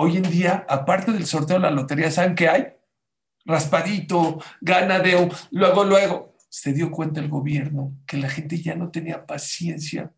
Hoy 0.00 0.16
en 0.16 0.30
día, 0.30 0.64
aparte 0.68 1.10
del 1.10 1.26
sorteo 1.26 1.56
de 1.56 1.62
la 1.62 1.72
lotería, 1.72 2.08
¿saben 2.08 2.36
qué 2.36 2.48
hay? 2.48 2.68
Raspadito, 3.44 4.38
ganadeo, 4.60 5.28
luego, 5.50 5.82
luego 5.82 6.36
se 6.48 6.72
dio 6.72 6.92
cuenta 6.92 7.18
el 7.18 7.28
gobierno 7.28 7.96
que 8.06 8.16
la 8.16 8.30
gente 8.30 8.62
ya 8.62 8.76
no 8.76 8.92
tenía 8.92 9.26
paciencia 9.26 10.14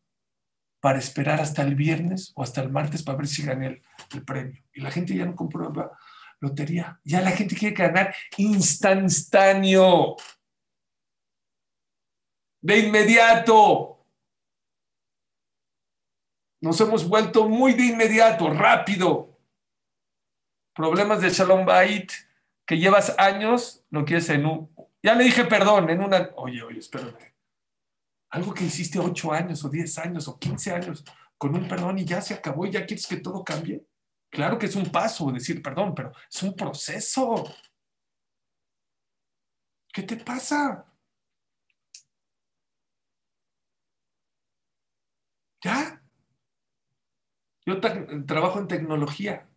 para 0.81 0.99
esperar 0.99 1.41
hasta 1.41 1.62
el 1.62 1.76
viernes 1.76 2.31
o 2.35 2.43
hasta 2.43 2.61
el 2.61 2.70
martes 2.70 3.03
para 3.03 3.16
ver 3.16 3.26
si 3.26 3.43
gané 3.43 3.83
el, 4.12 4.24
premio. 4.26 4.62
Y 4.74 4.83
la 4.83 4.91
gente 4.91 5.14
ya 5.14 5.24
no 5.24 5.35
compró 5.35 5.72
la 5.72 5.91
lotería. 6.41 7.01
Ya 7.03 7.22
la 7.22 7.31
gente 7.31 7.57
quiere 7.57 7.74
ganar 7.74 8.14
instantáneo. 8.37 10.16
De 12.61 12.81
inmediato. 12.81 14.05
Nos 16.61 16.78
hemos 16.83 17.09
vuelto 17.09 17.49
muy 17.49 17.72
de 17.72 17.87
inmediato, 17.87 18.51
rápido. 18.51 19.30
Problemas 20.75 21.21
de 21.21 21.31
Shalom 21.31 21.64
Bait 21.66 22.12
que 22.66 22.79
llevas 22.79 23.14
años, 23.18 23.85
lo 23.91 24.05
quieres 24.05 24.29
en 24.31 24.47
un, 24.47 24.73
ya 25.03 25.14
le 25.14 25.25
dije 25.25 25.45
perdón 25.45 25.91
en 25.91 26.01
una. 26.03 26.31
Oye, 26.37 26.62
oye, 26.62 26.79
espérame. 26.79 27.16
Algo 28.31 28.55
que 28.55 28.64
hiciste 28.64 28.99
ocho 28.99 29.33
años, 29.33 29.64
o 29.64 29.68
diez 29.68 29.99
años, 29.99 30.29
o 30.29 30.39
quince 30.39 30.73
años, 30.73 31.05
con 31.37 31.55
un 31.55 31.66
perdón 31.66 31.99
y 31.99 32.05
ya 32.05 32.21
se 32.21 32.35
acabó 32.35 32.66
y 32.66 32.71
ya 32.71 32.87
quieres 32.87 33.07
que 33.07 33.16
todo 33.16 33.43
cambie. 33.43 33.85
Claro 34.31 34.59
que 34.59 34.66
es 34.66 34.77
un 34.77 34.91
paso 34.93 35.33
decir 35.33 35.62
perdón, 35.62 35.95
pero 35.95 36.12
es 36.31 36.43
un 36.43 36.55
proceso. 36.55 37.53
¿Qué 39.93 40.05
te 40.05 40.16
pasa? 40.16 40.87
¿Ya? 45.62 46.01
Yo 47.66 47.81
trabajo 47.81 48.61
en 48.61 48.68
tecnología. 48.68 49.49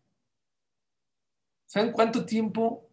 ¿Saben 1.74 1.92
cuánto 1.92 2.24
tiempo 2.24 2.88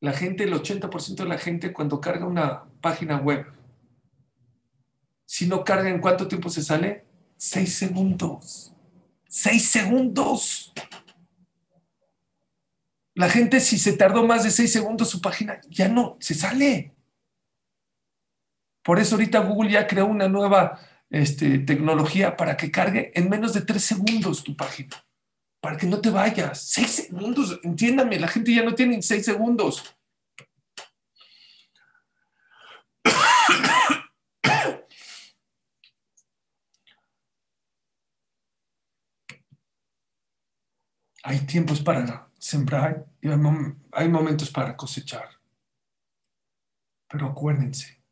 la 0.00 0.12
gente, 0.12 0.42
el 0.42 0.52
80% 0.52 1.22
de 1.22 1.24
la 1.24 1.38
gente 1.38 1.72
cuando 1.72 2.00
carga 2.00 2.26
una 2.26 2.64
página 2.80 3.18
web, 3.18 3.46
si 5.24 5.46
no 5.46 5.62
carga, 5.62 5.88
¿en 5.88 6.00
cuánto 6.00 6.26
tiempo 6.26 6.50
se 6.50 6.64
sale? 6.64 7.06
Seis 7.36 7.76
segundos. 7.76 8.74
Seis 9.28 9.70
segundos. 9.70 10.72
La 13.14 13.28
gente, 13.28 13.60
si 13.60 13.78
se 13.78 13.92
tardó 13.92 14.26
más 14.26 14.42
de 14.42 14.50
seis 14.50 14.72
segundos 14.72 15.08
su 15.08 15.20
página, 15.20 15.60
ya 15.70 15.86
no, 15.86 16.16
se 16.18 16.34
sale. 16.34 16.92
Por 18.82 18.98
eso 18.98 19.14
ahorita 19.14 19.38
Google 19.38 19.70
ya 19.70 19.86
creó 19.86 20.06
una 20.06 20.26
nueva 20.26 20.80
este, 21.08 21.60
tecnología 21.60 22.36
para 22.36 22.56
que 22.56 22.72
cargue 22.72 23.12
en 23.14 23.30
menos 23.30 23.54
de 23.54 23.60
tres 23.60 23.84
segundos 23.84 24.42
tu 24.42 24.56
página 24.56 25.04
para 25.62 25.76
que 25.76 25.86
no 25.86 26.00
te 26.00 26.10
vayas. 26.10 26.60
Seis 26.60 26.90
segundos, 26.90 27.60
entiéndame, 27.62 28.18
la 28.18 28.26
gente 28.26 28.52
ya 28.52 28.64
no 28.64 28.74
tiene 28.74 29.00
seis 29.00 29.24
segundos. 29.24 29.94
Hay 41.22 41.46
tiempos 41.46 41.80
para 41.80 42.28
sembrar 42.40 43.06
y 43.20 43.28
hay 43.28 44.08
momentos 44.08 44.50
para 44.50 44.76
cosechar. 44.76 45.28
Pero 47.08 47.28
acuérdense, 47.28 48.02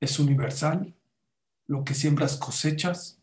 es 0.00 0.18
universal. 0.18 0.92
Lo 1.68 1.84
que 1.84 1.94
siembras 1.94 2.36
cosechas 2.36 3.20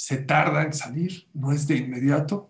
se 0.00 0.16
tarda 0.16 0.62
en 0.62 0.72
salir, 0.72 1.28
no 1.34 1.52
es 1.52 1.66
de 1.66 1.76
inmediato, 1.76 2.48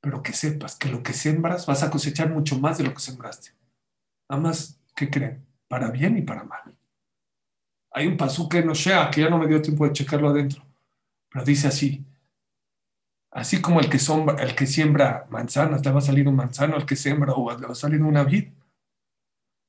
pero 0.00 0.22
que 0.22 0.32
sepas 0.32 0.76
que 0.76 0.88
lo 0.88 1.02
que 1.02 1.12
siembras 1.12 1.66
vas 1.66 1.82
a 1.82 1.90
cosechar 1.90 2.30
mucho 2.30 2.56
más 2.60 2.78
de 2.78 2.84
lo 2.84 2.94
que 2.94 3.00
sembraste. 3.00 3.50
Nada 4.28 4.40
más, 4.40 4.80
¿qué 4.94 5.10
creen? 5.10 5.44
Para 5.66 5.90
bien 5.90 6.16
y 6.16 6.22
para 6.22 6.44
mal. 6.44 6.72
Hay 7.90 8.06
un 8.06 8.16
pasú 8.16 8.48
que 8.48 8.62
no 8.62 8.76
sea, 8.76 9.10
que 9.10 9.22
ya 9.22 9.28
no 9.28 9.38
me 9.38 9.48
dio 9.48 9.60
tiempo 9.60 9.84
de 9.88 9.92
checarlo 9.92 10.28
adentro, 10.28 10.64
pero 11.28 11.44
dice 11.44 11.66
así, 11.66 12.06
Así 13.32 13.60
como 13.60 13.80
el 13.80 13.90
que, 13.90 13.98
sombra, 13.98 14.40
el 14.40 14.54
que 14.54 14.68
siembra 14.68 15.26
manzanas 15.30 15.84
le 15.84 15.90
va 15.90 15.98
a 15.98 16.02
salir 16.02 16.28
un 16.28 16.36
manzano, 16.36 16.76
el 16.76 16.86
que 16.86 16.94
siembra 16.94 17.34
uvas 17.34 17.58
le 17.60 17.66
va 17.66 17.72
a 17.72 17.74
salir 17.74 18.00
una 18.00 18.22
vid. 18.22 18.52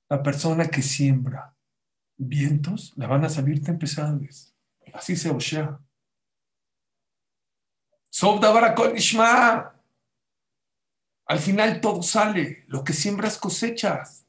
La 0.07 0.21
persona 0.21 0.67
que 0.67 0.83
siembra 0.83 1.55
vientos 2.15 2.93
le 2.97 3.07
van 3.07 3.25
a 3.25 3.29
salir 3.29 3.63
tempestades. 3.63 4.55
Así 4.93 5.15
se 5.15 5.31
Oshea. 5.31 5.79
Al 11.25 11.39
final 11.39 11.81
todo 11.81 12.01
sale. 12.01 12.63
Lo 12.67 12.81
que 12.81 12.93
siembras 12.93 13.37
cosechas. 13.37 14.25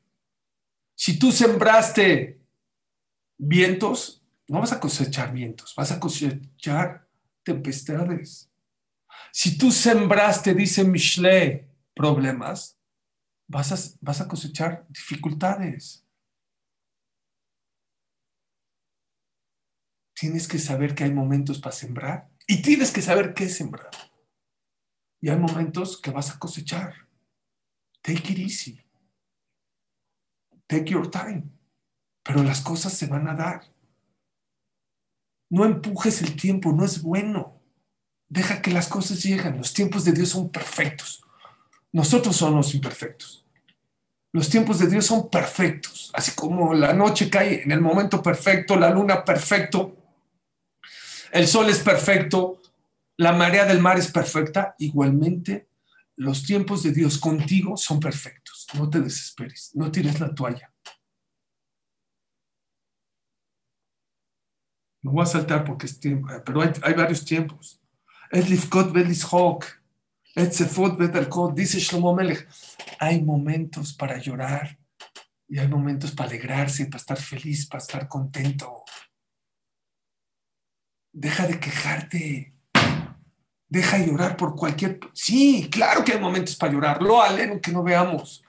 Si 0.96 1.20
tú 1.20 1.30
sembraste 1.30 2.40
vientos, 3.38 4.24
no 4.48 4.58
vas 4.58 4.72
a 4.72 4.80
cosechar 4.80 5.32
vientos, 5.32 5.72
vas 5.76 5.92
a 5.92 6.00
cosechar 6.00 7.08
tempestades. 7.44 8.50
Si 9.32 9.56
tú 9.56 9.70
sembraste, 9.70 10.54
dice 10.54 10.82
Mishle, 10.82 11.68
problemas, 11.94 12.76
vas 13.46 13.70
a, 13.70 13.98
vas 14.00 14.20
a 14.20 14.26
cosechar 14.26 14.84
dificultades. 14.88 16.04
Tienes 20.14 20.48
que 20.48 20.58
saber 20.58 20.94
que 20.94 21.04
hay 21.04 21.12
momentos 21.12 21.60
para 21.60 21.76
sembrar 21.76 22.35
y 22.46 22.62
tienes 22.62 22.92
que 22.92 23.02
saber 23.02 23.34
qué 23.34 23.48
sembrar. 23.48 23.90
Y 25.20 25.28
hay 25.28 25.38
momentos 25.38 26.00
que 26.00 26.10
vas 26.10 26.30
a 26.30 26.38
cosechar. 26.38 26.94
Take 28.02 28.32
it 28.32 28.38
easy. 28.38 28.80
Take 30.66 30.90
your 30.90 31.10
time. 31.10 31.44
Pero 32.22 32.42
las 32.42 32.60
cosas 32.60 32.92
se 32.92 33.06
van 33.06 33.28
a 33.28 33.34
dar. 33.34 33.62
No 35.50 35.64
empujes 35.64 36.22
el 36.22 36.36
tiempo, 36.36 36.72
no 36.72 36.84
es 36.84 37.02
bueno. 37.02 37.60
Deja 38.28 38.60
que 38.60 38.70
las 38.70 38.88
cosas 38.88 39.22
lleguen. 39.22 39.58
Los 39.58 39.72
tiempos 39.72 40.04
de 40.04 40.12
Dios 40.12 40.30
son 40.30 40.50
perfectos. 40.50 41.24
Nosotros 41.92 42.36
somos 42.36 42.74
imperfectos. 42.74 43.44
Los 44.32 44.50
tiempos 44.50 44.78
de 44.80 44.88
Dios 44.88 45.06
son 45.06 45.30
perfectos. 45.30 46.10
Así 46.12 46.32
como 46.32 46.74
la 46.74 46.92
noche 46.92 47.30
cae 47.30 47.62
en 47.62 47.72
el 47.72 47.80
momento 47.80 48.22
perfecto, 48.22 48.76
la 48.76 48.90
luna 48.90 49.24
perfecto, 49.24 49.95
el 51.32 51.46
sol 51.46 51.68
es 51.68 51.80
perfecto, 51.80 52.60
la 53.16 53.32
marea 53.32 53.64
del 53.64 53.80
mar 53.80 53.98
es 53.98 54.10
perfecta, 54.10 54.74
igualmente 54.78 55.68
los 56.16 56.42
tiempos 56.44 56.82
de 56.82 56.92
Dios 56.92 57.18
contigo 57.18 57.76
son 57.76 58.00
perfectos. 58.00 58.66
No 58.74 58.88
te 58.88 59.00
desesperes, 59.00 59.70
no 59.74 59.90
tires 59.90 60.18
la 60.18 60.34
toalla. 60.34 60.72
No 65.02 65.12
voy 65.12 65.22
a 65.22 65.26
saltar 65.26 65.64
porque 65.64 65.86
es 65.86 66.00
tiempo, 66.00 66.28
pero 66.44 66.62
hay, 66.62 66.94
varios 66.94 67.24
tiempos. 67.24 67.80
Dice 71.54 71.78
Shlomo 71.78 72.14
Melech, 72.14 72.48
hay 72.98 73.22
momentos 73.22 73.92
para 73.92 74.18
llorar 74.18 74.78
y 75.48 75.58
hay 75.58 75.68
momentos 75.68 76.10
para 76.10 76.30
alegrarse, 76.30 76.86
para 76.86 76.98
estar 76.98 77.18
feliz, 77.18 77.66
para 77.66 77.82
estar 77.82 78.08
contento. 78.08 78.82
Deja 81.18 81.46
de 81.46 81.58
quejarte. 81.58 82.52
Deja 83.70 83.98
de 83.98 84.06
llorar 84.06 84.36
por 84.36 84.54
cualquier... 84.54 85.00
Sí, 85.14 85.66
claro 85.72 86.04
que 86.04 86.12
hay 86.12 86.20
momentos 86.20 86.56
para 86.56 86.74
llorar. 86.74 87.02
Lo 87.02 87.22
aleno 87.22 87.58
que 87.58 87.72
no 87.72 87.82
veamos. 87.82 88.44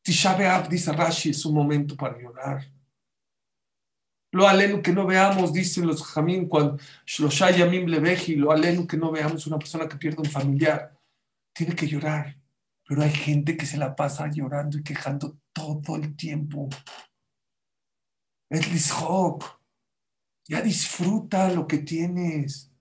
Tisha 0.00 0.34
B'Av, 0.34 0.70
dice 0.70 0.90
Rashi, 0.90 1.30
es 1.30 1.44
un 1.44 1.54
momento 1.54 1.94
para 1.98 2.18
llorar. 2.18 2.66
Lo 4.32 4.48
aleno 4.48 4.80
que 4.80 4.90
no 4.90 5.04
veamos, 5.04 5.52
dicen 5.52 5.86
los 5.86 6.02
jamín, 6.02 6.48
cuando 6.48 6.78
Shloshah 7.04 7.50
Yamim 7.50 7.86
Leveji, 7.86 8.36
lo 8.36 8.52
aleno 8.52 8.86
que 8.86 8.96
no 8.96 9.10
veamos 9.10 9.46
una 9.46 9.58
persona 9.58 9.86
que 9.86 9.98
pierde 9.98 10.22
un 10.22 10.30
familiar. 10.30 10.98
Tiene 11.52 11.74
que 11.74 11.86
llorar. 11.86 12.38
Pero 12.86 13.02
hay 13.02 13.10
gente 13.10 13.54
que 13.54 13.66
se 13.66 13.76
la 13.76 13.94
pasa 13.94 14.30
llorando 14.32 14.78
y 14.78 14.82
quejando 14.82 15.36
todo 15.52 15.96
el 15.96 16.16
tiempo. 16.16 16.70
Es 18.48 18.72
Lishok. 18.72 19.57
Ya 20.48 20.62
disfruta 20.62 21.52
lo 21.52 21.66
que 21.66 21.78
tienes. 21.78 22.72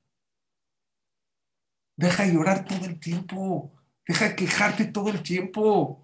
Deja 1.97 2.23
de 2.23 2.33
llorar 2.33 2.65
todo 2.65 2.85
el 2.85 2.99
tiempo. 2.99 3.71
Deja 4.07 4.29
de 4.29 4.35
quejarte 4.35 4.85
todo 4.85 5.09
el 5.09 5.21
tiempo. 5.21 6.01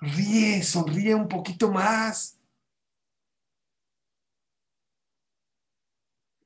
Ríe, 0.00 0.62
sonríe 0.64 1.14
un 1.14 1.28
poquito 1.28 1.70
más. 1.70 2.36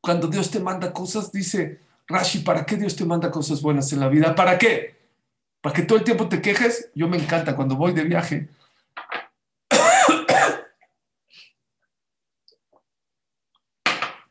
Cuando 0.02 0.28
Dios 0.28 0.50
te 0.50 0.60
manda 0.60 0.92
cosas, 0.92 1.32
dice 1.32 1.80
Rashi, 2.06 2.40
¿para 2.40 2.66
qué 2.66 2.76
Dios 2.76 2.94
te 2.94 3.04
manda 3.04 3.30
cosas 3.30 3.62
buenas 3.62 3.92
en 3.92 4.00
la 4.00 4.08
vida? 4.08 4.34
¿Para 4.34 4.58
qué? 4.58 4.98
¿Para 5.62 5.74
que 5.74 5.82
todo 5.82 5.98
el 5.98 6.04
tiempo 6.04 6.28
te 6.28 6.42
quejes? 6.42 6.90
Yo 6.94 7.08
me 7.08 7.16
encanta 7.16 7.56
cuando 7.56 7.76
voy 7.76 7.92
de 7.92 8.04
viaje 8.04 8.48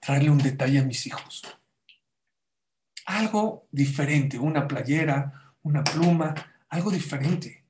traerle 0.10 0.32
un 0.32 0.40
detalle 0.40 0.80
a 0.80 0.84
mis 0.84 1.06
hijos. 1.06 1.44
Algo 3.06 3.68
diferente, 3.70 4.40
una 4.40 4.68
playera, 4.68 5.54
una 5.62 5.84
pluma, 5.84 6.34
algo 6.68 6.90
diferente. 6.90 7.64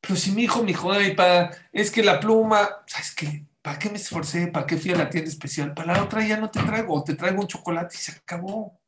Pero 0.00 0.14
si 0.14 0.30
mi 0.30 0.44
hijo 0.44 0.60
me 0.60 0.68
dijo, 0.68 0.92
es 0.94 1.90
que 1.90 2.04
la 2.04 2.20
pluma, 2.20 2.68
¿sabes 2.86 3.16
qué? 3.16 3.46
¿Para 3.60 3.80
qué 3.80 3.90
me 3.90 3.96
esforcé? 3.96 4.46
¿Para 4.46 4.64
qué 4.64 4.76
fui 4.76 4.92
a 4.92 4.96
la 4.96 5.10
tienda 5.10 5.28
especial? 5.28 5.74
Para 5.74 5.94
la 5.94 6.04
otra 6.04 6.24
ya 6.24 6.36
no 6.36 6.48
te 6.52 6.62
traigo, 6.62 7.02
te 7.02 7.16
traigo 7.16 7.40
un 7.40 7.48
chocolate 7.48 7.96
y 7.96 7.98
se 7.98 8.12
acabó. 8.12 8.80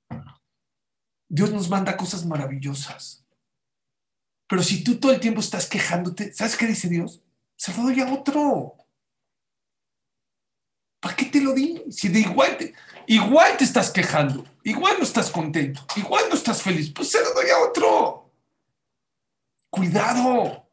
Dios 1.29 1.51
nos 1.51 1.69
manda 1.69 1.97
cosas 1.97 2.25
maravillosas. 2.27 3.27
Pero 4.49 4.63
si 4.63 4.85
tú 4.85 5.01
todo 5.01 5.11
el 5.11 5.19
tiempo 5.19 5.41
estás 5.41 5.69
quejándote, 5.69 6.33
¿sabes 6.33 6.57
qué 6.57 6.69
dice 6.69 6.89
Dios? 6.89 7.25
Se 7.57 7.77
lo 7.77 7.83
doy 7.83 7.99
a 7.99 8.13
otro. 8.13 8.80
¿Para 11.01 11.17
qué 11.17 11.25
te 11.25 11.41
lo 11.41 11.53
di? 11.53 11.83
Si 11.91 12.09
de 12.09 12.21
igual 12.21 12.57
te, 12.59 12.75
igual 13.07 13.57
te 13.57 13.65
estás 13.65 13.91
quejando, 13.91 14.45
igual 14.63 14.97
no 14.99 15.05
estás 15.05 15.31
contento, 15.31 15.85
igual 15.97 16.25
no 16.29 16.35
estás 16.35 16.63
feliz, 16.63 16.93
pues 16.95 17.11
se 17.11 17.23
lo 17.23 17.33
doy 17.33 17.49
a 17.49 17.59
otro. 17.59 18.31
Cuidado. 19.71 20.69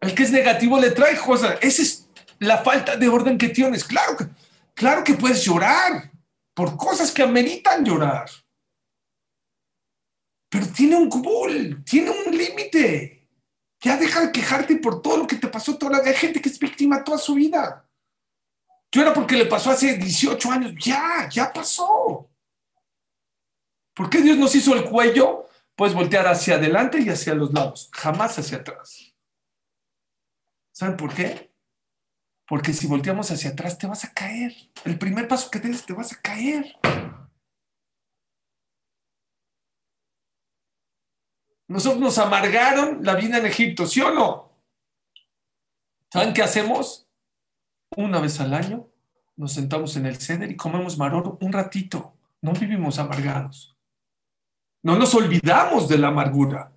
El 0.00 0.14
que 0.14 0.24
es 0.24 0.30
negativo 0.30 0.78
le 0.78 0.90
trae 0.90 1.16
cosas. 1.16 1.56
Esa 1.62 1.80
es 1.80 2.08
la 2.38 2.58
falta 2.58 2.96
de 2.96 3.08
orden 3.08 3.38
que 3.38 3.48
tienes. 3.48 3.84
Claro 3.84 4.16
que, 4.16 4.26
claro 4.74 5.02
que 5.02 5.14
puedes 5.14 5.42
llorar 5.42 6.10
por 6.52 6.76
cosas 6.76 7.10
que 7.10 7.22
ameritan 7.22 7.84
llorar. 7.84 8.28
Pero 10.50 10.66
tiene 10.68 10.96
un 10.96 11.08
cubul, 11.08 11.82
tiene 11.84 12.10
un 12.10 12.36
límite. 12.36 13.13
Ya 13.84 13.98
deja 13.98 14.22
de 14.22 14.32
quejarte 14.32 14.76
por 14.76 15.02
todo 15.02 15.18
lo 15.18 15.26
que 15.26 15.36
te 15.36 15.46
pasó 15.46 15.76
toda 15.76 15.98
la. 15.98 16.08
Hay 16.08 16.14
gente 16.14 16.40
que 16.40 16.48
es 16.48 16.58
víctima 16.58 17.04
toda 17.04 17.18
su 17.18 17.34
vida. 17.34 17.86
Yo 18.90 19.02
era 19.02 19.12
porque 19.12 19.36
le 19.36 19.44
pasó 19.44 19.70
hace 19.70 19.98
18 19.98 20.50
años. 20.50 20.72
Ya, 20.82 21.28
ya 21.30 21.52
pasó. 21.52 22.30
¿Por 23.94 24.08
qué 24.08 24.22
Dios 24.22 24.38
nos 24.38 24.54
hizo 24.54 24.74
el 24.74 24.84
cuello? 24.84 25.48
Puedes 25.76 25.94
voltear 25.94 26.26
hacia 26.26 26.54
adelante 26.54 26.98
y 26.98 27.10
hacia 27.10 27.34
los 27.34 27.52
lados, 27.52 27.90
jamás 27.92 28.38
hacia 28.38 28.58
atrás. 28.58 29.14
¿Saben 30.72 30.96
por 30.96 31.12
qué? 31.12 31.52
Porque 32.46 32.72
si 32.72 32.86
volteamos 32.86 33.30
hacia 33.30 33.50
atrás 33.50 33.76
te 33.76 33.86
vas 33.86 34.04
a 34.04 34.14
caer. 34.14 34.54
El 34.84 34.98
primer 34.98 35.28
paso 35.28 35.50
que 35.50 35.58
des 35.58 35.84
te 35.84 35.92
vas 35.92 36.12
a 36.14 36.20
caer. 36.22 36.74
Nosotros 41.68 42.00
nos 42.00 42.18
amargaron 42.18 42.98
la 43.02 43.14
vida 43.14 43.38
en 43.38 43.46
Egipto, 43.46 43.86
¿sí 43.86 44.00
o 44.00 44.12
no? 44.12 44.52
¿Saben 46.12 46.34
qué 46.34 46.42
hacemos? 46.42 47.08
Una 47.96 48.20
vez 48.20 48.40
al 48.40 48.54
año 48.54 48.88
nos 49.36 49.52
sentamos 49.52 49.96
en 49.96 50.06
el 50.06 50.16
ceder 50.16 50.50
y 50.50 50.56
comemos 50.56 50.98
maroro 50.98 51.38
un 51.40 51.52
ratito. 51.52 52.16
No 52.40 52.52
vivimos 52.52 52.98
amargados. 52.98 53.76
No 54.82 54.96
nos 54.96 55.14
olvidamos 55.14 55.88
de 55.88 55.98
la 55.98 56.08
amargura. 56.08 56.72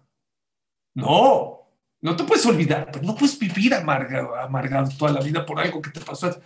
No, 0.96 1.70
no 2.02 2.16
te 2.16 2.24
puedes 2.24 2.46
olvidar, 2.46 2.90
pero 2.92 3.06
no 3.06 3.16
puedes 3.16 3.38
vivir 3.38 3.74
amargado, 3.74 4.36
amargado 4.36 4.90
toda 4.98 5.12
la 5.12 5.22
vida 5.22 5.46
por 5.46 5.60
algo 5.60 5.82
que 5.82 5.92
te 5.92 6.00
pasó 6.00 6.42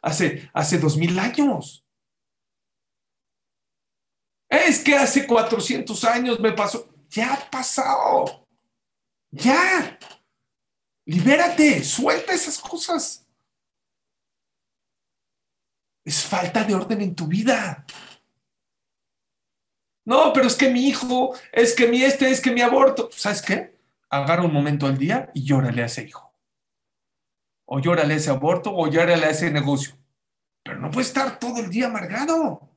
hace, 0.00 0.50
hace 0.52 0.78
dos 0.78 0.96
mil 0.96 1.18
años. 1.18 1.86
Es 4.48 4.80
que 4.80 4.94
hace 4.94 5.26
400 5.26 6.04
años 6.04 6.40
me 6.40 6.52
pasó. 6.52 6.91
Ya 7.12 7.34
ha 7.34 7.50
pasado. 7.50 8.48
Ya. 9.30 9.98
Libérate, 11.04 11.84
suelta 11.84 12.32
esas 12.32 12.58
cosas. 12.58 13.26
Es 16.04 16.24
falta 16.24 16.64
de 16.64 16.74
orden 16.74 17.02
en 17.02 17.14
tu 17.14 17.26
vida. 17.26 17.84
No, 20.04 20.32
pero 20.32 20.46
es 20.46 20.56
que 20.56 20.70
mi 20.70 20.88
hijo, 20.88 21.34
es 21.52 21.74
que 21.74 21.86
mi 21.86 22.02
este, 22.02 22.30
es 22.30 22.40
que 22.40 22.50
mi 22.50 22.62
aborto. 22.62 23.10
¿Sabes 23.12 23.42
qué? 23.42 23.78
Agarra 24.08 24.44
un 24.44 24.52
momento 24.52 24.86
al 24.86 24.96
día 24.96 25.30
y 25.34 25.44
llórale 25.44 25.82
a 25.82 25.86
ese 25.86 26.04
hijo. 26.04 26.34
O 27.66 27.78
llórale 27.78 28.14
a 28.14 28.16
ese 28.16 28.30
aborto 28.30 28.74
o 28.74 28.88
llórale 28.88 29.26
a 29.26 29.30
ese 29.30 29.50
negocio. 29.50 29.96
Pero 30.64 30.78
no 30.78 30.90
puede 30.90 31.06
estar 31.06 31.38
todo 31.38 31.60
el 31.60 31.68
día 31.70 31.86
amargado. 31.86 32.71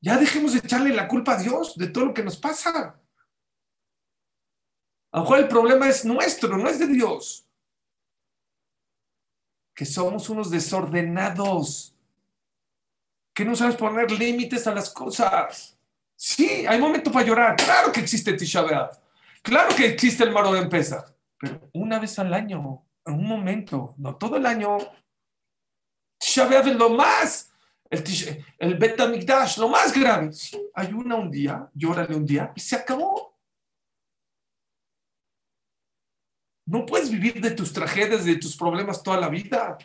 Ya 0.00 0.16
dejemos 0.16 0.52
de 0.52 0.60
echarle 0.60 0.94
la 0.94 1.08
culpa 1.08 1.34
a 1.34 1.38
Dios 1.38 1.76
de 1.76 1.88
todo 1.88 2.06
lo 2.06 2.14
que 2.14 2.22
nos 2.22 2.36
pasa. 2.36 2.98
A 5.12 5.18
lo 5.18 5.22
mejor 5.22 5.38
el 5.40 5.48
problema 5.48 5.88
es 5.88 6.04
nuestro, 6.04 6.56
no 6.56 6.68
es 6.68 6.78
de 6.78 6.86
Dios. 6.86 7.46
Que 9.74 9.84
somos 9.84 10.28
unos 10.30 10.50
desordenados, 10.50 11.94
que 13.34 13.44
no 13.44 13.54
sabes 13.56 13.76
poner 13.76 14.10
límites 14.10 14.66
a 14.66 14.74
las 14.74 14.90
cosas. 14.90 15.76
Sí, 16.16 16.66
hay 16.66 16.78
momento 16.78 17.10
para 17.10 17.26
llorar. 17.26 17.56
Claro 17.56 17.90
que 17.92 18.00
existe 18.00 18.34
Tisha 18.34 18.62
B'Av. 18.62 19.00
Claro 19.42 19.74
que 19.74 19.86
existe 19.86 20.22
el 20.22 20.32
Maro 20.32 20.52
de 20.52 20.66
Pesach. 20.66 21.12
Pero 21.38 21.70
una 21.72 21.98
vez 21.98 22.18
al 22.18 22.32
año, 22.34 22.86
en 23.06 23.14
un 23.14 23.26
momento, 23.26 23.94
no 23.96 24.16
todo 24.16 24.36
el 24.36 24.46
año. 24.46 24.78
Tisha 26.18 26.46
B'Av 26.46 26.68
es 26.68 26.76
lo 26.76 26.90
más. 26.90 27.49
El, 27.90 28.44
el 28.58 28.74
Bet 28.78 28.98
lo 29.58 29.68
más 29.68 29.92
grave. 29.92 30.30
Ayuna 30.74 31.16
un 31.16 31.30
día, 31.30 31.68
llórale 31.74 32.14
un 32.14 32.24
día 32.24 32.52
y 32.54 32.60
se 32.60 32.76
acabó. 32.76 33.36
No 36.66 36.86
puedes 36.86 37.10
vivir 37.10 37.40
de 37.40 37.50
tus 37.50 37.72
tragedias, 37.72 38.24
de 38.24 38.36
tus 38.36 38.56
problemas 38.56 39.02
toda 39.02 39.16
la 39.16 39.28
vida. 39.28 39.76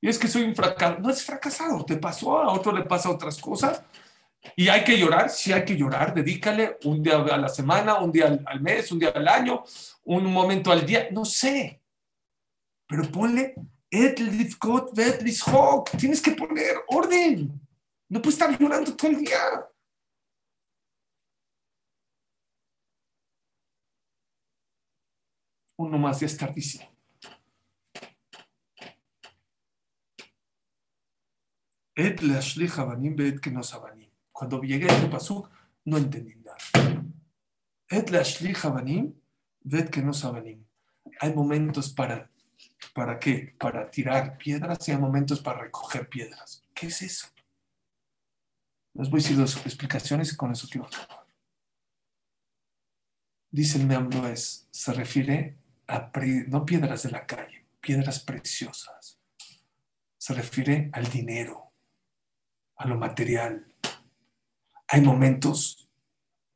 Y 0.00 0.08
es 0.08 0.18
que 0.18 0.28
soy 0.28 0.42
un 0.42 0.54
fracasado. 0.54 1.00
No 1.00 1.10
es 1.10 1.24
fracasado, 1.24 1.84
te 1.84 1.96
pasó, 1.96 2.38
a 2.38 2.52
otro 2.52 2.72
le 2.72 2.84
pasa 2.84 3.10
otras 3.10 3.40
cosas. 3.40 3.82
Y 4.56 4.68
hay 4.68 4.84
que 4.84 4.98
llorar, 4.98 5.30
sí 5.30 5.52
hay 5.52 5.64
que 5.64 5.76
llorar. 5.76 6.14
Dedícale 6.14 6.78
un 6.84 7.02
día 7.02 7.18
a 7.18 7.36
la 7.38 7.48
semana, 7.48 8.00
un 8.00 8.12
día 8.12 8.38
al, 8.44 8.60
mes, 8.60 8.92
un 8.92 9.00
día 9.00 9.10
al 9.10 9.26
año, 9.26 9.64
un 10.04 10.24
momento 10.26 10.70
al 10.70 10.86
día, 10.86 11.08
no 11.10 11.24
sé. 11.24 11.82
Pero 12.86 13.10
ponle 13.10 13.54
Tienes 15.98 16.20
que 16.22 16.32
poner 16.32 16.76
orden. 16.88 17.60
No 18.08 18.20
puedes 18.20 18.40
estar 18.40 18.58
llorando 18.58 18.96
todo 18.96 19.10
el 19.10 19.18
día. 19.18 19.38
uno 25.82 25.98
más 25.98 26.20
ya 26.20 26.26
es 26.26 26.36
tardísimo. 26.36 26.84
Et 31.94 32.20
que 33.40 33.50
no 33.50 33.62
Cuando 34.32 34.62
llegué 34.62 34.88
a 34.88 34.94
este 34.94 35.08
pasuk, 35.08 35.50
no 35.84 35.98
entendí 35.98 36.34
nada. 36.36 36.56
Et 37.90 38.10
que 39.90 40.02
no 40.02 40.12
Hay 41.20 41.34
momentos 41.34 41.92
para, 41.92 42.30
¿para 42.94 43.18
qué? 43.18 43.54
Para 43.58 43.90
tirar 43.90 44.36
piedras 44.38 44.88
y 44.88 44.92
hay 44.92 44.98
momentos 44.98 45.40
para 45.40 45.60
recoger 45.60 46.08
piedras. 46.08 46.64
¿Qué 46.74 46.86
es 46.86 47.02
eso? 47.02 47.28
Les 48.94 49.08
voy 49.08 49.20
a 49.20 49.22
decir 49.22 49.36
dos 49.36 49.56
explicaciones 49.64 50.32
y 50.32 50.36
con 50.36 50.52
eso 50.52 50.68
quiero 50.70 50.86
acabar. 50.86 51.26
Dice 53.50 53.78
el 53.78 53.86
Meamlo 53.86 54.28
es, 54.28 54.66
se 54.70 54.92
refiere 54.92 55.56
no 56.48 56.64
piedras 56.64 57.02
de 57.02 57.10
la 57.10 57.26
calle, 57.26 57.66
piedras 57.80 58.20
preciosas. 58.20 59.18
Se 60.16 60.34
refiere 60.34 60.90
al 60.92 61.10
dinero, 61.10 61.72
a 62.76 62.86
lo 62.86 62.96
material. 62.96 63.66
Hay 64.88 65.00
momentos 65.00 65.88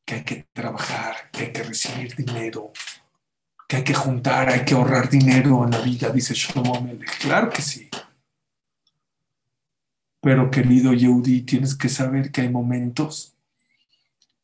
que 0.04 0.16
hay 0.16 0.24
que 0.24 0.48
trabajar, 0.52 1.30
que 1.30 1.46
hay 1.46 1.52
que 1.52 1.64
recibir 1.64 2.14
dinero, 2.14 2.72
que 3.68 3.76
hay 3.76 3.84
que 3.84 3.94
juntar, 3.94 4.48
hay 4.48 4.64
que 4.64 4.74
ahorrar 4.74 5.08
dinero 5.08 5.64
en 5.64 5.70
la 5.70 5.80
vida, 5.80 6.10
dice 6.10 6.34
Shlomo 6.34 6.80
Melech. 6.80 7.18
Claro 7.20 7.50
que 7.50 7.62
sí. 7.62 7.88
Pero 10.20 10.50
querido 10.50 10.92
Yehudi, 10.92 11.42
tienes 11.42 11.74
que 11.74 11.88
saber 11.88 12.30
que 12.30 12.42
hay 12.42 12.48
momentos 12.48 13.36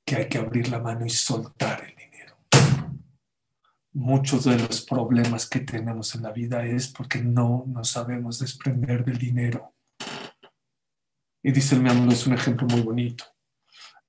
que 0.05 0.17
hay 0.17 0.29
que 0.29 0.39
abrir 0.39 0.69
la 0.69 0.81
mano 0.81 1.07
y 1.07 1.11
soltar 1.11 1.83
el 1.85 1.93
muchos 3.93 4.45
de 4.45 4.59
los 4.59 4.83
problemas 4.83 5.49
que 5.49 5.61
tenemos 5.61 6.15
en 6.15 6.23
la 6.23 6.33
vida 6.33 6.65
es 6.65 6.89
porque 6.89 7.21
no 7.21 7.65
nos 7.67 7.91
sabemos 7.91 8.39
desprender 8.39 9.05
del 9.05 9.19
dinero. 9.19 9.75
Y 11.43 11.53
dice 11.53 11.75
el 11.75 11.87
amigo, 11.87 12.13
es 12.13 12.27
un 12.27 12.35
ejemplo 12.35 12.67
muy 12.69 12.81
bonito. 12.81 13.25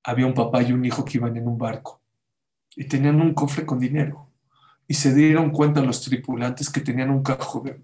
Había 0.03 0.25
un 0.25 0.33
papá 0.33 0.61
y 0.61 0.71
un 0.71 0.85
hijo 0.85 1.03
que 1.03 1.17
iban 1.17 1.35
en 1.35 1.47
un 1.47 1.57
barco 1.57 2.01
y 2.75 2.85
tenían 2.85 3.19
un 3.21 3.33
cofre 3.33 3.65
con 3.65 3.79
dinero. 3.79 4.29
Y 4.87 4.95
se 4.95 5.13
dieron 5.13 5.51
cuenta 5.51 5.81
los 5.81 6.01
tripulantes 6.01 6.69
que 6.69 6.81
tenían 6.81 7.09
un, 7.09 7.23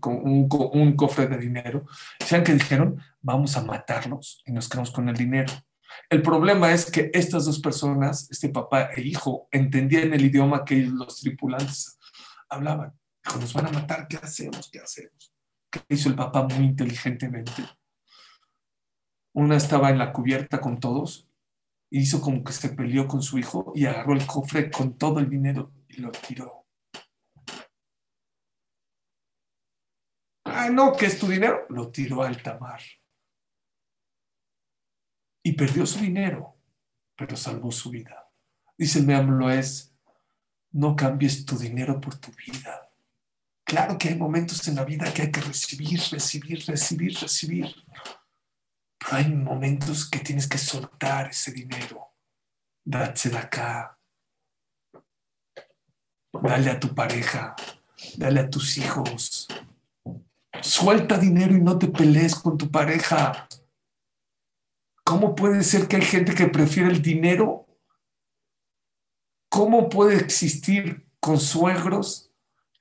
un, 0.04 0.50
un 0.74 0.96
cofre 0.96 1.28
de 1.28 1.38
dinero. 1.38 1.86
¿Saben 2.26 2.44
que 2.44 2.54
dijeron? 2.54 3.02
Vamos 3.22 3.56
a 3.58 3.64
matarlos 3.64 4.42
y 4.46 4.52
nos 4.52 4.68
quedamos 4.68 4.92
con 4.92 5.10
el 5.10 5.16
dinero. 5.16 5.54
El 6.10 6.22
problema 6.22 6.72
es 6.72 6.90
que 6.90 7.12
estas 7.14 7.46
dos 7.46 7.60
personas, 7.60 8.30
este 8.32 8.50
papá 8.50 8.90
e 8.96 9.02
hijo, 9.02 9.48
entendían 9.52 10.14
el 10.14 10.26
idioma 10.26 10.66
que 10.66 10.82
los 10.82 11.20
tripulantes 11.20 11.98
hablaban. 12.50 12.94
Dijo, 13.24 13.40
nos 13.40 13.54
van 13.54 13.68
a 13.68 13.72
matar, 13.72 14.08
¿qué 14.08 14.18
hacemos? 14.18 14.70
¿Qué 14.72 14.80
hacemos? 14.80 15.34
¿Qué 15.70 15.82
hizo 15.90 16.10
el 16.10 16.16
papá 16.16 16.44
muy 16.44 16.66
inteligentemente? 16.66 17.64
Una 19.34 19.56
estaba 19.56 19.90
en 19.90 20.00
la 20.00 20.12
cubierta 20.12 20.60
con 20.60 20.80
todos, 20.80 21.28
hizo 21.92 22.22
como 22.22 22.44
que 22.44 22.54
se 22.54 22.70
peleó 22.70 23.08
con 23.08 23.22
su 23.22 23.38
hijo 23.38 23.72
y 23.76 23.86
agarró 23.86 24.14
el 24.14 24.26
cofre 24.26 24.72
con 24.72 24.98
todo 24.98 25.20
el 25.20 25.30
dinero 25.30 25.72
y 25.88 26.02
lo 26.02 26.12
tiró. 26.12 26.59
Ah, 30.60 30.70
no, 30.70 30.92
que 30.94 31.06
es 31.06 31.18
tu 31.18 31.28
dinero. 31.28 31.66
Lo 31.70 31.90
tiró 31.90 32.24
al 32.24 32.42
tamar 32.44 32.82
y 35.42 35.54
perdió 35.54 35.86
su 35.86 36.00
dinero, 36.00 36.58
pero 37.16 37.36
salvó 37.36 37.72
su 37.72 37.90
vida. 37.90 38.30
Dice 38.78 39.00
el 39.00 39.50
es, 39.52 39.96
no 40.72 40.96
cambies 40.96 41.46
tu 41.46 41.58
dinero 41.58 42.00
por 42.00 42.16
tu 42.16 42.32
vida. 42.32 42.92
Claro 43.64 43.98
que 43.98 44.10
hay 44.10 44.16
momentos 44.16 44.68
en 44.68 44.76
la 44.76 44.84
vida 44.84 45.14
que 45.14 45.24
hay 45.24 45.32
que 45.32 45.42
recibir, 45.42 46.00
recibir, 46.12 46.66
recibir, 46.66 47.18
recibir. 47.18 47.76
Pero 48.98 49.18
hay 49.18 49.34
momentos 49.34 50.10
que 50.10 50.20
tienes 50.20 50.48
que 50.48 50.58
soltar 50.58 51.30
ese 51.30 51.52
dinero. 51.52 52.16
Date 52.84 53.36
acá. 53.38 53.98
Dale 56.34 56.72
a 56.72 56.80
tu 56.80 56.94
pareja. 56.94 57.56
Dale 58.18 58.42
a 58.42 58.50
tus 58.50 58.78
hijos. 58.78 59.48
Suelta 60.62 61.18
dinero 61.18 61.56
y 61.56 61.62
no 61.62 61.78
te 61.78 61.88
pelees 61.88 62.36
con 62.36 62.58
tu 62.58 62.70
pareja. 62.70 63.48
¿Cómo 65.04 65.36
puede 65.36 65.64
ser 65.64 65.88
que 65.88 65.96
hay 65.96 66.02
gente 66.04 66.36
que 66.36 66.48
prefiere 66.48 66.90
el 66.90 67.02
dinero? 67.02 67.68
¿Cómo 69.50 69.90
puede 69.90 70.18
existir 70.18 71.08
consuegros 71.20 72.32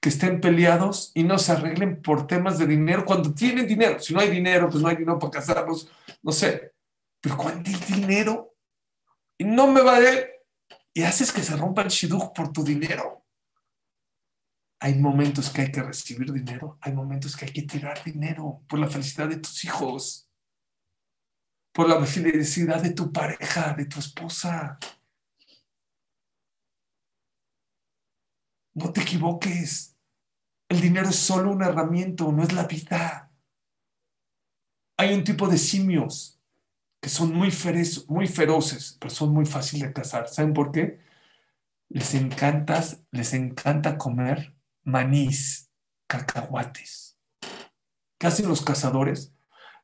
que 0.00 0.10
estén 0.10 0.40
peleados 0.40 1.10
y 1.14 1.24
no 1.24 1.38
se 1.38 1.52
arreglen 1.52 2.02
por 2.02 2.26
temas 2.26 2.58
de 2.58 2.66
dinero 2.66 3.04
cuando 3.06 3.32
tienen 3.32 3.66
dinero? 3.66 3.98
Si 3.98 4.12
no 4.12 4.20
hay 4.20 4.30
dinero, 4.30 4.68
pues 4.68 4.82
no 4.82 4.88
hay 4.88 4.96
dinero 4.96 5.18
para 5.18 5.30
casarlos, 5.30 5.90
no 6.22 6.32
sé. 6.32 6.72
Pero 7.20 7.36
cuando 7.36 7.70
hay 7.70 7.76
dinero 7.94 8.54
y 9.38 9.44
no 9.44 9.66
me 9.66 9.80
va 9.80 9.96
a 9.96 10.00
y 10.92 11.02
haces 11.02 11.32
que 11.32 11.42
se 11.42 11.56
rompa 11.56 11.82
el 11.82 11.88
shidduch 11.88 12.32
por 12.34 12.52
tu 12.52 12.64
dinero. 12.64 13.17
Hay 14.80 14.94
momentos 14.94 15.50
que 15.50 15.62
hay 15.62 15.72
que 15.72 15.82
recibir 15.82 16.32
dinero, 16.32 16.78
hay 16.80 16.92
momentos 16.92 17.36
que 17.36 17.46
hay 17.46 17.52
que 17.52 17.62
tirar 17.62 18.02
dinero 18.04 18.62
por 18.68 18.78
la 18.78 18.88
felicidad 18.88 19.28
de 19.28 19.38
tus 19.38 19.64
hijos 19.64 20.28
por 21.78 21.88
la 21.88 22.04
felicidad 22.04 22.82
de 22.82 22.90
tu 22.90 23.12
pareja, 23.12 23.72
de 23.72 23.86
tu 23.86 24.00
esposa. 24.00 24.80
No 28.74 28.92
te 28.92 29.02
equivoques. 29.02 29.96
El 30.68 30.80
dinero 30.80 31.08
es 31.08 31.14
solo 31.14 31.52
una 31.52 31.68
herramienta, 31.68 32.24
no 32.24 32.42
es 32.42 32.52
la 32.52 32.64
vida. 32.64 33.30
Hay 34.96 35.14
un 35.14 35.22
tipo 35.22 35.46
de 35.46 35.56
simios 35.56 36.40
que 37.00 37.08
son 37.08 37.32
muy, 37.32 37.52
muy 38.08 38.26
feroces, 38.26 38.96
pero 38.98 39.10
son 39.10 39.32
muy 39.32 39.46
fáciles 39.46 39.86
de 39.86 39.94
cazar. 39.94 40.26
¿Saben 40.26 40.54
por 40.54 40.72
qué? 40.72 40.98
Les 41.90 42.12
encanta, 42.14 42.82
les 43.12 43.34
encanta 43.34 43.96
comer 43.96 44.57
manís, 44.88 45.70
cacahuates. 46.08 47.18
¿Qué 48.18 48.26
hacen 48.26 48.48
los 48.48 48.62
cazadores? 48.62 49.32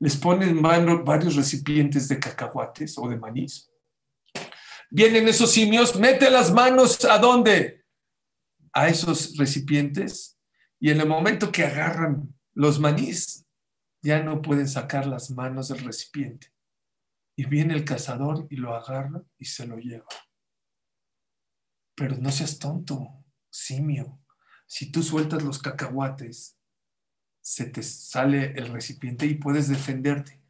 les 0.00 0.16
ponen 0.16 0.60
varios 0.60 1.34
recipientes 1.34 2.08
de 2.08 2.18
cacahuates 2.18 2.98
o 2.98 3.08
de 3.08 3.16
manís. 3.16 3.70
Vienen 4.90 5.26
esos 5.28 5.50
simios, 5.50 5.98
mete 5.98 6.30
las 6.30 6.52
manos 6.52 7.04
a 7.04 7.18
dónde? 7.18 7.84
A 8.72 8.88
esos 8.88 9.36
recipientes 9.36 10.38
y 10.80 10.90
en 10.90 11.00
el 11.00 11.08
momento 11.08 11.50
que 11.50 11.64
agarran 11.64 12.34
los 12.52 12.78
manís, 12.78 13.46
ya 14.02 14.22
no 14.22 14.42
pueden 14.42 14.68
sacar 14.68 15.06
las 15.06 15.30
manos 15.30 15.68
del 15.68 15.78
recipiente. 15.78 16.52
Y 17.36 17.46
viene 17.46 17.74
el 17.74 17.84
cazador 17.84 18.46
y 18.50 18.56
lo 18.56 18.74
agarra 18.74 19.22
y 19.38 19.46
se 19.46 19.66
lo 19.66 19.78
lleva. 19.78 20.06
Pero 21.96 22.16
no 22.18 22.30
seas 22.30 22.58
tonto, 22.58 23.24
simio. 23.50 24.20
Si 24.74 24.90
tú 24.90 25.04
sueltas 25.04 25.44
los 25.44 25.60
cacahuates, 25.60 26.58
se 27.40 27.66
te 27.66 27.80
sale 27.84 28.54
el 28.56 28.72
recipiente 28.72 29.24
y 29.24 29.36
puedes 29.36 29.68
defenderte. 29.68 30.42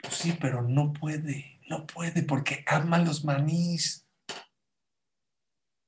Pues 0.00 0.14
sí, 0.14 0.38
pero 0.40 0.62
no 0.62 0.92
puede, 0.92 1.60
no 1.68 1.84
puede 1.84 2.22
porque 2.22 2.62
ama 2.64 2.98
los 2.98 3.24
manís. 3.24 4.06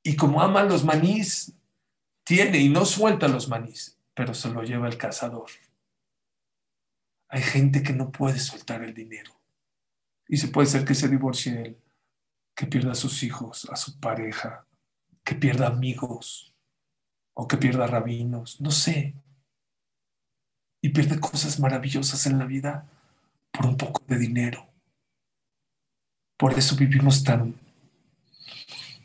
Y 0.03 0.17
como 0.17 0.43
ama 0.43 0.65
los 0.65 0.83
manís, 0.83 1.55
tiene 2.25 2.59
y 2.59 2.69
no 2.69 2.85
suelta 2.85 3.29
los 3.29 3.49
manís, 3.49 3.97
pero 4.13 4.35
se 4.35 4.49
lo 4.49 4.65
lleva 4.65 4.89
el 4.89 4.99
cazador. 4.99 5.49
Hay 7.29 7.43
gente 7.43 7.85
que 7.85 7.93
no 7.93 8.11
puede 8.11 8.41
soltar 8.41 8.83
el 8.83 8.93
dinero. 8.93 9.41
Y 10.27 10.39
se 10.39 10.49
puede 10.49 10.67
ser 10.67 10.85
que 10.85 10.97
se 10.97 11.07
divorcie 11.07 11.63
él, 11.63 11.81
que 12.57 12.67
pierda 12.67 12.91
a 12.91 12.97
sus 12.97 13.23
hijos, 13.23 13.69
a 13.71 13.77
su 13.77 14.01
pareja, 14.01 14.67
que 15.23 15.37
pierda 15.37 15.69
amigos 15.69 16.56
o 17.39 17.47
que 17.47 17.59
pierda 17.59 17.87
rabinos, 17.87 18.61
no 18.63 18.71
sé. 18.71 19.15
Y 20.81 20.89
pierde 20.89 21.21
cosas 21.21 21.61
maravillosas 21.61 22.25
en 22.27 22.39
la 22.39 22.47
vida 22.47 22.89
por 23.53 23.67
un 23.67 23.77
poco 23.77 24.03
de 24.07 24.19
dinero. 24.19 24.67
Por 26.39 26.55
eso 26.55 26.77
vivimos 26.77 27.23
tan, 27.23 27.55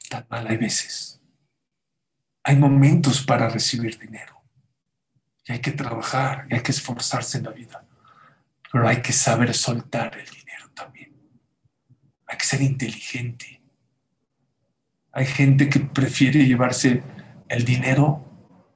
tan 0.09 0.25
mal 0.29 0.47
hay 0.47 0.55
veces. 0.55 1.19
Hay 2.43 2.55
momentos 2.55 3.21
para 3.21 3.49
recibir 3.49 3.99
dinero. 3.99 4.41
Y 5.45 5.51
hay 5.51 5.59
que 5.59 5.71
trabajar, 5.71 6.47
y 6.49 6.53
hay 6.55 6.61
que 6.61 6.71
esforzarse 6.71 7.37
en 7.37 7.43
la 7.43 7.51
vida. 7.51 7.83
Pero 8.71 8.87
hay 8.87 9.01
que 9.01 9.11
saber 9.11 9.53
soltar 9.53 10.17
el 10.17 10.29
dinero 10.29 10.69
también. 10.73 11.11
Hay 12.27 12.37
que 12.37 12.45
ser 12.45 12.61
inteligente. 12.61 13.61
Hay 15.11 15.25
gente 15.25 15.67
que 15.67 15.81
prefiere 15.81 16.45
llevarse 16.45 17.03
el 17.51 17.65
dinero 17.65 18.25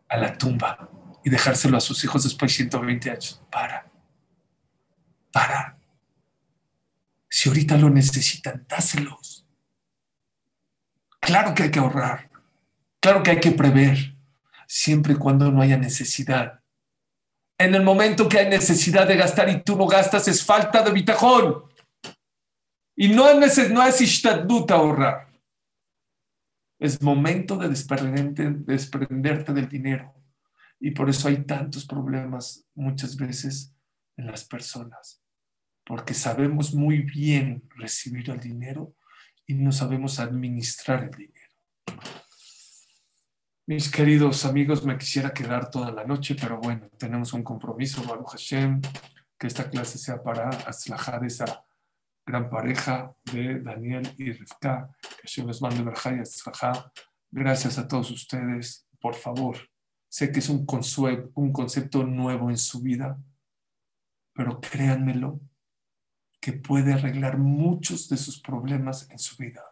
a 0.09 0.17
la 0.17 0.37
tumba 0.37 0.89
y 1.23 1.29
dejárselo 1.29 1.77
a 1.77 1.79
sus 1.81 2.03
hijos 2.03 2.23
después 2.23 2.51
de 2.51 2.55
120 2.57 3.09
años. 3.09 3.41
Para. 3.49 3.89
Para. 5.31 5.77
Si 7.29 7.47
ahorita 7.47 7.77
lo 7.77 7.89
necesitan, 7.89 8.65
dáselos. 8.67 9.47
Claro 11.21 11.55
que 11.55 11.63
hay 11.63 11.71
que 11.71 11.79
ahorrar. 11.79 12.29
Claro 12.99 13.23
que 13.23 13.31
hay 13.31 13.39
que 13.39 13.51
prever. 13.51 14.13
Siempre 14.67 15.13
y 15.13 15.17
cuando 15.17 15.51
no 15.51 15.61
haya 15.61 15.77
necesidad. 15.77 16.59
En 17.57 17.73
el 17.75 17.83
momento 17.83 18.27
que 18.27 18.39
hay 18.39 18.49
necesidad 18.49 19.07
de 19.07 19.15
gastar 19.15 19.49
y 19.49 19.63
tú 19.63 19.77
no 19.77 19.87
gastas, 19.87 20.27
es 20.27 20.43
falta 20.43 20.83
de 20.83 20.91
bitajón. 20.91 21.63
Y 22.97 23.07
no 23.07 23.29
es, 23.29 23.71
no 23.71 23.81
es 23.81 24.25
ahorrar. 24.69 25.24
Es 26.85 27.01
momento 27.01 27.57
de 27.57 27.67
desprenderte 27.67 29.53
del 29.53 29.67
dinero. 29.67 30.13
Y 30.79 30.91
por 30.91 31.09
eso 31.09 31.27
hay 31.27 31.43
tantos 31.43 31.87
problemas 31.87 32.63
muchas 32.75 33.15
veces 33.15 33.73
en 34.17 34.27
las 34.27 34.45
personas. 34.45 35.19
Porque 35.83 36.13
sabemos 36.13 36.75
muy 36.75 36.99
bien 36.99 37.67
recibir 37.75 38.29
el 38.29 38.39
dinero 38.39 38.93
y 39.47 39.55
no 39.55 39.71
sabemos 39.71 40.19
administrar 40.19 41.05
el 41.05 41.09
dinero. 41.09 41.49
Mis 43.65 43.89
queridos 43.89 44.45
amigos, 44.45 44.85
me 44.85 44.95
quisiera 44.99 45.33
quedar 45.33 45.71
toda 45.71 45.91
la 45.91 46.05
noche, 46.05 46.35
pero 46.39 46.59
bueno, 46.59 46.87
tenemos 46.99 47.33
un 47.33 47.41
compromiso, 47.41 48.03
Baruch 48.03 48.33
Hashem, 48.33 48.79
que 49.39 49.47
esta 49.47 49.71
clase 49.71 49.97
sea 49.97 50.21
para 50.21 50.49
aslajar 50.49 51.25
esa 51.25 51.64
gran 52.25 52.49
pareja 52.49 53.13
de 53.31 53.59
Daniel 53.61 54.13
y 54.17 54.31
Rivka, 54.31 54.89
que 55.01 55.27
Hashem 55.27 55.47
les 55.47 55.61
mande 55.61 55.81
y 55.81 56.81
Gracias 57.31 57.77
a 57.77 57.87
todos 57.87 58.11
ustedes, 58.11 58.87
por 58.99 59.15
favor. 59.15 59.57
Sé 60.09 60.31
que 60.31 60.39
es 60.39 60.49
un, 60.49 60.65
un 61.35 61.51
concepto 61.51 62.03
nuevo 62.03 62.49
en 62.49 62.57
su 62.57 62.81
vida, 62.81 63.17
pero 64.33 64.59
créanmelo, 64.59 65.39
que 66.39 66.53
puede 66.53 66.93
arreglar 66.93 67.37
muchos 67.37 68.07
de 68.09 68.17
sus 68.17 68.41
problemas 68.41 69.09
en 69.09 69.19
su 69.19 69.35
vida. 69.35 69.63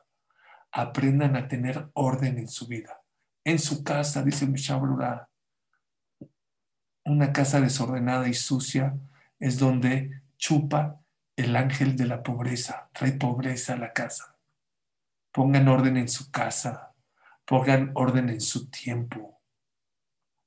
Aprendan 0.71 1.35
a 1.35 1.47
tener 1.47 1.89
orden 1.93 2.37
en 2.37 2.47
su 2.47 2.67
vida 2.67 3.03
en 3.43 3.59
su 3.59 3.83
casa, 3.83 4.23
dice 4.23 4.47
Mishabrura, 4.47 5.29
una 7.05 7.33
casa 7.33 7.59
desordenada 7.59 8.27
y 8.29 8.33
sucia 8.33 8.97
es 9.39 9.59
donde 9.59 10.21
chupa 10.37 11.01
el 11.35 11.55
ángel 11.55 11.95
de 11.95 12.05
la 12.05 12.21
pobreza, 12.21 12.89
trae 12.93 13.13
pobreza 13.13 13.73
a 13.73 13.77
la 13.77 13.93
casa. 13.93 14.37
Pongan 15.31 15.67
orden 15.67 15.97
en 15.97 16.07
su 16.07 16.31
casa, 16.31 16.93
pongan 17.45 17.91
orden 17.95 18.29
en 18.29 18.41
su 18.41 18.69
tiempo, 18.69 19.41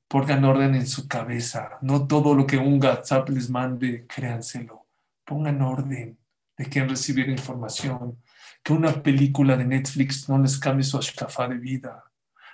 pongan 0.08 0.44
orden 0.44 0.74
en 0.74 0.86
su 0.86 1.08
cabeza. 1.08 1.78
No 1.82 2.06
todo 2.06 2.34
lo 2.34 2.46
que 2.46 2.56
un 2.56 2.82
WhatsApp 2.82 3.28
les 3.30 3.50
mande, 3.50 4.06
créanselo. 4.06 4.86
Pongan 5.24 5.60
orden 5.60 6.18
de 6.56 6.64
quien 6.66 6.88
recibir 6.88 7.28
información. 7.28 8.22
Que 8.62 8.72
una 8.72 9.02
película 9.02 9.56
de 9.56 9.64
Netflix 9.64 10.28
no 10.28 10.38
les 10.38 10.58
cambie 10.58 10.84
su 10.84 10.98
ashkafá 10.98 11.48
de 11.48 11.56
vida 11.56 12.05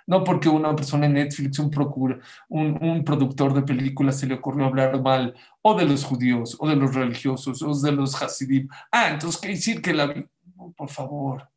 no 0.06 0.24
porque 0.24 0.48
una 0.48 0.74
persona 0.74 1.06
en 1.06 1.14
Netflix, 1.14 1.58
un, 1.58 1.70
procura, 1.70 2.18
un, 2.48 3.02
productor 3.04 3.54
de 3.54 3.62
películas 3.62 4.18
se 4.18 4.26
le 4.26 4.34
ocurrió 4.34 4.66
hablar 4.66 5.00
mal 5.00 5.34
o 5.62 5.74
de 5.74 5.84
los 5.84 6.04
judíos, 6.04 6.56
o 6.58 6.68
de 6.68 6.76
los 6.76 6.94
religiosos, 6.94 7.62
o 7.62 7.74
de 7.74 7.92
los 7.92 8.20
hasidim. 8.20 8.68
Ah, 8.90 9.10
entonces, 9.10 9.40
¿qué 9.40 9.48
decir 9.48 9.80
que 9.80 9.94
la... 9.94 10.12
por 10.76 10.88
favor, 10.88 11.48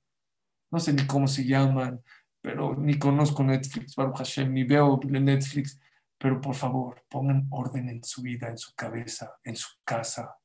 no 0.71 0.79
sé 0.79 0.93
ni 0.93 1.05
cómo 1.05 1.27
se 1.27 1.45
llaman, 1.45 2.01
pero 2.41 2.75
ni 2.75 2.99
conozco 2.99 3.43
Netflix, 3.43 3.95
Baruch 3.95 4.17
Hashem, 4.17 4.53
ni 4.53 4.63
veo 4.63 4.99
Netflix, 5.03 5.79
pero 6.17 6.39
por 6.39 6.55
favor, 6.55 7.03
pongan 7.09 7.47
orden 7.49 7.89
en 7.89 8.03
su 8.03 8.21
vida, 8.21 8.49
en 8.49 8.57
su 8.57 8.73
cabeza, 8.75 9.37
en 9.43 9.55
su 9.55 9.69
casa. 9.83 10.37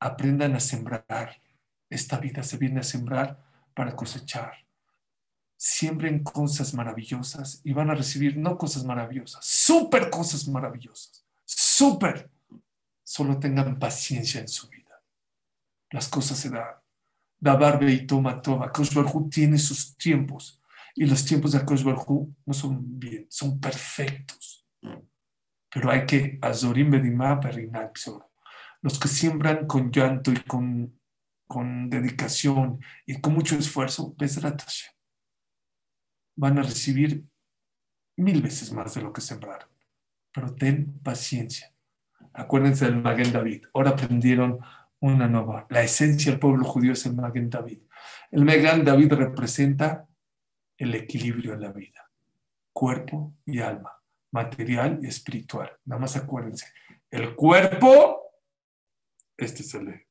Aprendan 0.00 0.54
a 0.54 0.60
sembrar. 0.60 1.42
Esta 1.90 2.18
vida 2.18 2.42
se 2.42 2.58
viene 2.58 2.80
a 2.80 2.84
sembrar 2.84 3.42
para 3.74 3.96
cosechar 3.96 4.67
siembren 5.58 6.22
cosas 6.22 6.72
maravillosas 6.72 7.60
y 7.64 7.72
van 7.72 7.90
a 7.90 7.94
recibir 7.94 8.38
no 8.38 8.56
cosas 8.56 8.84
maravillosas, 8.84 9.44
súper 9.44 10.08
cosas 10.08 10.46
maravillosas, 10.48 11.26
súper. 11.44 12.30
Solo 13.02 13.38
tengan 13.38 13.78
paciencia 13.78 14.40
en 14.40 14.48
su 14.48 14.68
vida. 14.68 15.02
Las 15.90 16.08
cosas 16.08 16.38
se 16.38 16.50
dan. 16.50 16.76
barbe 17.40 17.90
y 17.90 18.06
toma 18.06 18.40
toma. 18.40 18.70
Kosh 18.70 18.94
tiene 19.30 19.58
sus 19.58 19.96
tiempos 19.96 20.62
y 20.94 21.06
los 21.06 21.24
tiempos 21.24 21.52
de 21.52 21.64
Kosh 21.64 21.84
no 21.84 22.54
son 22.54 22.98
bien, 22.98 23.26
son 23.30 23.58
perfectos. 23.58 24.66
Pero 25.70 25.90
hay 25.90 26.06
que 26.06 26.38
azorim 26.42 26.90
Los 28.82 28.98
que 28.98 29.08
siembran 29.08 29.66
con 29.66 29.90
llanto 29.90 30.30
y 30.30 30.36
con, 30.36 31.00
con 31.46 31.90
dedicación 31.90 32.78
y 33.06 33.20
con 33.20 33.32
mucho 33.32 33.56
esfuerzo, 33.56 34.14
Besrat 34.16 34.62
Hashem 34.62 34.97
van 36.38 36.56
a 36.56 36.62
recibir 36.62 37.24
mil 38.16 38.40
veces 38.40 38.72
más 38.72 38.94
de 38.94 39.02
lo 39.02 39.12
que 39.12 39.20
sembraron. 39.20 39.68
Pero 40.32 40.54
ten 40.54 41.00
paciencia. 41.00 41.74
Acuérdense 42.32 42.84
del 42.84 43.02
Maguen 43.02 43.32
David. 43.32 43.64
Ahora 43.74 43.90
aprendieron 43.90 44.60
una 45.00 45.26
nueva. 45.26 45.66
La 45.68 45.82
esencia 45.82 46.30
del 46.30 46.40
pueblo 46.40 46.64
judío 46.64 46.92
es 46.92 47.04
el 47.06 47.14
Maguen 47.14 47.50
David. 47.50 47.80
El 48.30 48.44
Maguen 48.44 48.84
David 48.84 49.12
representa 49.14 50.06
el 50.76 50.94
equilibrio 50.94 51.54
en 51.54 51.60
la 51.60 51.72
vida. 51.72 52.08
Cuerpo 52.72 53.34
y 53.44 53.58
alma. 53.58 54.00
Material 54.30 55.00
y 55.02 55.08
espiritual. 55.08 55.76
Nada 55.86 56.00
más 56.00 56.16
acuérdense. 56.16 56.66
El 57.10 57.34
cuerpo, 57.34 58.22
este 59.36 59.62
es 59.62 59.74
el. 59.74 60.06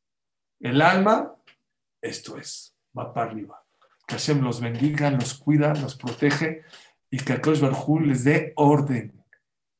El 0.60 0.82
alma, 0.82 1.34
esto 2.02 2.38
es. 2.38 2.76
Va 2.98 3.14
para 3.14 3.32
arriba 3.32 3.67
que 4.08 4.16
Hashem 4.16 4.42
los 4.42 4.62
bendiga, 4.62 5.12
los 5.12 5.34
cuida, 5.36 5.74
los 5.76 5.96
protege 5.96 6.64
y 7.12 7.18
que 7.18 7.34
Akash 7.34 7.60
Barjú 7.60 8.00
les 8.00 8.24
dé 8.24 8.54
orden, 8.56 9.14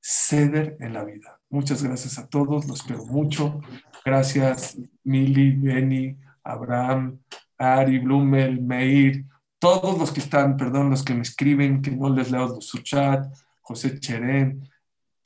ceder 0.02 0.78
en 0.80 0.94
la 0.94 1.04
vida. 1.04 1.40
Muchas 1.50 1.82
gracias 1.82 2.20
a 2.20 2.28
todos, 2.28 2.68
los 2.68 2.84
quiero 2.84 3.06
mucho. 3.06 3.62
Gracias, 4.06 4.78
Mili, 5.04 5.52
Benny, 5.52 6.18
Abraham, 6.44 7.20
Ari, 7.58 8.00
Blumel, 8.00 8.62
Meir, 8.62 9.26
todos 9.60 9.98
los 9.98 10.12
que 10.12 10.20
están, 10.20 10.58
perdón, 10.58 10.90
los 10.90 11.04
que 11.04 11.14
me 11.14 11.22
escriben, 11.22 11.82
que 11.82 11.92
no 11.92 12.10
les 12.10 12.30
leo 12.30 12.62
su 12.62 12.80
chat, 12.80 13.26
José 13.62 14.00
Cherén, 14.00 14.70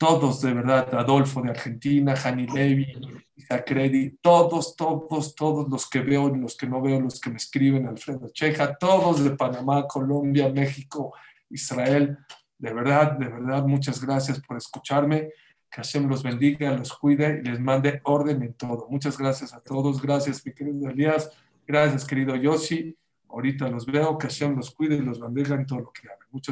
todos 0.02 0.40
de 0.40 0.52
verdad, 0.52 0.92
Adolfo 0.96 1.40
de 1.42 1.50
Argentina, 1.50 2.16
Jani 2.16 2.48
Levi, 2.48 2.92
Isacredi, 3.36 4.18
todos, 4.20 4.74
todos, 4.74 5.36
todos 5.36 5.70
los 5.70 5.88
que 5.88 6.00
veo 6.00 6.28
los 6.28 6.56
que 6.56 6.66
no 6.66 6.82
veo, 6.82 6.98
los 6.98 7.20
que 7.20 7.30
me 7.30 7.36
escriben, 7.36 7.86
Alfredo 7.86 8.28
Cheja, 8.30 8.74
todos 8.74 9.22
de 9.22 9.30
Panamá, 9.30 9.86
Colombia, 9.86 10.48
México, 10.48 11.14
Israel, 11.50 12.18
de 12.58 12.74
verdad, 12.74 13.12
de 13.12 13.28
verdad, 13.28 13.64
muchas 13.64 14.04
gracias 14.04 14.40
por 14.40 14.56
escucharme, 14.56 15.28
que 15.70 15.76
Hashem 15.76 16.08
los 16.08 16.24
bendiga, 16.24 16.72
los 16.72 16.92
cuide 16.94 17.40
y 17.40 17.48
les 17.48 17.60
mande 17.60 18.00
orden 18.02 18.42
en 18.42 18.54
todo. 18.54 18.88
Muchas 18.90 19.16
gracias 19.16 19.54
a 19.54 19.60
todos, 19.60 20.02
gracias 20.02 20.44
mi 20.44 20.52
querido 20.52 20.90
Elías, 20.90 21.30
gracias 21.64 22.04
querido 22.04 22.34
Yossi, 22.34 22.96
ahorita 23.28 23.68
los 23.68 23.86
veo, 23.86 24.18
que 24.18 24.26
Hashem 24.26 24.56
los 24.56 24.72
cuide 24.72 24.96
y 24.96 25.02
los 25.02 25.20
bendiga 25.20 25.54
en 25.54 25.64
todo 25.64 25.78
lo 25.78 25.92
que 25.92 26.08
hagan. 26.08 26.26
Muchas 26.32 26.50